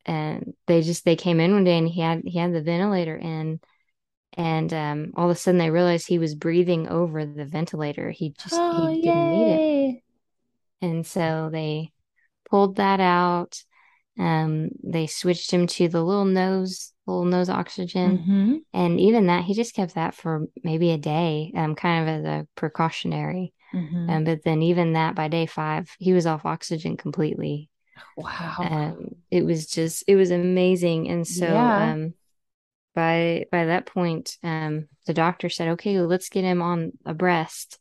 and 0.04 0.54
they 0.66 0.82
just 0.82 1.04
they 1.04 1.16
came 1.16 1.40
in 1.40 1.52
one 1.52 1.64
day 1.64 1.78
and 1.78 1.88
he 1.88 2.00
had 2.00 2.22
he 2.24 2.38
had 2.38 2.52
the 2.52 2.62
ventilator 2.62 3.16
in 3.16 3.61
and 4.34 4.72
um 4.72 5.12
all 5.16 5.28
of 5.28 5.36
a 5.36 5.38
sudden 5.38 5.59
they 5.59 5.70
realized 5.70 6.07
he 6.07 6.18
was 6.18 6.34
breathing 6.34 6.88
over 6.88 7.26
the 7.26 7.44
ventilator. 7.44 8.11
He 8.11 8.30
just 8.30 8.54
Oh, 8.54 8.88
he 8.88 9.02
didn't 9.02 9.30
need 9.30 9.52
it. 9.52 10.02
And 10.82 11.07
so 11.07 11.48
they 11.50 11.92
pulled 12.48 12.76
that 12.76 13.00
out. 13.00 13.62
Um, 14.18 14.70
they 14.82 15.07
switched 15.07 15.50
him 15.50 15.66
to 15.66 15.88
the 15.88 16.02
little 16.02 16.24
nose, 16.24 16.92
little 17.07 17.24
nose 17.24 17.48
oxygen. 17.48 18.24
hmm 18.26 18.59
And 18.72 19.00
even 19.00 19.26
that, 19.28 19.44
he 19.44 19.54
just 19.54 19.74
kept 19.74 19.94
that 19.94 20.14
for 20.14 20.46
maybe 20.62 20.90
a 20.90 20.98
day, 20.98 21.52
um, 21.57 21.74
kind 21.74 22.02
of 22.09 22.14
as 22.14 22.24
a 22.24 22.48
precautionary. 22.57 23.52
hmm 23.72 24.09
Um, 24.09 24.24
but 24.24 24.42
then 24.44 24.62
even 24.62 24.92
that 24.94 25.14
by 25.14 25.28
day 25.28 25.46
five, 25.46 25.90
he 25.98 26.12
was 26.12 26.26
off 26.26 26.44
oxygen 26.46 26.96
completely. 26.96 27.70
Wow. 28.16 28.68
Um, 28.70 29.11
it 29.30 29.44
was 29.44 29.66
just, 29.66 30.04
it 30.07 30.16
was 30.16 30.30
amazing. 30.30 31.09
And 31.09 31.26
so, 31.26 31.54
Yeah. 31.54 31.92
um, 31.94 32.14
by 32.94 33.46
by 33.52 33.66
that 33.66 33.86
point, 33.86 34.36
um, 34.42 34.88
the 35.07 35.14
doctor 35.14 35.48
said, 35.48 35.68
"Okay, 35.68 36.00
let's 36.00 36.28
get 36.28 36.44
him 36.44 36.62
on 36.62 36.92
a 37.04 37.14
breast." 37.14 37.78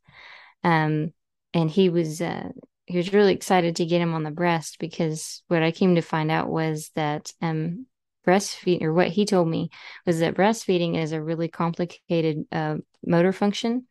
Um, 0.64 1.14
and 1.54 1.70
he 1.70 1.90
was 1.90 2.22
uh, 2.22 2.50
he 2.86 2.98
was 2.98 3.14
really 3.14 3.34
excited 3.34 3.78
to 3.78 3.86
get 3.86 4.02
him 4.02 4.14
on 4.14 4.24
the 4.24 4.32
breast 4.32 4.80
because 4.80 5.44
what 5.48 5.64
I 5.64 5.72
came 5.72 5.96
to 5.96 6.02
find 6.02 6.32
out 6.32 6.50
was 6.50 6.92
that 6.96 7.32
um, 7.42 7.88
breastfeed 8.26 8.82
or 8.82 8.94
what 8.94 9.10
he 9.10 9.26
told 9.26 9.48
me 9.48 9.70
was 10.06 10.20
that 10.20 10.36
breastfeeding 10.36 10.98
is 10.98 11.12
a 11.12 11.22
really 11.22 11.48
complicated 11.48 12.46
uh, 12.52 12.78
motor 13.06 13.32
function 13.34 13.88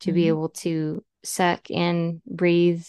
to 0.00 0.12
be 0.12 0.24
Mhm. 0.24 0.28
able 0.28 0.48
to 0.50 1.04
suck 1.24 1.70
and 1.70 2.22
breathe, 2.26 2.86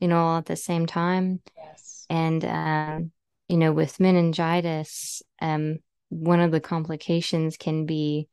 you 0.00 0.08
know, 0.08 0.18
all 0.18 0.38
at 0.38 0.46
the 0.46 0.56
same 0.56 0.86
time. 0.86 1.40
Yes. 1.56 2.06
And, 2.10 2.44
um, 2.44 3.12
you 3.48 3.56
know, 3.58 3.72
with 3.72 4.00
meningitis, 4.00 5.22
um, 5.40 5.78
one 6.10 6.40
of 6.40 6.50
the 6.52 6.60
complications 6.60 7.56
can 7.56 7.86
be, 7.86 8.28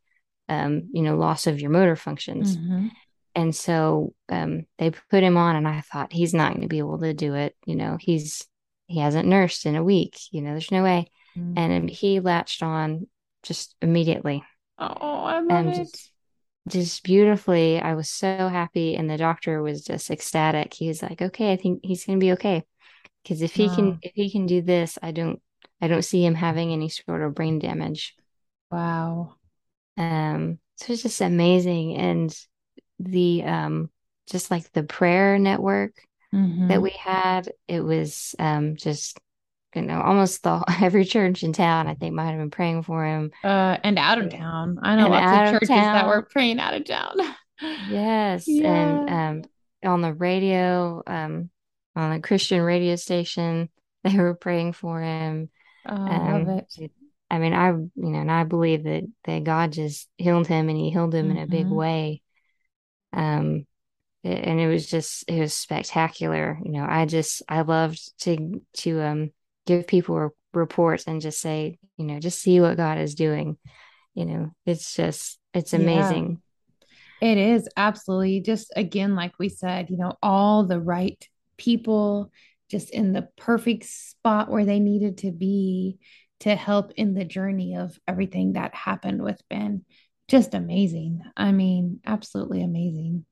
um, 0.49 0.89
you 0.93 1.03
know, 1.03 1.17
loss 1.17 1.47
of 1.47 1.61
your 1.61 1.71
motor 1.71 1.95
functions. 1.95 2.59
hmm 2.59 2.87
And 3.35 3.55
so 3.55 4.13
um, 4.29 4.65
they 4.79 4.91
put 4.91 5.23
him 5.23 5.37
on, 5.37 5.55
and 5.55 5.67
I 5.67 5.81
thought 5.81 6.11
he's 6.13 6.33
not 6.33 6.51
going 6.51 6.61
to 6.63 6.67
be 6.67 6.79
able 6.79 6.99
to 6.99 7.13
do 7.13 7.35
it. 7.35 7.55
You 7.65 7.75
know, 7.75 7.97
he's 7.99 8.45
he 8.87 8.99
hasn't 8.99 9.27
nursed 9.27 9.65
in 9.65 9.75
a 9.75 9.83
week. 9.83 10.17
You 10.31 10.41
know, 10.41 10.51
there's 10.51 10.71
no 10.71 10.83
way. 10.83 11.11
And 11.55 11.73
um, 11.73 11.87
he 11.87 12.19
latched 12.19 12.63
on 12.63 13.07
just 13.43 13.75
immediately, 13.81 14.43
Oh, 14.79 15.25
I 15.25 15.39
love 15.39 15.49
and 15.49 15.73
it. 15.73 15.87
just 15.89 16.11
just 16.69 17.03
beautifully. 17.03 17.79
I 17.81 17.95
was 17.95 18.09
so 18.09 18.49
happy, 18.49 18.95
and 18.95 19.09
the 19.09 19.17
doctor 19.17 19.61
was 19.63 19.83
just 19.85 20.11
ecstatic. 20.11 20.73
He 20.73 20.87
was 20.89 21.01
like, 21.03 21.21
"Okay, 21.21 21.53
I 21.53 21.57
think 21.57 21.81
he's 21.83 22.05
going 22.05 22.19
to 22.19 22.23
be 22.25 22.33
okay." 22.33 22.63
Because 23.23 23.41
if 23.43 23.55
he 23.55 23.71
can 23.71 23.97
if 24.01 24.13
he 24.15 24.31
can 24.31 24.45
do 24.47 24.61
this, 24.61 24.97
I 25.03 25.11
don't 25.11 25.41
I 25.81 25.87
don't 25.89 26.03
see 26.05 26.25
him 26.25 26.35
having 26.35 26.73
any 26.73 26.89
sort 26.89 27.23
of 27.23 27.35
brain 27.35 27.59
damage. 27.59 28.15
Wow. 28.71 29.35
Um, 29.97 30.59
so 30.77 30.93
it's 30.93 31.01
just 31.03 31.21
amazing. 31.21 31.95
And 31.97 32.35
the 32.99 33.43
um 33.43 33.89
just 34.29 34.51
like 34.51 34.71
the 34.73 34.83
prayer 34.83 35.39
network 35.39 35.93
hmm 36.31 36.69
that 36.69 36.81
we 36.81 36.91
had, 36.91 37.51
it 37.67 37.81
was 37.81 38.35
um 38.39 38.75
just 38.77 39.19
you 39.77 39.83
know, 39.83 40.01
almost 40.01 40.43
the 40.43 40.63
every 40.81 41.05
church 41.05 41.43
in 41.43 41.53
town, 41.53 41.87
I 41.87 41.95
think 41.95 42.15
might 42.15 42.31
have 42.31 42.39
been 42.39 42.51
praying 42.51 42.83
for 42.83 43.05
him. 43.05 43.31
Uh, 43.43 43.77
and 43.83 43.97
out 43.99 44.17
of 44.19 44.29
town. 44.29 44.79
I 44.81 44.95
know 44.95 45.07
And 45.07 45.09
lots 45.09 45.31
of 45.31 45.43
churches 45.43 45.89
that 45.91 46.07
were 46.07 46.23
praying 46.23 46.59
out 46.59 46.73
of 46.73 46.85
town. 46.85 47.15
Yes. 47.75 48.59
And 48.63 49.03
um 49.07 49.43
on 49.83 50.01
the 50.01 50.13
radio, 50.13 51.03
um 51.07 51.49
on 51.95 52.11
a 52.13 52.21
Christian 52.21 52.61
radio 52.61 52.95
station, 52.95 53.69
they 54.03 54.15
were 54.17 54.35
praying 54.35 54.73
for 54.73 55.01
him. 55.01 55.49
Oh, 55.85 55.95
I 55.95 56.37
love 56.37 56.47
Um, 56.47 56.61
it. 56.77 56.91
I 57.31 57.39
mean, 57.39 57.53
I, 57.53 57.69
you 57.71 57.89
know, 57.95 58.19
and 58.21 58.31
I 58.31 58.43
believe 58.45 58.83
that 58.85 59.03
that 59.25 59.43
God 59.45 59.73
just 59.73 60.09
healed 60.17 60.47
him 60.47 60.69
and 60.69 60.77
he 60.77 60.91
healed 60.91 61.15
him 61.15 61.31
in 61.31 61.37
a 61.37 61.47
big 61.47 61.69
hmm 61.69 61.71
way. 61.71 62.21
Um, 63.13 63.67
and 64.23 64.59
it 64.61 64.67
was 64.69 64.89
just 64.89 65.25
it 65.29 65.39
was 65.39 65.53
spectacular. 65.55 66.59
You 66.63 66.71
know, 66.73 66.85
I 66.89 67.05
just 67.07 67.43
I 67.49 67.61
loved 67.61 68.01
to 68.23 68.61
to 68.79 69.01
um 69.01 69.31
give 69.67 69.85
people 69.85 70.15
re- 70.19 70.29
reports 70.53 71.05
and 71.05 71.21
just 71.21 71.39
say, 71.39 71.77
you 71.97 72.05
know, 72.05 72.19
just 72.19 72.41
see 72.41 72.59
what 72.59 72.77
God 72.77 72.97
is 72.97 73.13
doing. 73.13 73.57
You 74.15 74.25
know, 74.25 74.51
it's 74.65 74.95
just 74.95 75.37
it's 75.53 75.73
Yeah. 75.73 75.79
amazing. 75.81 76.41
It 77.21 77.37
is 77.37 77.67
absolutely 77.77 78.41
just 78.41 78.71
again, 78.75 79.15
like 79.15 79.37
we 79.39 79.49
said, 79.49 79.89
you 79.89 79.97
know, 79.97 80.13
all 80.23 80.65
the 80.65 80.79
right 80.79 81.23
people 81.57 82.31
just 82.69 82.89
in 82.91 83.13
the 83.13 83.27
perfect 83.37 83.85
spot 83.85 84.49
where 84.49 84.65
they 84.65 84.79
needed 84.79 85.19
to 85.19 85.31
be 85.31 85.97
to 86.41 86.55
help 86.55 86.91
in 86.95 87.13
the 87.13 87.25
journey 87.25 87.75
of 87.75 87.97
everything 88.07 88.53
that 88.53 88.75
happened 88.75 89.21
with 89.21 89.41
Ben. 89.49 89.83
Just 90.27 90.53
amazing. 90.53 91.21
I 91.35 91.51
mean, 91.51 92.01
absolutely 92.05 92.61
amazing. 92.61 93.25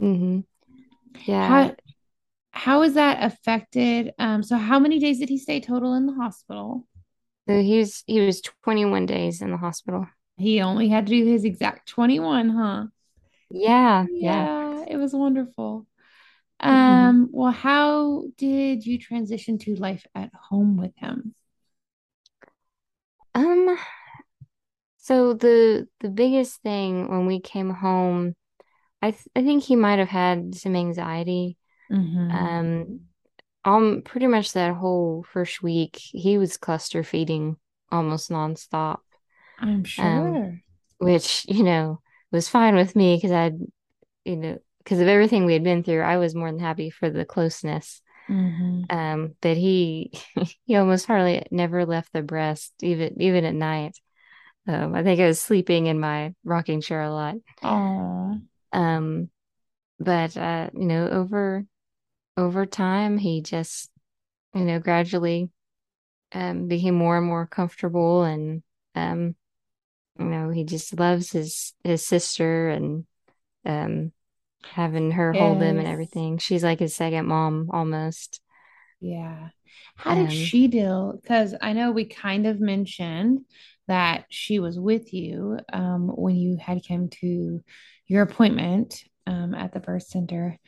Mm-hmm. 0.00 0.40
Yeah. 1.30 1.48
How 1.48 1.76
how 2.56 2.82
is 2.82 2.94
that 2.94 3.22
affected? 3.22 4.14
Um, 4.18 4.42
so 4.42 4.56
how 4.56 4.78
many 4.78 4.98
days 4.98 5.18
did 5.20 5.28
he 5.28 5.38
stay 5.38 5.60
total 5.60 5.94
in 5.94 6.06
the 6.06 6.14
hospital? 6.14 6.86
So 7.48 7.60
he 7.62 7.78
was 7.78 8.02
he 8.06 8.20
was 8.20 8.40
21 8.40 9.06
days 9.06 9.40
in 9.42 9.50
the 9.50 9.56
hospital. 9.56 10.06
He 10.38 10.62
only 10.62 10.88
had 10.88 11.06
to 11.06 11.12
do 11.12 11.26
his 11.26 11.44
exact 11.44 11.88
21, 11.88 12.48
huh? 12.50 12.86
Yeah, 13.50 14.06
yeah. 14.20 14.48
Yeah, 14.48 14.84
it 14.88 14.96
was 14.96 15.12
wonderful. 15.14 15.86
hmm 16.66 17.08
Um, 17.08 17.30
well, 17.32 17.52
how 17.52 18.24
did 18.38 18.86
you 18.86 18.98
transition 18.98 19.58
to 19.60 19.76
life 19.76 20.06
at 20.14 20.32
home 20.34 20.76
with 20.78 20.96
him? 20.96 21.34
Um, 23.34 23.76
so 24.98 25.34
the 25.34 25.88
the 26.00 26.08
biggest 26.08 26.62
thing 26.62 27.08
when 27.08 27.26
we 27.26 27.40
came 27.40 27.70
home, 27.70 28.34
I 29.02 29.12
th 29.12 29.28
I 29.36 29.42
think 29.44 29.64
he 29.64 29.76
might 29.76 29.98
have 30.00 30.08
had 30.10 30.54
some 30.56 30.76
anxiety. 30.76 31.58
Hmm 31.90 32.46
Um, 32.46 33.02
um, 33.64 34.02
pretty 34.04 34.26
much 34.28 34.52
that 34.52 34.74
whole 34.76 35.24
first 35.32 35.62
week, 35.62 35.96
he 35.98 36.38
was 36.38 36.56
cluster 36.56 37.04
feeding 37.04 37.56
almost 37.92 38.30
nonstop. 38.30 39.00
I'm 39.58 39.84
Um, 39.98 40.40
sure. 40.40 40.62
which, 40.98 41.46
you 41.48 41.64
know, 41.64 42.00
was 42.32 42.48
fine 42.48 42.76
with 42.76 42.96
me 42.96 43.16
because 43.16 43.32
I'd, 43.32 43.58
you 44.24 44.36
know, 44.36 44.58
because 44.78 45.00
of 45.00 45.08
everything 45.08 45.46
we 45.46 45.54
had 45.54 45.64
been 45.64 45.84
through, 45.84 46.02
I 46.02 46.18
was 46.18 46.34
more 46.34 46.50
than 46.50 46.60
happy 46.60 46.90
for 46.90 47.10
the 47.10 47.24
closeness. 47.26 48.02
hmm 48.28 48.90
Um, 48.90 49.34
but 49.42 49.56
he 49.56 50.12
he 50.66 50.76
almost 50.76 51.06
hardly 51.06 51.44
never 51.50 51.86
left 51.86 52.12
the 52.12 52.22
breast, 52.22 52.72
even 52.82 53.20
even 53.22 53.44
at 53.44 53.54
night. 53.54 53.98
Um, 54.68 54.94
I 54.94 55.02
think 55.04 55.20
I 55.20 55.26
was 55.28 55.40
sleeping 55.42 55.86
in 55.86 56.00
my 56.00 56.34
rocking 56.44 56.80
chair 56.82 57.02
a 57.02 57.12
lot. 57.12 57.36
Oh, 57.62 58.40
Um, 58.72 59.30
but 60.00 60.36
uh, 60.36 60.70
you 60.74 60.86
know, 60.86 61.08
over 61.08 61.66
over 62.36 62.66
time, 62.66 63.18
he 63.18 63.42
just, 63.42 63.90
you 64.54 64.64
know, 64.64 64.78
gradually 64.80 65.50
um 66.32 66.68
became 66.68 66.94
more 66.94 67.18
and 67.18 67.26
more 67.26 67.46
comfortable 67.46 68.24
and 68.24 68.62
um, 68.96 69.36
you 70.18 70.26
know, 70.26 70.50
he 70.50 70.64
just 70.64 70.98
loves 70.98 71.32
his 71.32 71.74
his 71.84 72.04
sister 72.06 72.70
and 72.70 73.06
um 73.66 74.12
having 74.64 75.12
her 75.12 75.34
hold 75.34 75.62
him 75.62 75.78
and 75.78 75.88
everything. 75.88 76.38
She's 76.38 76.64
like 76.64 76.80
his 76.80 76.96
second 76.96 77.26
mom 77.26 77.70
almost. 77.72 78.40
Yeah. 79.00 79.48
How 79.96 80.14
did 80.14 80.30
Um, 80.30 80.32
she 80.32 80.68
deal? 80.68 81.18
Because 81.20 81.54
I 81.60 81.72
know 81.72 81.90
we 81.90 82.06
kind 82.06 82.46
of 82.46 82.60
mentioned 82.60 83.40
that 83.88 84.24
she 84.30 84.58
was 84.58 84.78
with 84.78 85.12
you 85.12 85.58
um, 85.72 86.08
when 86.08 86.36
you 86.36 86.56
had 86.56 86.86
come 86.86 87.08
to 87.20 87.62
your 88.06 88.22
appointment 88.22 89.04
um, 89.26 89.54
at 89.54 89.72
the 89.72 89.80
birth 89.80 90.04
center. 90.04 90.58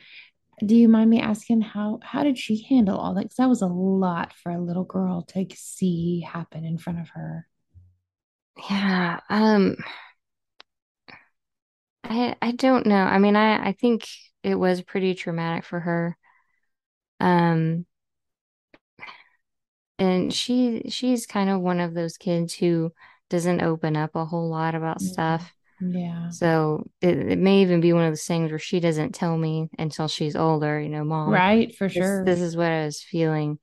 Do 0.65 0.75
you 0.75 0.87
mind 0.89 1.09
me 1.09 1.19
asking 1.21 1.61
how 1.61 1.99
how 2.03 2.23
did 2.23 2.37
she 2.37 2.63
handle 2.69 2.97
all 2.97 3.13
that? 3.15 3.23
Because 3.23 3.37
that 3.37 3.49
was 3.49 3.61
a 3.61 3.67
lot 3.67 4.33
for 4.33 4.51
a 4.51 4.59
little 4.61 4.83
girl 4.83 5.23
to 5.29 5.45
see 5.55 6.21
happen 6.21 6.65
in 6.65 6.77
front 6.77 6.99
of 6.99 7.09
her. 7.09 7.47
yeah. 8.69 9.19
Um, 9.29 9.77
I 12.03 12.35
I 12.41 12.51
don't 12.51 12.85
know. 12.85 12.95
I 13.03 13.19
mean, 13.19 13.35
I 13.35 13.69
I 13.69 13.71
think 13.73 14.07
it 14.43 14.55
was 14.55 14.81
pretty 14.81 15.13
traumatic 15.15 15.65
for 15.65 15.79
her. 15.79 16.17
Um, 17.19 17.85
and 19.97 20.33
she 20.33 20.83
she's 20.89 21.25
kind 21.25 21.49
of 21.49 21.61
one 21.61 21.79
of 21.79 21.93
those 21.93 22.17
kids 22.17 22.53
who 22.53 22.91
doesn't 23.29 23.61
open 23.61 23.95
up 23.95 24.15
a 24.15 24.25
whole 24.25 24.49
lot 24.49 24.75
about 24.75 25.01
stuff. 25.01 25.53
Yeah. 25.79 26.31
So 26.31 26.89
it, 27.01 27.17
it 27.17 27.39
may 27.39 27.61
even 27.61 27.81
be 27.81 27.93
one 27.93 28.03
of 28.05 28.11
those 28.11 28.25
things 28.25 28.51
where 28.51 28.59
she 28.59 28.79
doesn't 28.79 29.15
tell 29.15 29.37
me 29.37 29.69
until 29.79 30.07
she's 30.07 30.35
older, 30.35 30.79
you 30.79 30.89
know, 30.89 31.03
mom, 31.03 31.31
Right, 31.31 31.75
for 31.75 31.89
this 31.93 31.95
sure. 31.95 32.23
this 32.23 32.39
is 32.39 32.55
what 32.55 32.71
I 32.71 32.85
was 32.85 33.01
feeling. 33.01 33.59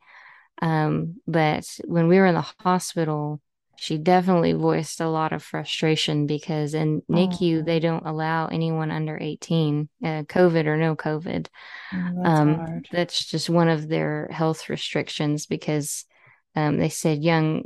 Um, 0.62 1.20
but 1.26 1.66
when 1.84 2.08
we 2.08 2.18
were 2.18 2.26
in 2.26 2.34
the 2.34 2.46
hospital, 2.60 3.40
she 3.76 3.98
definitely 3.98 4.52
voiced 4.54 5.00
a 5.00 5.08
lot 5.08 5.32
of 5.32 5.42
frustration 5.42 6.26
because 6.26 6.74
in 6.74 7.02
NICU, 7.10 7.62
Oh, 7.62 7.64
they 7.64 7.80
don't 7.80 8.06
allow 8.06 8.46
anyone 8.48 8.90
under 8.90 9.18
18, 9.20 9.88
uh, 10.04 10.24
COVID 10.24 10.66
or 10.66 10.76
no 10.76 10.96
COVID. 10.96 11.48
that's 11.92 12.28
Um, 12.28 12.56
hard. 12.56 12.88
that's 12.90 13.24
just 13.26 13.50
one 13.50 13.68
of 13.68 13.88
their 13.88 14.28
health 14.30 14.68
restrictions 14.68 15.46
because 15.46 16.04
um, 16.54 16.78
they 16.78 16.88
said 16.88 17.22
young 17.22 17.64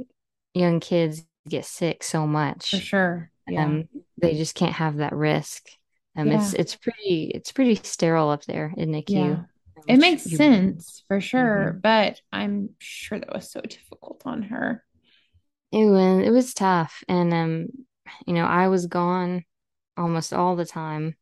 young 0.54 0.80
kids 0.80 1.24
get 1.48 1.64
sick 1.64 2.02
so 2.02 2.26
much. 2.26 2.70
For 2.70 2.78
sure. 2.80 3.30
Yeah. 3.50 3.64
Um, 3.64 3.88
they 4.18 4.34
just 4.36 4.54
can't 4.54 4.74
have 4.74 4.98
that 4.98 5.14
risk. 5.14 5.66
Um, 6.16 6.32
it's 6.32 6.52
Yeah. 6.52 6.54
it's 6.54 6.76
pretty 6.76 7.32
it's 7.34 7.52
pretty 7.52 7.76
sterile 7.76 8.30
up 8.30 8.44
there 8.44 8.72
in 8.76 8.90
NICU, 8.90 9.38
Yeah. 9.38 9.44
It 9.86 9.98
makes 9.98 10.22
you 10.24 10.30
sense 10.30 11.02
for 11.08 11.20
sure, 11.20 11.72
Mhm. 11.72 11.82
but 11.82 12.20
I'm 12.32 12.70
sure 12.78 13.18
that 13.18 13.32
was 13.32 13.50
so 13.50 13.60
difficult 13.60 14.22
on 14.24 14.42
her. 14.44 14.84
It 15.72 15.84
was 15.86 16.26
it 16.26 16.30
was 16.30 16.54
tough, 16.54 17.02
and 17.08 17.32
um, 17.32 17.66
you 18.26 18.34
know, 18.34 18.44
I 18.44 18.68
was 18.68 18.86
gone 18.86 19.44
almost 19.96 20.32
all 20.32 20.56
the 20.56 20.66
time. 20.66 21.16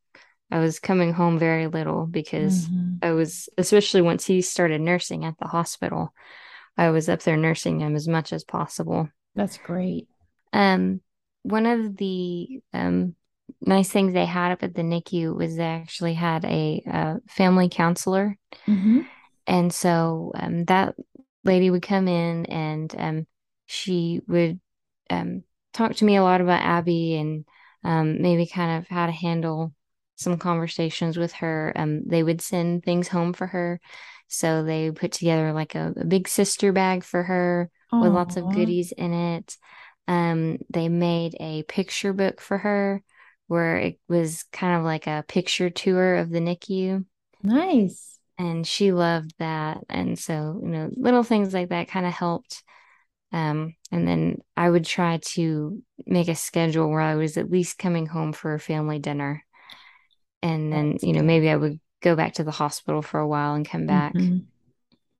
I 0.50 0.60
was 0.60 0.80
coming 0.80 1.12
home 1.14 1.38
very 1.38 1.66
little 1.68 2.06
because 2.06 2.70
hmm 2.70 3.02
I 3.02 3.12
was, 3.12 3.48
especially 3.58 4.02
once 4.02 4.26
he 4.26 4.42
started 4.42 4.80
nursing 4.82 5.24
at 5.26 5.38
the 5.38 5.48
hospital, 5.48 6.14
I 6.78 6.90
was 6.90 7.08
up 7.08 7.22
there 7.22 7.36
nursing 7.38 7.80
him 7.80 7.96
as 7.96 8.08
much 8.08 8.32
as 8.32 8.44
possible. 8.44 9.10
That's 9.34 9.56
great. 9.58 10.08
Um, 10.52 11.00
one 11.42 11.66
of 11.66 11.96
the 11.96 12.60
um 12.72 13.14
nice 13.60 13.90
things 13.90 14.12
they 14.12 14.26
had 14.26 14.52
up 14.52 14.62
at 14.62 14.74
the 14.74 14.82
NICU 14.82 15.34
was 15.36 15.56
they 15.56 15.64
actually 15.64 16.14
had 16.14 16.44
a, 16.44 16.82
uh 16.90 17.14
family 17.28 17.68
counselor, 17.68 18.36
hmm 18.66 19.00
and 19.46 19.72
so 19.72 20.32
um 20.34 20.64
that 20.66 20.94
lady 21.44 21.70
would 21.70 21.82
come 21.82 22.08
in 22.08 22.46
and 22.46 22.94
um 22.98 23.26
she 23.66 24.20
would 24.26 24.60
um, 25.10 25.44
talked 25.74 25.98
to 25.98 26.06
me 26.06 26.16
a 26.18 26.22
lot 26.22 26.42
about 26.42 26.62
Abby 26.62 27.16
and 27.16 27.46
um, 27.84 28.22
maybe 28.22 28.46
kind 28.46 28.78
of 28.78 28.88
how 28.88 29.06
to 29.06 29.12
handle 29.12 29.74
some 30.16 30.38
conversations 30.38 31.18
with 31.18 31.32
her. 31.34 31.72
Um, 31.76 32.04
they 32.06 32.22
would 32.22 32.42
send 32.42 32.84
things 32.84 33.08
home 33.08 33.32
for 33.32 33.48
her. 33.48 33.80
So 34.28 34.64
they 34.64 34.92
put 34.92 35.12
together 35.12 35.52
like 35.52 35.74
a, 35.74 35.94
a 35.98 36.04
big 36.06 36.28
sister 36.28 36.72
bag 36.72 37.04
for 37.04 37.24
her 37.24 37.70
with 38.00 38.12
lots 38.12 38.36
of 38.36 38.50
goodies 38.50 38.92
in 38.92 39.14
it. 39.14 39.56
Um, 40.08 40.58
they 40.70 40.90
made 40.90 41.36
a 41.40 41.64
picture 41.64 42.14
book 42.14 42.40
for 42.42 42.58
her 42.58 43.04
where 43.48 43.78
it 43.78 44.00
was 44.08 44.44
kind 44.52 44.78
of 44.78 44.84
like 44.84 45.06
a 45.08 45.24
picture 45.28 45.70
tour 45.70 46.16
of 46.16 46.30
the 46.30 46.40
NICU. 46.40 47.04
nice. 47.42 48.18
And 48.38 48.66
she 48.66 48.92
loved 48.92 49.34
that. 49.38 49.78
And 49.88 50.18
so, 50.18 50.60
you 50.62 50.68
know, 50.68 50.90
little 50.96 51.24
things 51.24 51.52
like 51.52 51.70
that 51.70 51.88
kind 51.88 52.06
of 52.06 52.12
helped 52.12 52.62
um, 53.32 53.74
and 53.92 54.08
then 54.08 54.38
I 54.56 54.70
would 54.70 54.84
try 54.86 55.18
to 55.34 55.82
make 56.06 56.28
a 56.28 56.34
schedule 56.34 56.88
where 56.90 57.00
I 57.00 57.16
was 57.16 57.36
at 57.36 57.50
least 57.50 57.78
coming 57.78 58.06
home 58.06 58.32
for 58.32 58.54
a 58.54 58.60
family 58.60 58.98
dinner. 59.00 59.44
And 60.42 60.72
then, 60.72 60.98
you 61.02 61.12
know, 61.12 61.22
maybe 61.22 61.50
I 61.50 61.56
would 61.56 61.80
go 62.02 62.16
back 62.16 62.34
to 62.34 62.44
the 62.44 62.50
hospital 62.52 63.02
for 63.02 63.20
a 63.20 63.28
while 63.28 63.54
and 63.54 63.68
come 63.68 63.86
back. 63.86 64.14
hmm 64.14 64.48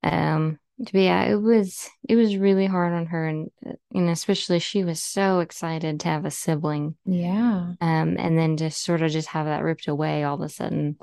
Um, 0.03 0.59
but 0.79 0.95
yeah, 0.95 1.24
it 1.24 1.37
was 1.37 1.89
it 2.09 2.16
was 2.16 2.37
really 2.37 2.66
hard 2.66 2.93
on 2.93 3.07
her 3.07 3.26
and 3.26 3.51
you 3.93 4.01
know, 4.01 4.12
especially 4.12 4.59
she 4.61 4.85
was 4.85 5.03
so 5.03 5.41
excited 5.41 6.01
to 6.01 6.09
have 6.09 6.24
a 6.24 6.31
sibling. 6.31 6.97
Yeah. 7.05 7.74
Um, 7.81 8.16
and 8.18 8.37
then 8.39 8.57
just 8.57 8.85
sort 8.85 9.03
of 9.03 9.11
just 9.11 9.29
have 9.29 9.47
that 9.47 9.62
ripped 9.62 9.89
away 9.89 10.24
all 10.24 10.35
of 10.37 10.41
a 10.41 10.49
sudden 10.49 10.97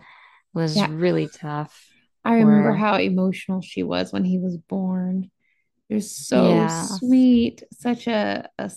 was 0.54 0.76
Yeah. 0.76 0.88
really 0.90 1.28
tough 1.28 1.90
I 2.24 2.34
remember 2.36 2.72
her. 2.72 2.78
how 2.78 2.98
emotional 2.98 3.62
she 3.62 3.84
was 3.84 4.12
when 4.12 4.24
he 4.24 4.40
was 4.40 4.58
born. 4.58 5.30
It 5.90 5.96
was 5.96 6.10
so 6.12 6.42
Yeah. 6.46 6.86
sweet. 6.88 7.64
Such 7.74 8.08
a, 8.08 8.50
a 8.58 8.72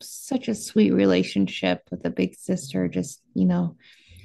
such 0.00 0.48
a 0.48 0.54
sweet 0.54 0.92
relationship 0.92 1.82
with 1.90 2.04
a 2.04 2.10
big 2.10 2.36
sister. 2.36 2.88
Just, 2.88 3.20
you 3.34 3.44
know, 3.46 3.76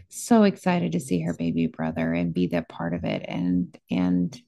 so 0.10 0.44
excited 0.44 0.92
to 0.94 1.00
see 1.00 1.22
her 1.22 1.34
baby 1.34 1.68
brother 1.68 2.14
and 2.14 2.34
be 2.34 2.48
that 2.48 2.70
part 2.70 2.94
of 2.94 3.04
it. 3.04 3.26
And 3.28 3.76
and 3.90 4.40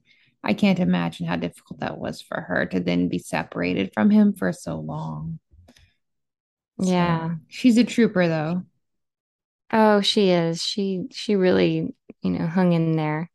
I 0.43 0.53
can't 0.53 0.79
imagine 0.79 1.25
how 1.27 1.35
difficult 1.37 1.79
that 1.81 1.97
was 1.97 2.21
for 2.21 2.41
her 2.41 2.65
to 2.67 2.79
then 2.79 3.07
be 3.09 3.19
separated 3.19 3.91
from 3.93 4.09
him 4.09 4.33
for 4.33 4.51
so 4.53 4.77
long. 4.79 5.39
So 6.81 6.95
Yeah. 6.95 7.37
she's 7.47 7.77
a 7.77 7.83
trooper 7.83 8.27
though. 8.27 8.63
Oh, 9.71 10.01
she 10.01 10.29
is. 10.29 10.61
She 10.61 11.05
she 11.11 11.35
really, 11.35 11.93
you 12.21 12.29
know, 12.31 12.47
hung 12.47 12.73
in 12.73 12.95
there. 12.95 13.29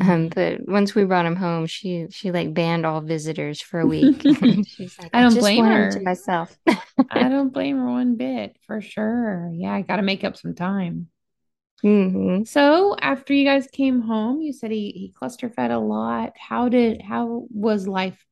Um, 0.00 0.28
hmm 0.28 0.30
but 0.30 0.60
once 0.66 0.94
we 0.94 1.04
brought 1.04 1.26
him 1.26 1.36
home, 1.36 1.66
she 1.66 2.06
she 2.10 2.30
like 2.32 2.54
banned 2.54 2.86
all 2.86 3.00
visitors 3.00 3.60
for 3.60 3.80
a 3.80 3.86
week. 3.86 4.26
She's 4.66 4.98
like, 4.98 5.12
I 5.12 5.22
don't 5.22 5.36
just 5.36 5.54
blame 5.54 5.66
her 5.66 5.88
to 5.90 6.00
myself. 6.02 6.56
I 7.10 7.28
don't 7.28 7.52
blame 7.52 7.76
her 7.78 7.90
one 7.90 8.16
bit 8.16 8.56
for 8.66 8.80
sure. 8.80 9.50
Yeah, 9.52 9.72
I 9.74 9.82
got 9.82 9.96
to 9.96 10.02
make 10.02 10.24
up 10.24 10.36
some 10.36 10.54
time. 10.54 11.08
Hmm 11.82 12.42
So 12.44 12.96
after 13.00 13.32
you 13.32 13.44
guys 13.44 13.66
came 13.68 14.00
home, 14.00 14.40
you 14.40 14.52
said 14.52 14.70
he 14.70 14.90
he 14.92 15.12
cluster 15.16 15.48
fed 15.50 15.70
a 15.70 15.78
lot. 15.78 16.32
How 16.38 16.68
did 16.68 17.02
how 17.02 17.46
was 17.50 17.86
life 17.86 18.24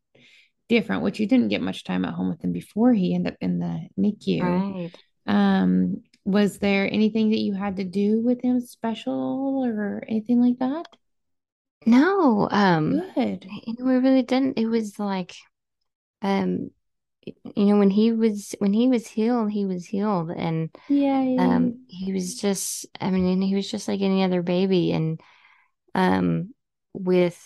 different? 0.69 1.03
Which 1.03 1.21
you 1.21 1.27
didn't 1.27 1.49
get 1.49 1.63
much 1.63 1.85
time 1.85 2.05
at 2.05 2.15
home 2.15 2.29
with 2.29 2.43
him 2.45 2.53
before 2.53 2.93
he 2.93 3.15
ended 3.15 3.35
up 3.35 3.39
in 3.41 3.59
the 3.59 3.89
NICU. 3.99 4.43
Right. 4.45 4.91
Um, 5.27 6.03
was 6.25 6.59
there 6.59 6.93
anything 6.93 7.31
that 7.31 7.39
you 7.39 7.55
had 7.55 7.77
to 7.77 7.85
do 7.85 8.21
with 8.23 8.43
him 8.43 8.61
special 8.61 9.65
or 9.65 10.05
anything 10.09 10.41
like 10.41 10.59
that? 10.59 10.87
No, 11.87 12.49
um, 12.51 13.03
Good. 13.15 13.47
you 13.67 13.75
know, 13.79 13.85
we 13.85 13.97
really 13.97 14.23
didn't. 14.23 14.59
It 14.59 14.67
was 14.67 14.99
like, 14.99 15.35
um, 16.23 16.71
you 17.57 17.67
know, 17.67 17.79
when 17.79 17.91
he 17.91 18.13
was 18.13 18.55
when 18.59 18.73
he 18.73 18.89
was 18.89 19.07
healed, 19.09 19.51
he 19.53 19.67
was 19.67 19.87
healed, 19.87 20.31
and 20.31 20.71
um, 21.39 21.77
he 21.89 22.13
was 22.13 22.37
just, 22.37 22.87
I 23.01 23.11
mean, 23.11 23.43
he 23.43 23.55
was 23.55 23.71
just 23.71 23.89
like 23.89 24.01
any 24.03 24.25
other 24.25 24.43
baby, 24.43 24.93
and 24.93 25.21
um, 25.95 26.55
with 26.95 27.41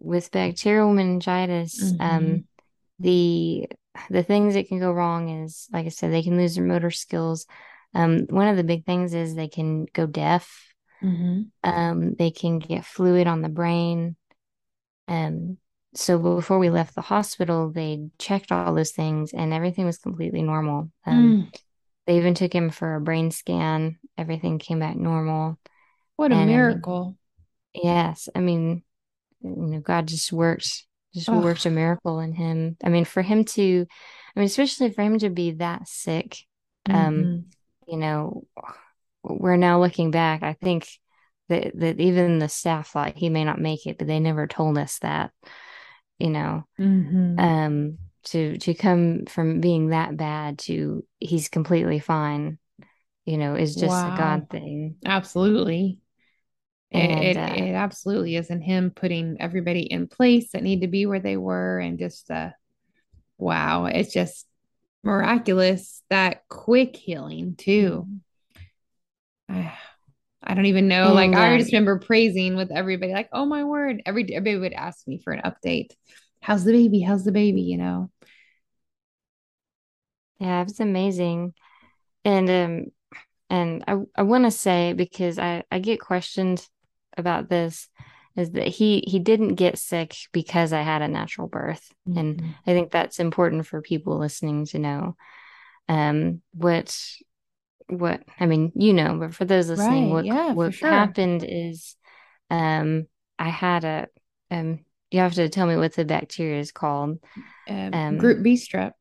with 0.00 0.30
bacterial 0.30 0.92
meningitis, 0.92 1.92
hmm 1.92 2.00
um, 2.00 2.44
the 2.98 3.68
the 4.10 4.22
things 4.22 4.54
that 4.54 4.68
can 4.68 4.78
go 4.80 4.92
wrong 4.92 5.28
is, 5.44 5.68
like 5.72 5.86
I 5.86 5.90
said, 5.90 6.12
they 6.12 6.22
can 6.22 6.36
lose 6.38 6.56
their 6.56 6.64
motor 6.64 6.90
skills. 6.90 7.46
Um, 7.94 8.26
one 8.30 8.48
of 8.48 8.56
the 8.56 8.64
big 8.64 8.84
things 8.86 9.14
is 9.14 9.34
they 9.34 9.48
can 9.48 9.86
go 9.94 10.06
deaf. 10.06 10.72
hmm 11.00 11.52
Um, 11.64 12.14
they 12.14 12.30
can 12.30 12.58
get 12.58 12.84
fluid 12.84 13.26
on 13.26 13.42
the 13.42 13.48
brain. 13.48 14.16
Um, 15.08 15.58
so 15.96 16.18
before 16.18 16.58
we 16.58 16.70
left 16.70 16.94
the 16.94 17.00
hospital, 17.02 17.70
they 17.72 18.10
checked 18.18 18.52
all 18.52 18.74
those 18.74 18.92
things 18.92 19.32
and 19.32 19.52
everything 19.54 19.86
was 19.86 19.98
completely 19.98 20.42
normal. 20.42 20.90
Um, 21.06 21.36
Mm, 21.36 21.50
they 22.06 22.18
even 22.18 22.34
took 22.34 22.54
him 22.54 22.70
for 22.70 22.96
a 22.96 23.00
brain 23.02 23.30
scan. 23.30 23.98
Everything 24.18 24.58
came 24.58 24.80
back 24.80 24.96
normal. 24.96 25.58
what 26.16 26.32
a 26.32 26.36
And 26.36 26.40
I 26.40 26.46
mean, 26.46 26.86
miracle. 26.86 27.16
yes, 27.74 28.28
I 28.34 28.40
mean, 28.40 28.82
you 29.42 29.50
know, 29.56 29.80
God 29.80 30.08
just 30.08 30.32
works, 30.32 30.86
just 31.14 31.30
Oh, 31.30 31.32
worked 31.32 31.66
a 31.66 31.70
miracle 31.70 32.20
in 32.20 32.32
him. 32.34 32.76
I 32.84 32.90
mean, 32.90 33.04
for 33.04 33.22
him 33.22 33.44
to, 33.46 33.86
I 34.36 34.40
mean, 34.40 34.46
especially 34.46 34.92
for 34.92 35.02
him 35.02 35.18
to 35.20 35.30
be 35.30 35.52
that 35.52 35.88
sick, 35.88 36.38
um, 36.90 37.36
hmm 37.36 37.56
you 37.88 37.98
know, 37.98 38.44
we're 39.22 39.56
now 39.56 39.80
looking 39.80 40.10
back, 40.10 40.42
I 40.42 40.54
think 40.54 40.88
that 41.48 41.78
that 41.78 42.00
even 42.00 42.38
the 42.38 42.48
staff 42.48 42.88
thought 42.90 43.16
he 43.16 43.28
may 43.28 43.44
not 43.44 43.60
make 43.60 43.86
it, 43.86 43.98
but 43.98 44.06
they 44.06 44.20
never 44.20 44.46
told 44.46 44.78
us 44.78 44.98
that, 45.00 45.32
you 46.18 46.30
know, 46.30 46.64
hmm 46.76 47.38
um, 47.38 47.98
to 48.24 48.56
to 48.58 48.74
come 48.74 49.26
from 49.26 49.60
being 49.60 49.90
that 49.90 50.16
bad 50.16 50.58
to 50.58 51.04
he's 51.18 51.48
completely 51.48 51.98
fine, 51.98 52.58
you 53.24 53.38
know, 53.38 53.54
is 53.54 53.74
just 53.76 54.06
a 54.06 54.16
God 54.16 54.48
thing. 54.50 54.96
Absolutely. 55.04 56.00
And 56.92 57.24
it, 57.24 57.36
it, 57.36 57.36
uh, 57.36 57.54
it 57.54 57.72
absolutely 57.74 58.36
is. 58.36 58.50
And 58.50 58.62
him 58.62 58.90
putting 58.90 59.36
everybody 59.40 59.82
in 59.82 60.06
place 60.06 60.52
that 60.52 60.62
need 60.62 60.80
to 60.80 60.86
be 60.88 61.04
where 61.06 61.20
they 61.20 61.36
were 61.36 61.78
and 61.78 61.98
just 61.98 62.30
uh 62.30 62.50
wow, 63.38 63.86
it's 63.86 64.12
just 64.12 64.46
miraculous 65.04 66.02
that 66.10 66.48
quick 66.48 66.96
healing 66.96 67.54
too. 67.56 68.06
Mm-hmm. 69.50 69.68
I 70.42 70.54
don't 70.54 70.66
even 70.66 70.88
know. 70.88 71.12
like 71.12 71.34
I 71.34 71.58
just 71.58 71.72
remember 71.72 71.98
praising 71.98 72.56
with 72.56 72.70
everybody, 72.70 73.12
like, 73.12 73.28
oh 73.32 73.46
my 73.46 73.64
word. 73.64 74.02
Every 74.06 74.22
everybody 74.34 74.58
would 74.58 74.72
ask 74.72 75.06
me 75.06 75.18
for 75.18 75.32
an 75.32 75.42
update. 75.44 75.90
How's 76.40 76.64
the 76.64 76.72
baby? 76.72 77.00
How's 77.00 77.24
the 77.24 77.32
baby? 77.32 77.62
You 77.62 77.78
know? 77.78 78.10
Yeah, 80.38 80.60
it 80.60 80.64
was 80.64 80.80
amazing. 80.80 81.54
And 82.24 82.50
um 82.50 82.86
and 83.48 83.84
I, 83.86 83.96
I 84.16 84.22
want 84.22 84.44
to 84.44 84.50
say 84.50 84.92
because 84.92 85.38
I, 85.38 85.62
I 85.70 85.78
get 85.78 86.00
questioned 86.00 86.66
about 87.16 87.48
this 87.48 87.88
is 88.36 88.50
that 88.52 88.68
he 88.68 89.02
he 89.06 89.18
didn't 89.18 89.54
get 89.54 89.78
sick 89.78 90.14
because 90.32 90.72
I 90.72 90.82
had 90.82 91.02
a 91.02 91.08
natural 91.08 91.48
birth. 91.48 91.92
Mm-hmm. 92.08 92.18
And 92.18 92.42
I 92.66 92.72
think 92.72 92.90
that's 92.90 93.18
important 93.18 93.66
for 93.66 93.80
people 93.80 94.18
listening 94.18 94.66
to 94.66 94.78
know. 94.78 95.16
Um 95.88 96.42
what 96.52 96.96
what 97.88 98.22
I 98.38 98.46
mean, 98.46 98.72
you 98.74 98.92
know, 98.92 99.16
but 99.18 99.34
for 99.34 99.44
those 99.44 99.68
listening, 99.68 100.06
right. 100.06 100.12
what 100.12 100.24
yeah, 100.24 100.52
what 100.52 100.74
sure. 100.74 100.88
happened 100.88 101.44
is 101.46 101.96
um 102.50 103.06
I 103.38 103.48
had 103.48 103.84
a 103.84 104.08
um 104.50 104.80
you 105.10 105.20
have 105.20 105.34
to 105.34 105.48
tell 105.48 105.66
me 105.66 105.76
what 105.76 105.94
the 105.94 106.04
bacteria 106.04 106.60
is 106.60 106.72
called. 106.72 107.18
Um, 107.68 107.94
um, 107.94 108.18
group 108.18 108.42
B 108.42 108.54
strep. 108.54 108.92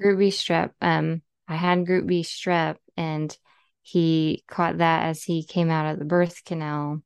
Group 0.00 0.18
B 0.18 0.28
strep. 0.28 0.70
Um 0.80 1.22
I 1.46 1.56
had 1.56 1.86
group 1.86 2.06
B 2.06 2.22
strep 2.22 2.76
and 2.96 3.36
he 3.82 4.42
caught 4.48 4.78
that 4.78 5.04
as 5.04 5.22
he 5.22 5.44
came 5.44 5.70
out 5.70 5.92
of 5.92 5.98
the 5.98 6.06
birth 6.06 6.42
canal. 6.44 7.02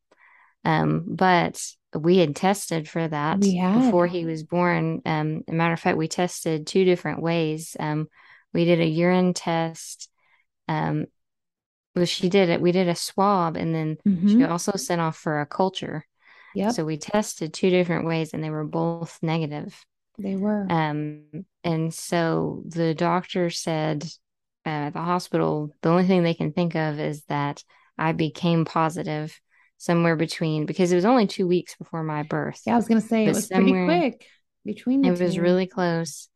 Um, 0.65 1.05
but 1.09 1.61
we 1.99 2.19
had 2.19 2.37
tested 2.37 2.89
for 2.89 3.09
that 3.09 3.41
before 3.41 4.07
he 4.07 4.25
was 4.25 4.45
born. 4.45 5.03
Um, 5.05 5.43
a 5.49 5.53
matter 5.53 5.73
of 5.73 5.81
fact, 5.81 5.99
we 5.99 6.07
tested 6.07 6.67
two 6.67 6.85
different 6.85 7.21
ways. 7.21 7.77
Um, 7.81 8.09
we 8.53 8.65
did 8.65 8.81
a 8.81 8.87
urine 8.87 9.35
test. 9.35 10.09
Um, 10.69 11.07
well, 11.95 12.05
she 12.05 12.29
did 12.29 12.49
it. 12.49 12.61
We 12.61 12.73
did 12.73 12.89
a 12.89 12.95
swab, 12.95 13.57
and 13.57 13.75
then 13.75 13.97
mm-hmm. 14.07 14.29
she 14.29 14.45
also 14.45 14.73
sent 14.73 15.01
off 15.01 15.17
for 15.17 15.41
a 15.41 15.47
culture. 15.47 16.05
Yeah. 16.55 16.71
So 16.71 16.85
we 16.85 16.97
tested 16.97 17.53
two 17.53 17.71
different 17.71 18.07
ways, 18.07 18.33
and 18.33 18.43
they 18.43 18.51
were 18.51 18.65
both 18.65 19.19
negative. 19.23 19.85
They 20.19 20.37
were. 20.37 20.67
Um, 20.71 21.25
and 21.65 21.93
so 21.93 22.63
the 22.67 22.95
doctor 22.95 23.51
said 23.51 24.05
at 24.65 24.93
the 24.93 25.01
hospital, 25.01 25.75
the 25.83 25.91
only 25.91 26.07
thing 26.07 26.23
they 26.23 26.35
can 26.35 26.53
think 26.53 26.75
of 26.75 26.99
is 26.99 27.25
that 27.25 27.63
I 27.97 28.13
became 28.13 28.65
positive 28.65 29.39
somewhere 29.77 30.17
between 30.17 30.67
because 30.67 30.93
it 30.93 30.97
was 30.97 31.05
only 31.05 31.27
two 31.27 31.47
weeks 31.47 31.77
before 31.77 32.03
my 32.03 32.25
birth. 32.25 32.61
Yeah, 32.67 32.75
I 32.75 32.77
was 32.77 32.89
going 32.89 33.01
to 33.01 33.07
say 33.07 33.25
it 33.25 33.35
was 33.35 33.47
pretty 33.47 33.73
quick 33.85 34.27
between. 34.65 35.05
it 35.05 35.17
two. 35.17 35.25
was 35.25 35.39
really 35.39 35.67
close, 35.67 36.29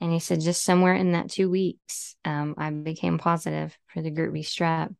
and 0.00 0.12
he 0.12 0.18
said 0.18 0.40
just 0.40 0.64
somewhere 0.64 0.94
in 0.94 1.12
that 1.12 1.30
two 1.30 1.50
weeks, 1.50 2.16
um, 2.24 2.54
I 2.58 2.70
became 2.70 3.18
positive 3.18 3.76
for 3.88 4.02
the 4.02 4.10
group 4.10 4.34
B 4.34 4.40
strep, 4.40 4.94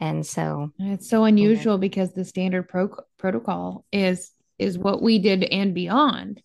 and 0.00 0.26
so 0.26 0.72
it's 0.78 1.08
so 1.08 1.24
unusual 1.24 1.78
because 1.78 2.12
the 2.12 2.24
standard 2.24 2.68
pro- 2.68 3.04
protocol 3.18 3.84
is 3.92 4.30
is 4.58 4.78
what 4.78 5.02
we 5.02 5.18
did 5.18 5.44
and 5.44 5.74
beyond. 5.74 6.42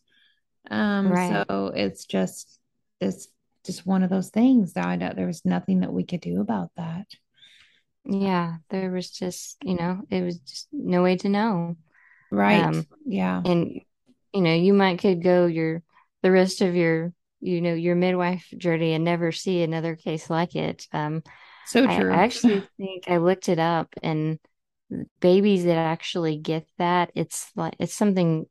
Um, 0.70 1.12
right. 1.12 1.46
so 1.48 1.72
it's 1.76 2.06
just 2.06 2.60
it's 3.00 3.28
just 3.66 3.86
one 3.86 4.04
of 4.04 4.10
those 4.10 4.30
things 4.30 4.74
that 4.74 4.86
I 4.86 4.96
know 4.96 5.14
there 5.16 5.28
was 5.28 5.46
nothing 5.46 5.82
that 5.82 5.94
we 5.94 6.04
could 6.04 6.22
do 6.22 6.42
about 6.42 6.72
that. 6.78 7.06
Yeah, 8.06 8.56
there 8.70 8.90
was 8.90 9.10
just, 9.10 9.58
you 9.64 9.76
know, 9.76 10.02
it 10.10 10.24
was 10.24 10.40
just 10.40 10.68
no 10.72 11.04
way 11.04 11.18
to 11.18 11.30
know. 11.30 11.76
Right. 12.32 12.64
Um, 12.64 12.88
yeah. 13.06 13.42
And 13.44 13.82
you 14.34 14.42
know, 14.42 14.54
you 14.54 14.74
might 14.74 15.00
could 15.00 15.22
go 15.22 15.46
your 15.46 15.84
the 16.24 16.32
rest 16.32 16.62
of 16.62 16.76
your, 16.76 17.14
you 17.40 17.62
know, 17.62 17.74
your 17.74 17.96
midwife 17.96 18.48
journey 18.58 18.94
and 18.94 19.04
never 19.04 19.32
see 19.32 19.62
another 19.62 19.96
case 19.96 20.30
like 20.30 20.56
it. 20.56 20.88
Um 20.94 21.24
so 21.66 21.86
true. 21.86 22.12
I, 22.12 22.24
actually 22.24 22.68
think 22.78 23.04
I 23.08 23.18
looked 23.18 23.50
it 23.50 23.60
up 23.60 23.94
and 24.02 24.40
babies 25.20 25.66
that 25.66 25.78
actually 25.78 26.38
get 26.38 26.66
that, 26.78 27.12
it's 27.14 27.52
like 27.56 27.76
it's 27.80 27.94
something 27.94 28.46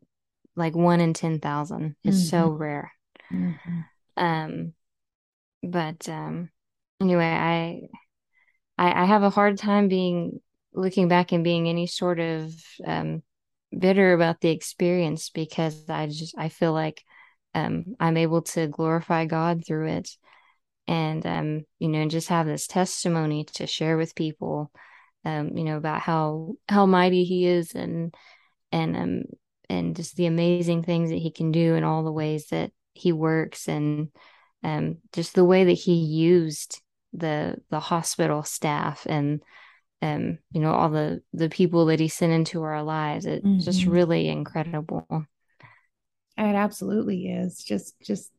like 0.55 0.75
one 0.75 1.01
in 1.01 1.15
ten 1.15 1.41
thousand. 1.41 1.97
It's 2.05 2.17
mm-hmm. 2.17 2.27
so 2.29 2.49
rare. 2.51 2.93
Mm-hmm. 3.33 3.81
Um 4.17 4.73
but 5.63 6.09
um 6.09 6.51
anyway 7.01 7.25
i 7.25 7.81
i 8.79 9.03
i 9.03 9.05
have 9.05 9.23
a 9.23 9.31
hard 9.31 9.59
time 9.59 9.89
being 9.89 10.41
looking 10.73 11.09
back 11.09 11.33
and 11.33 11.45
being 11.45 11.69
any 11.69 11.87
sort 11.87 12.21
of 12.21 12.53
um 12.87 13.23
bitter 13.77 14.13
about 14.13 14.41
the 14.41 14.51
experience 14.51 15.31
because 15.31 15.89
i 15.89 16.07
just 16.07 16.35
i 16.39 16.49
feel 16.49 16.73
like 16.73 17.03
um 17.57 17.97
i'm 17.99 18.17
able 18.17 18.43
to 18.43 18.69
glorify 18.69 19.25
god 19.25 19.65
through 19.67 19.89
it. 19.89 20.11
And 20.89 21.27
um 21.27 21.65
you 21.81 21.89
know 21.89 22.01
and 22.01 22.11
just 22.11 22.29
have 22.29 22.47
this 22.47 22.69
testimony 22.69 23.45
to 23.55 23.67
share 23.67 23.97
with 23.97 24.15
people 24.15 24.71
um 25.25 25.57
you 25.57 25.65
know 25.65 25.77
about 25.77 26.01
how 26.01 26.55
how 26.69 26.87
mighty 26.87 27.25
he 27.25 27.47
is 27.47 27.75
and 27.75 28.15
and 28.71 28.97
um 28.97 29.23
and 29.69 29.97
just 29.97 30.15
the 30.15 30.27
amazing 30.27 30.85
things 30.85 31.11
that 31.11 31.19
he 31.19 31.33
can 31.33 31.51
do 31.51 31.75
and 31.75 31.85
all 31.85 32.05
the 32.05 32.13
ways 32.13 32.47
that 32.49 32.71
he 32.95 33.13
works 33.13 33.69
and 33.69 34.09
um, 34.63 34.99
just 35.13 35.35
the 35.35 35.45
way 35.45 35.65
that 35.65 35.73
he 35.73 35.95
used 35.95 36.81
the 37.13 37.57
the 37.71 37.81
hospital 37.81 38.43
staff 38.43 39.07
and 39.09 39.43
um, 40.03 40.39
you 40.51 40.61
know 40.61 40.73
all 40.73 40.91
the 40.91 41.23
the 41.33 41.49
people 41.49 41.87
that 41.87 42.01
he 42.01 42.09
sent 42.09 42.33
into 42.33 42.63
our 42.63 42.83
lives. 42.83 43.27
It's 43.27 43.45
mm-hmm. 43.45 43.61
just 43.61 43.85
really 43.85 44.29
incredible 44.29 45.27
it 46.39 46.55
absolutely 46.55 47.29
is 47.29 47.63
just 47.63 48.01
just 48.01 48.31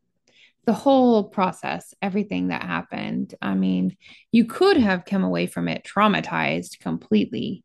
the 0.65 0.73
whole 0.73 1.23
process 1.23 1.93
everything 2.01 2.49
that 2.49 2.61
happened 2.61 3.35
i 3.41 3.53
mean 3.53 3.95
you 4.31 4.45
could 4.45 4.77
have 4.77 5.05
come 5.05 5.23
away 5.23 5.47
from 5.47 5.67
it 5.67 5.83
traumatized 5.83 6.79
completely 6.79 7.63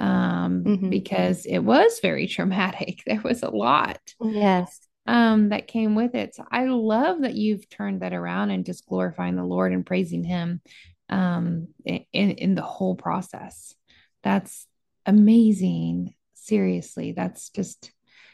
um, 0.00 0.64
mm-hmm. 0.64 0.88
because 0.88 1.44
it 1.44 1.58
was 1.58 2.00
very 2.00 2.26
traumatic 2.28 3.02
there 3.06 3.20
was 3.22 3.42
a 3.42 3.50
lot 3.50 4.00
yes 4.20 4.88
um, 5.06 5.48
that 5.48 5.66
came 5.66 5.96
with 5.96 6.14
it. 6.14 6.36
So 6.36 6.44
I 6.50 6.66
love 6.66 7.22
that 7.22 7.34
you've 7.34 7.68
turned 7.68 8.02
that 8.02 8.12
around 8.12 8.50
and 8.50 8.64
just 8.64 8.86
glorifying 8.86 9.34
the 9.34 9.44
Lord 9.44 9.72
and 9.72 9.84
praising 9.84 10.22
Him 10.22 10.60
um, 11.08 11.68
in, 11.84 12.04
in 12.12 12.54
the 12.54 12.62
whole 12.62 12.94
process. 12.94 13.74
That's 14.22 14.66
amazing. 15.04 16.14
Seriously, 16.34 17.12
that's 17.12 17.50
just 17.50 17.90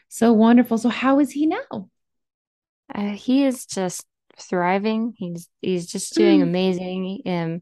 so 0.09 0.33
wonderful. 0.33 0.77
So, 0.77 0.89
how 0.89 1.19
is 1.19 1.31
he 1.31 1.47
now? 1.47 1.89
Uh, 2.93 3.09
he 3.09 3.43
is 3.43 3.65
just 3.65 4.05
thriving. 4.39 5.13
He's 5.17 5.49
he's 5.61 5.87
just 5.87 6.13
doing 6.13 6.39
mm. 6.39 6.43
amazing. 6.43 7.21
Um, 7.25 7.61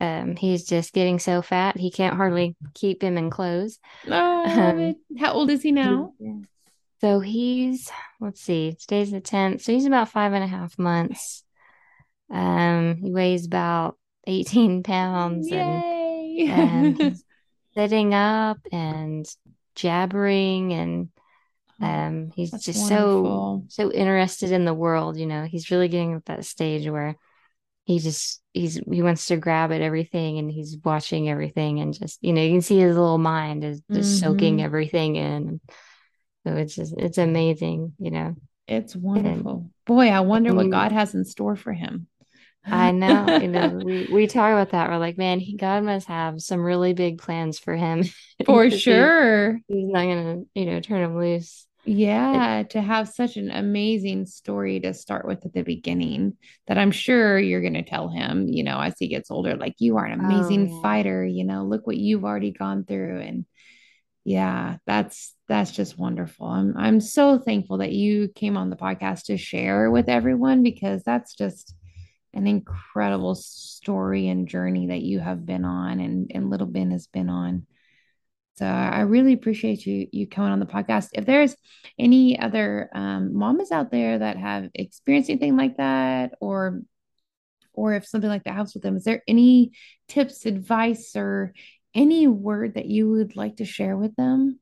um, 0.00 0.36
he's 0.36 0.64
just 0.64 0.92
getting 0.92 1.18
so 1.18 1.42
fat 1.42 1.76
he 1.76 1.90
can't 1.90 2.16
hardly 2.16 2.54
keep 2.74 3.02
him 3.02 3.18
in 3.18 3.30
clothes. 3.30 3.78
Oh, 4.06 4.44
um, 4.44 4.94
how 5.18 5.32
old 5.32 5.50
is 5.50 5.62
he 5.62 5.72
now? 5.72 6.12
So 7.00 7.20
he's 7.20 7.90
let's 8.20 8.40
see, 8.40 8.76
today's 8.78 9.10
the 9.10 9.20
tenth. 9.20 9.62
So 9.62 9.72
he's 9.72 9.86
about 9.86 10.08
five 10.08 10.32
and 10.32 10.44
a 10.44 10.48
half 10.48 10.78
months. 10.78 11.44
Um, 12.30 12.98
he 13.02 13.10
weighs 13.10 13.46
about 13.46 13.96
eighteen 14.26 14.82
pounds, 14.82 15.48
Yay! 15.48 16.46
and, 16.50 17.00
and 17.00 17.22
sitting 17.74 18.14
up 18.14 18.58
and 18.70 19.26
jabbering, 19.74 20.72
and 20.72 21.08
um, 21.80 22.30
he's 22.34 22.50
That's 22.50 22.64
just 22.64 22.90
wonderful. 22.90 23.64
so 23.68 23.84
so 23.84 23.92
interested 23.92 24.52
in 24.52 24.64
the 24.64 24.74
world. 24.74 25.16
You 25.16 25.26
know, 25.26 25.44
he's 25.44 25.70
really 25.70 25.88
getting 25.88 26.14
at 26.14 26.24
that 26.26 26.44
stage 26.44 26.88
where 26.88 27.16
he 27.84 27.98
just 27.98 28.42
he's 28.52 28.80
he 28.90 29.02
wants 29.02 29.26
to 29.26 29.36
grab 29.36 29.72
at 29.72 29.80
everything 29.80 30.38
and 30.38 30.50
he's 30.50 30.76
watching 30.84 31.28
everything 31.28 31.80
and 31.80 31.94
just 31.94 32.18
you 32.20 32.32
know 32.32 32.42
you 32.42 32.50
can 32.50 32.60
see 32.60 32.78
his 32.78 32.96
little 32.96 33.18
mind 33.18 33.64
is 33.64 33.80
just 33.90 34.22
mm-hmm. 34.22 34.32
soaking 34.32 34.62
everything 34.62 35.16
in 35.16 35.60
so 36.48 36.56
it's 36.56 36.74
just 36.74 36.94
it's 36.96 37.18
amazing, 37.18 37.92
you 37.98 38.10
know. 38.10 38.34
It's 38.66 38.94
wonderful. 38.94 39.56
And, 39.56 39.70
Boy, 39.86 40.08
I 40.08 40.20
wonder 40.20 40.54
what 40.54 40.70
God 40.70 40.92
has 40.92 41.14
in 41.14 41.24
store 41.24 41.56
for 41.56 41.72
him. 41.72 42.06
I 42.64 42.90
know, 42.90 43.38
you 43.38 43.48
know, 43.48 43.68
we, 43.84 44.08
we 44.12 44.26
talk 44.26 44.52
about 44.52 44.70
that. 44.70 44.90
We're 44.90 44.98
like, 44.98 45.16
man, 45.16 45.40
he, 45.40 45.56
God 45.56 45.84
must 45.84 46.06
have 46.08 46.40
some 46.40 46.60
really 46.60 46.92
big 46.92 47.18
plans 47.18 47.58
for 47.58 47.74
him. 47.74 48.04
For 48.46 48.70
sure. 48.70 49.60
He, 49.68 49.80
he's 49.80 49.88
not 49.88 50.04
gonna, 50.04 50.42
you 50.54 50.66
know, 50.66 50.80
turn 50.80 51.02
him 51.02 51.18
loose. 51.18 51.66
Yeah, 51.88 52.64
to 52.70 52.82
have 52.82 53.08
such 53.08 53.36
an 53.36 53.50
amazing 53.50 54.26
story 54.26 54.78
to 54.80 54.92
start 54.92 55.26
with 55.26 55.44
at 55.46 55.54
the 55.54 55.62
beginning 55.62 56.36
that 56.66 56.76
I'm 56.76 56.90
sure 56.90 57.38
you're 57.38 57.62
going 57.62 57.74
to 57.74 57.82
tell 57.82 58.08
him, 58.08 58.46
you 58.46 58.62
know, 58.62 58.78
as 58.78 58.94
he 58.98 59.08
gets 59.08 59.30
older, 59.30 59.56
like, 59.56 59.76
you 59.78 59.96
are 59.96 60.04
an 60.04 60.20
oh, 60.20 60.24
amazing 60.24 60.68
oh, 60.70 60.74
yeah. 60.76 60.82
fighter, 60.82 61.24
you 61.24 61.44
know, 61.44 61.64
look 61.64 61.86
what 61.86 61.96
you've 61.96 62.24
already 62.24 62.50
gone 62.50 62.84
through. 62.84 63.20
And 63.20 63.46
yeah, 64.24 64.76
that's 64.86 65.34
that's 65.48 65.70
just 65.70 65.98
wonderful. 65.98 66.46
I'm 66.46 66.76
I'm 66.76 67.00
so 67.00 67.38
thankful 67.38 67.78
that 67.78 67.92
you 67.92 68.28
came 68.28 68.58
on 68.58 68.68
the 68.68 68.76
podcast 68.76 69.24
to 69.24 69.38
share 69.38 69.90
with 69.90 70.10
everyone 70.10 70.62
because 70.62 71.02
that's 71.02 71.34
just 71.34 71.74
an 72.34 72.46
incredible 72.46 73.34
story 73.34 74.28
and 74.28 74.46
journey 74.46 74.88
that 74.88 75.00
you 75.00 75.20
have 75.20 75.46
been 75.46 75.64
on 75.64 76.00
and, 76.00 76.30
and 76.34 76.50
little 76.50 76.66
Ben 76.66 76.90
has 76.90 77.06
been 77.06 77.30
on. 77.30 77.66
So 78.58 78.66
I 78.66 79.02
really 79.02 79.34
appreciate 79.34 79.86
you 79.86 80.08
you 80.10 80.26
coming 80.26 80.50
on 80.50 80.58
the 80.58 80.66
podcast. 80.66 81.10
If 81.12 81.26
there's 81.26 81.54
any 81.96 82.38
other 82.40 82.90
um, 82.92 83.32
mamas 83.32 83.70
out 83.70 83.92
there 83.92 84.18
that 84.18 84.36
have 84.36 84.68
experienced 84.74 85.30
anything 85.30 85.56
like 85.56 85.76
that, 85.76 86.34
or 86.40 86.80
or 87.72 87.94
if 87.94 88.04
something 88.04 88.28
like 88.28 88.42
that 88.44 88.54
happens 88.54 88.74
with 88.74 88.82
them, 88.82 88.96
is 88.96 89.04
there 89.04 89.22
any 89.28 89.70
tips, 90.08 90.44
advice, 90.44 91.12
or 91.14 91.54
any 91.94 92.26
word 92.26 92.74
that 92.74 92.86
you 92.86 93.08
would 93.10 93.36
like 93.36 93.58
to 93.58 93.64
share 93.64 93.96
with 93.96 94.16
them? 94.16 94.58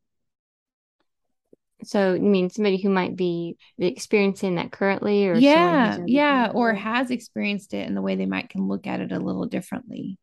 So, 1.84 2.12
you 2.12 2.20
mean 2.20 2.50
somebody 2.50 2.76
who 2.76 2.90
might 2.90 3.16
be 3.16 3.56
experiencing 3.78 4.56
that 4.56 4.72
currently, 4.72 5.26
or 5.26 5.38
yeah, 5.38 6.00
yeah, 6.06 6.50
or 6.52 6.74
has 6.74 7.10
experienced 7.10 7.72
it, 7.72 7.86
and 7.86 7.96
the 7.96 8.02
way 8.02 8.16
they 8.16 8.26
might 8.26 8.50
can 8.50 8.68
look 8.68 8.86
at 8.86 9.00
it 9.00 9.12
a 9.12 9.18
little 9.18 9.46
differently. 9.46 10.18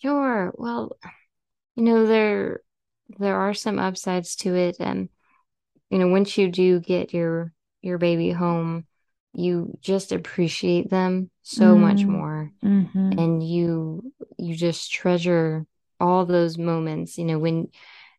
Sure. 0.00 0.52
Well, 0.56 0.96
you 1.76 1.82
know, 1.82 2.06
there 2.06 2.60
there 3.18 3.36
are 3.36 3.54
some 3.54 3.78
upsides 3.78 4.36
to 4.36 4.54
it. 4.54 4.76
And, 4.80 5.08
you 5.90 5.98
know, 5.98 6.08
once 6.08 6.36
you 6.38 6.50
do 6.50 6.80
get 6.80 7.12
your 7.12 7.52
your 7.80 7.98
baby 7.98 8.30
home, 8.30 8.86
you 9.34 9.76
just 9.80 10.12
appreciate 10.12 10.90
them 10.90 11.30
so 11.42 11.74
mm. 11.74 11.80
much 11.80 12.04
more. 12.04 12.50
Mm-hmm. 12.64 13.18
And 13.18 13.42
you 13.42 14.12
you 14.38 14.54
just 14.54 14.92
treasure 14.92 15.66
all 16.00 16.26
those 16.26 16.58
moments, 16.58 17.18
you 17.18 17.24
know, 17.24 17.38
when 17.38 17.68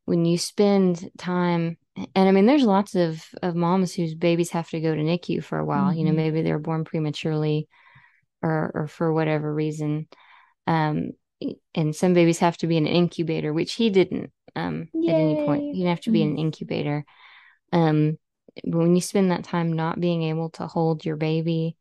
when 0.05 0.25
you 0.25 0.37
spend 0.37 1.09
time 1.17 1.77
and 1.95 2.27
I 2.27 2.31
mean 2.31 2.45
there's 2.45 2.63
lots 2.63 2.95
of 2.95 3.23
of 3.41 3.55
moms 3.55 3.93
whose 3.93 4.15
babies 4.15 4.51
have 4.51 4.69
to 4.69 4.81
go 4.81 4.93
to 4.95 5.01
NICU 5.01 5.43
for 5.43 5.59
a 5.59 5.65
while, 5.65 5.89
mm-hmm. 5.89 5.99
you 5.99 6.03
know, 6.05 6.09
mm-hmm. 6.09 6.17
maybe 6.17 6.41
they're 6.41 6.59
born 6.59 6.83
prematurely 6.83 7.67
or 8.41 8.71
or 8.73 8.87
for 8.87 9.13
whatever 9.13 9.53
reason. 9.53 10.07
Um 10.65 11.11
and 11.75 11.95
some 11.95 12.13
babies 12.13 12.39
have 12.39 12.57
to 12.57 12.67
be 12.67 12.77
in 12.77 12.87
an 12.87 12.93
incubator, 12.93 13.53
which 13.53 13.73
he 13.73 13.89
didn't 13.89 14.31
um, 14.55 14.89
at 14.95 15.15
any 15.15 15.45
point. 15.45 15.63
He 15.63 15.73
didn't 15.79 15.89
have 15.89 16.01
to 16.01 16.11
be 16.11 16.21
in 16.21 16.29
an 16.29 16.33
mm-hmm. 16.35 16.45
incubator. 16.45 17.05
Um, 17.71 18.17
but 18.63 18.77
when 18.77 18.95
you 18.95 19.01
spend 19.01 19.31
that 19.31 19.43
time 19.43 19.73
not 19.73 19.99
being 19.99 20.23
able 20.23 20.49
to 20.51 20.67
hold 20.67 21.05
your 21.05 21.15
baby, 21.15 21.75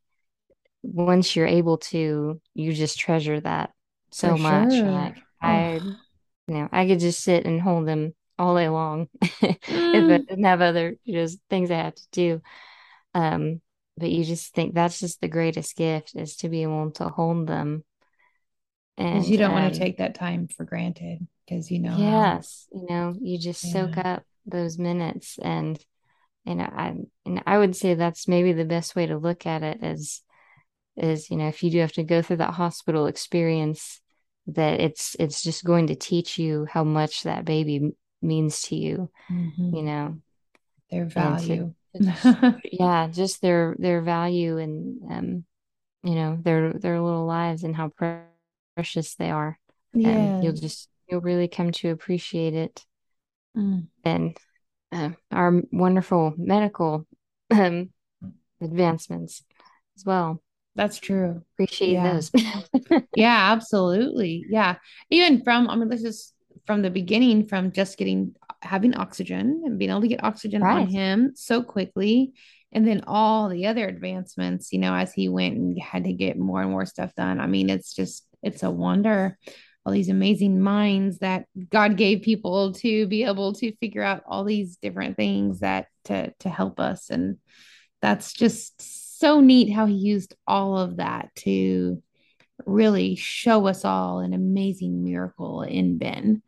once 0.83 1.37
you're 1.37 1.47
able 1.47 1.79
to, 1.79 2.41
you 2.55 2.73
just 2.73 2.99
treasure 2.99 3.41
that 3.41 3.71
so 4.11 4.37
For 4.37 4.43
much. 4.43 4.73
Sure. 4.73 4.91
Like 4.91 5.17
oh. 5.19 5.23
I, 5.41 5.81
you 6.49 6.55
know, 6.55 6.69
I 6.73 6.87
could 6.87 7.01
just 7.01 7.23
sit 7.23 7.45
and 7.45 7.61
hold 7.61 7.87
them 7.87 8.15
all 8.39 8.57
day 8.57 8.69
long 8.69 9.09
mm. 9.23 9.29
if 9.41 10.11
I 10.11 10.19
didn't 10.19 10.45
have 10.45 10.61
other 10.61 10.97
just 11.07 11.39
things 11.51 11.71
I 11.71 11.77
have 11.77 11.95
to 11.95 12.07
do. 12.11 12.43
Um, 13.15 13.61
but 13.97 14.11
you 14.11 14.25
just 14.25 14.55
think 14.55 14.75
that's 14.75 14.99
just 14.99 15.21
the 15.21 15.29
greatest 15.29 15.77
gift 15.77 16.17
is 16.17 16.37
to 16.37 16.49
be 16.49 16.63
able 16.63 16.91
to 16.93 17.09
hold 17.09 17.47
them 17.47 17.85
and 18.99 19.27
you 19.27 19.39
don't 19.39 19.51
um, 19.51 19.63
want 19.63 19.73
to 19.73 19.79
take 19.79 19.99
that 19.99 20.15
time 20.15 20.49
for 20.49 20.65
granted 20.65 21.27
because 21.47 21.71
you 21.71 21.79
know 21.79 21.97
yes 21.97 22.67
how, 22.73 22.81
you 22.81 22.87
know 22.89 23.15
you 23.21 23.39
just 23.39 23.65
yeah. 23.65 23.73
soak 23.73 23.99
up 23.99 24.25
those 24.47 24.79
minutes 24.79 25.39
and 25.41 25.83
and 26.45 26.61
I 26.61 26.95
and 27.25 27.43
I 27.47 27.59
would 27.59 27.77
say 27.77 27.95
that's 27.95 28.29
maybe 28.29 28.53
the 28.53 28.65
best 28.65 28.97
way 28.97 29.07
to 29.07 29.17
look 29.17 29.47
at 29.47 29.63
it 29.63 29.83
is 29.83 30.23
is 30.97 31.31
you 31.31 31.37
know 31.37 31.49
if 31.49 31.63
you 31.63 31.71
do 31.71 31.79
have 31.79 31.93
to 31.93 32.03
go 32.03 32.23
through 32.23 32.39
that 32.39 32.55
hospital 32.55 33.07
experience 33.07 34.01
that 34.49 34.81
it's 34.81 35.17
it's 35.19 35.43
just 35.43 35.65
going 35.65 35.87
to 35.87 35.95
teach 35.95 36.39
you 36.39 36.67
how 36.69 36.85
much 36.85 37.23
that 37.23 37.45
baby 37.45 37.93
means 38.21 38.63
to 38.63 38.77
you 38.77 39.11
mm-hmm. 39.31 39.77
you 39.77 39.83
know 39.83 40.19
their 40.91 41.07
value 41.07 41.73
to, 41.97 42.61
yeah 42.73 43.09
just 43.09 43.41
their 43.41 43.77
their 43.79 44.03
value 44.03 44.59
and 44.59 45.01
um 45.11 45.45
you 46.03 46.15
know 46.15 46.37
their 46.43 46.73
their 46.73 47.01
little 47.01 47.27
lives 47.27 47.63
and 47.63 47.77
how 47.77 47.89
precious 47.89 48.32
precious 48.75 49.15
they 49.15 49.31
are. 49.31 49.59
Yeah. 49.95 50.11
And 50.11 50.45
you'll 50.45 50.55
just, 50.55 50.89
you'll 51.09 51.21
really 51.21 51.49
come 51.49 51.73
to 51.73 51.91
appreciate 51.91 52.55
it. 52.55 52.85
Mm. 53.57 53.89
And 54.05 54.37
uh, 54.91 55.11
our 55.31 55.63
wonderful 55.71 56.35
medical 56.37 57.07
um, 57.51 57.91
advancements 58.61 59.43
as 59.97 60.05
well. 60.05 60.43
That's 60.75 60.99
true. 60.99 61.43
Appreciate 61.55 61.93
yeah. 61.93 62.13
those. 62.13 62.31
yeah, 63.17 63.53
absolutely. 63.53 64.47
Yeah. 64.49 64.77
Even 65.11 65.43
from, 65.43 65.69
I 65.69 65.77
mean, 65.77 65.89
let's 65.89 66.03
just 66.03 66.35
from 66.67 66.83
the 66.83 66.91
beginning, 66.91 67.47
from 67.47 67.73
just 67.73 67.99
getting 67.99 68.35
having 68.63 68.95
oxygen 68.95 69.63
and 69.65 69.79
being 69.79 69.91
able 69.91 70.01
to 70.01 70.09
get 70.09 70.23
oxygen 70.23 70.63
right. 70.63 70.83
on 70.83 70.87
him 70.87 71.33
so 71.35 71.63
quickly. 71.63 72.33
And 72.71 72.87
then 72.87 73.03
all 73.07 73.49
the 73.49 73.67
other 73.67 73.87
advancements, 73.87 74.73
you 74.73 74.79
know, 74.79 74.95
as 74.95 75.13
he 75.13 75.29
went 75.29 75.57
and 75.57 75.79
had 75.79 76.05
to 76.05 76.13
get 76.13 76.39
more 76.39 76.63
and 76.63 76.71
more 76.71 76.87
stuff 76.87 77.15
done. 77.15 77.39
I 77.39 77.47
mean, 77.47 77.69
it's 77.69 77.93
just 77.93 78.25
it's 78.43 78.63
a 78.63 78.71
wonder. 78.71 79.39
All 79.85 79.93
these 79.93 80.09
amazing 80.09 80.61
minds 80.61 81.19
that 81.19 81.47
God 81.71 81.97
gave 81.97 82.23
people 82.23 82.73
to 82.75 83.07
be 83.09 83.25
able 83.25 83.53
to 83.55 83.75
figure 83.77 84.03
out 84.03 84.23
all 84.27 84.45
these 84.45 84.77
different 84.77 85.17
things 85.17 85.61
that 85.61 85.87
to 86.05 86.33
to 86.41 86.49
help 86.49 86.79
us. 86.79 87.11
And 87.11 87.39
that's 88.01 88.33
just 88.33 89.19
so 89.21 89.41
neat 89.41 89.73
how 89.73 89.87
he 89.87 89.95
used 89.95 90.35
all 90.47 90.79
of 90.79 90.97
that 90.97 91.35
to 91.37 92.03
really 92.65 93.17
show 93.17 93.67
us 93.67 93.85
all 93.85 94.21
an 94.21 94.35
amazing 94.35 95.03
miracle 95.03 95.63
in 95.63 95.99
Ben 95.99 96.43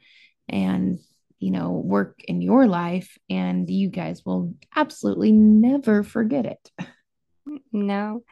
and 0.49 0.99
you 1.41 1.51
know 1.51 1.71
work 1.73 2.23
in 2.29 2.41
your 2.41 2.69
life. 2.69 3.19
And 3.29 3.69
you 3.69 3.89
guys 3.89 4.25
will 4.25 4.55
absolutely 4.77 5.33
never 5.33 6.05
forget 6.05 6.47
it. 6.47 6.71
No 7.73 8.23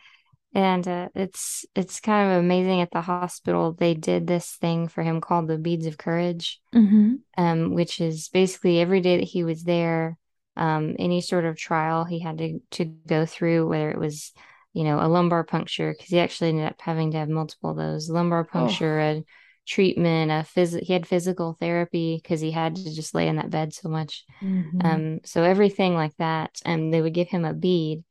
and 0.55 0.87
uh, 0.87 1.09
it's 1.15 1.65
it's 1.75 2.01
kind 2.01 2.33
of 2.33 2.39
amazing 2.39 2.81
at 2.81 2.91
the 2.91 3.01
hospital 3.01 3.73
they 3.73 3.95
did 3.95 4.27
this 4.27 4.53
thing 4.61 4.89
for 4.89 5.03
him 5.03 5.21
called 5.21 5.49
the 5.49 5.59
beads 5.59 5.87
of 5.87 5.99
courage 5.99 6.61
mm-hmm. 6.75 7.15
um, 7.39 7.75
which 7.75 8.01
is 8.01 8.29
basically 8.29 8.81
every 8.81 9.01
day 9.01 9.19
that 9.19 9.29
he 9.29 9.45
was 9.45 9.65
there 9.65 10.19
um, 10.57 10.97
any 10.99 11.21
sort 11.21 11.45
of 11.45 11.57
trial 11.57 12.05
he 12.05 12.21
had 12.21 12.39
to 12.39 12.61
to 12.71 12.85
go 12.85 13.25
through 13.25 13.67
whether 13.67 13.91
it 13.91 13.99
was 13.99 14.33
you 14.73 14.85
know 14.85 15.01
a 15.01 15.09
lumbar 15.09 15.45
puncture 15.45 15.93
because 15.93 16.11
he 16.11 16.19
actually 16.19 16.51
ended 16.51 16.67
up 16.67 16.81
having 16.81 17.13
to 17.13 17.19
have 17.19 17.29
multiple 17.29 17.71
of 17.71 17.77
those 17.77 18.11
lumbar 18.11 18.47
oh. 18.49 18.53
puncture 18.53 19.01
oh. 19.01 19.11
a 19.19 19.25
treatment 19.65 20.31
a 20.31 20.45
phys- 20.59 20.83
he 20.83 20.93
had 20.93 21.07
physical 21.07 21.57
therapy 21.61 22.21
because 22.21 22.41
he 22.41 22.51
had 22.51 22.75
to 22.75 22.95
just 22.95 23.15
lay 23.15 23.29
in 23.29 23.37
that 23.37 23.51
bed 23.51 23.73
so 23.73 23.89
much 23.89 24.25
mm-hmm. 24.43 24.85
um, 24.85 25.21
so 25.25 25.45
everything 25.45 25.95
like 25.95 26.17
that 26.17 26.51
and 26.65 26.83
um, 26.83 26.91
they 26.91 27.01
would 27.01 27.15
give 27.15 27.29
him 27.29 27.45
a 27.45 27.55
bead 27.55 28.03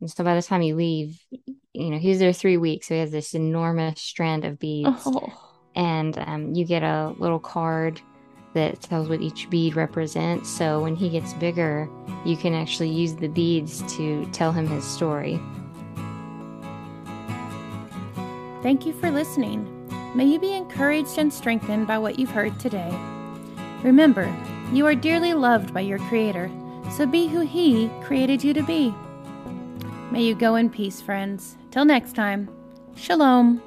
and 0.00 0.10
so 0.10 0.24
by 0.24 0.34
the 0.34 0.42
time 0.42 0.62
you 0.62 0.76
leave, 0.76 1.20
you 1.72 1.90
know, 1.90 1.98
he's 1.98 2.18
there 2.18 2.32
three 2.32 2.56
weeks. 2.56 2.88
So 2.88 2.94
he 2.94 3.00
has 3.00 3.10
this 3.10 3.34
enormous 3.34 4.00
strand 4.00 4.44
of 4.44 4.58
beads. 4.58 5.02
Oh. 5.06 5.32
And 5.74 6.18
um, 6.18 6.54
you 6.54 6.64
get 6.64 6.82
a 6.82 7.14
little 7.18 7.38
card 7.38 8.00
that 8.54 8.80
tells 8.80 9.08
what 9.08 9.20
each 9.20 9.48
bead 9.50 9.76
represents. 9.76 10.48
So 10.48 10.80
when 10.80 10.96
he 10.96 11.08
gets 11.08 11.34
bigger, 11.34 11.88
you 12.24 12.36
can 12.36 12.54
actually 12.54 12.90
use 12.90 13.14
the 13.14 13.28
beads 13.28 13.82
to 13.96 14.26
tell 14.32 14.52
him 14.52 14.66
his 14.66 14.84
story. 14.84 15.40
Thank 18.62 18.84
you 18.84 18.92
for 18.92 19.10
listening. 19.10 19.76
May 20.14 20.24
you 20.24 20.40
be 20.40 20.54
encouraged 20.54 21.18
and 21.18 21.32
strengthened 21.32 21.86
by 21.86 21.98
what 21.98 22.18
you've 22.18 22.30
heard 22.30 22.58
today. 22.58 22.90
Remember, 23.82 24.34
you 24.72 24.86
are 24.86 24.94
dearly 24.94 25.34
loved 25.34 25.72
by 25.72 25.80
your 25.80 25.98
Creator, 26.00 26.50
so 26.90 27.06
be 27.06 27.28
who 27.28 27.40
He 27.40 27.88
created 28.02 28.42
you 28.42 28.52
to 28.52 28.62
be. 28.62 28.94
May 30.10 30.22
you 30.22 30.34
go 30.34 30.56
in 30.56 30.70
peace, 30.70 31.00
friends. 31.00 31.56
Till 31.70 31.84
next 31.84 32.14
time, 32.14 32.48
Shalom. 32.96 33.62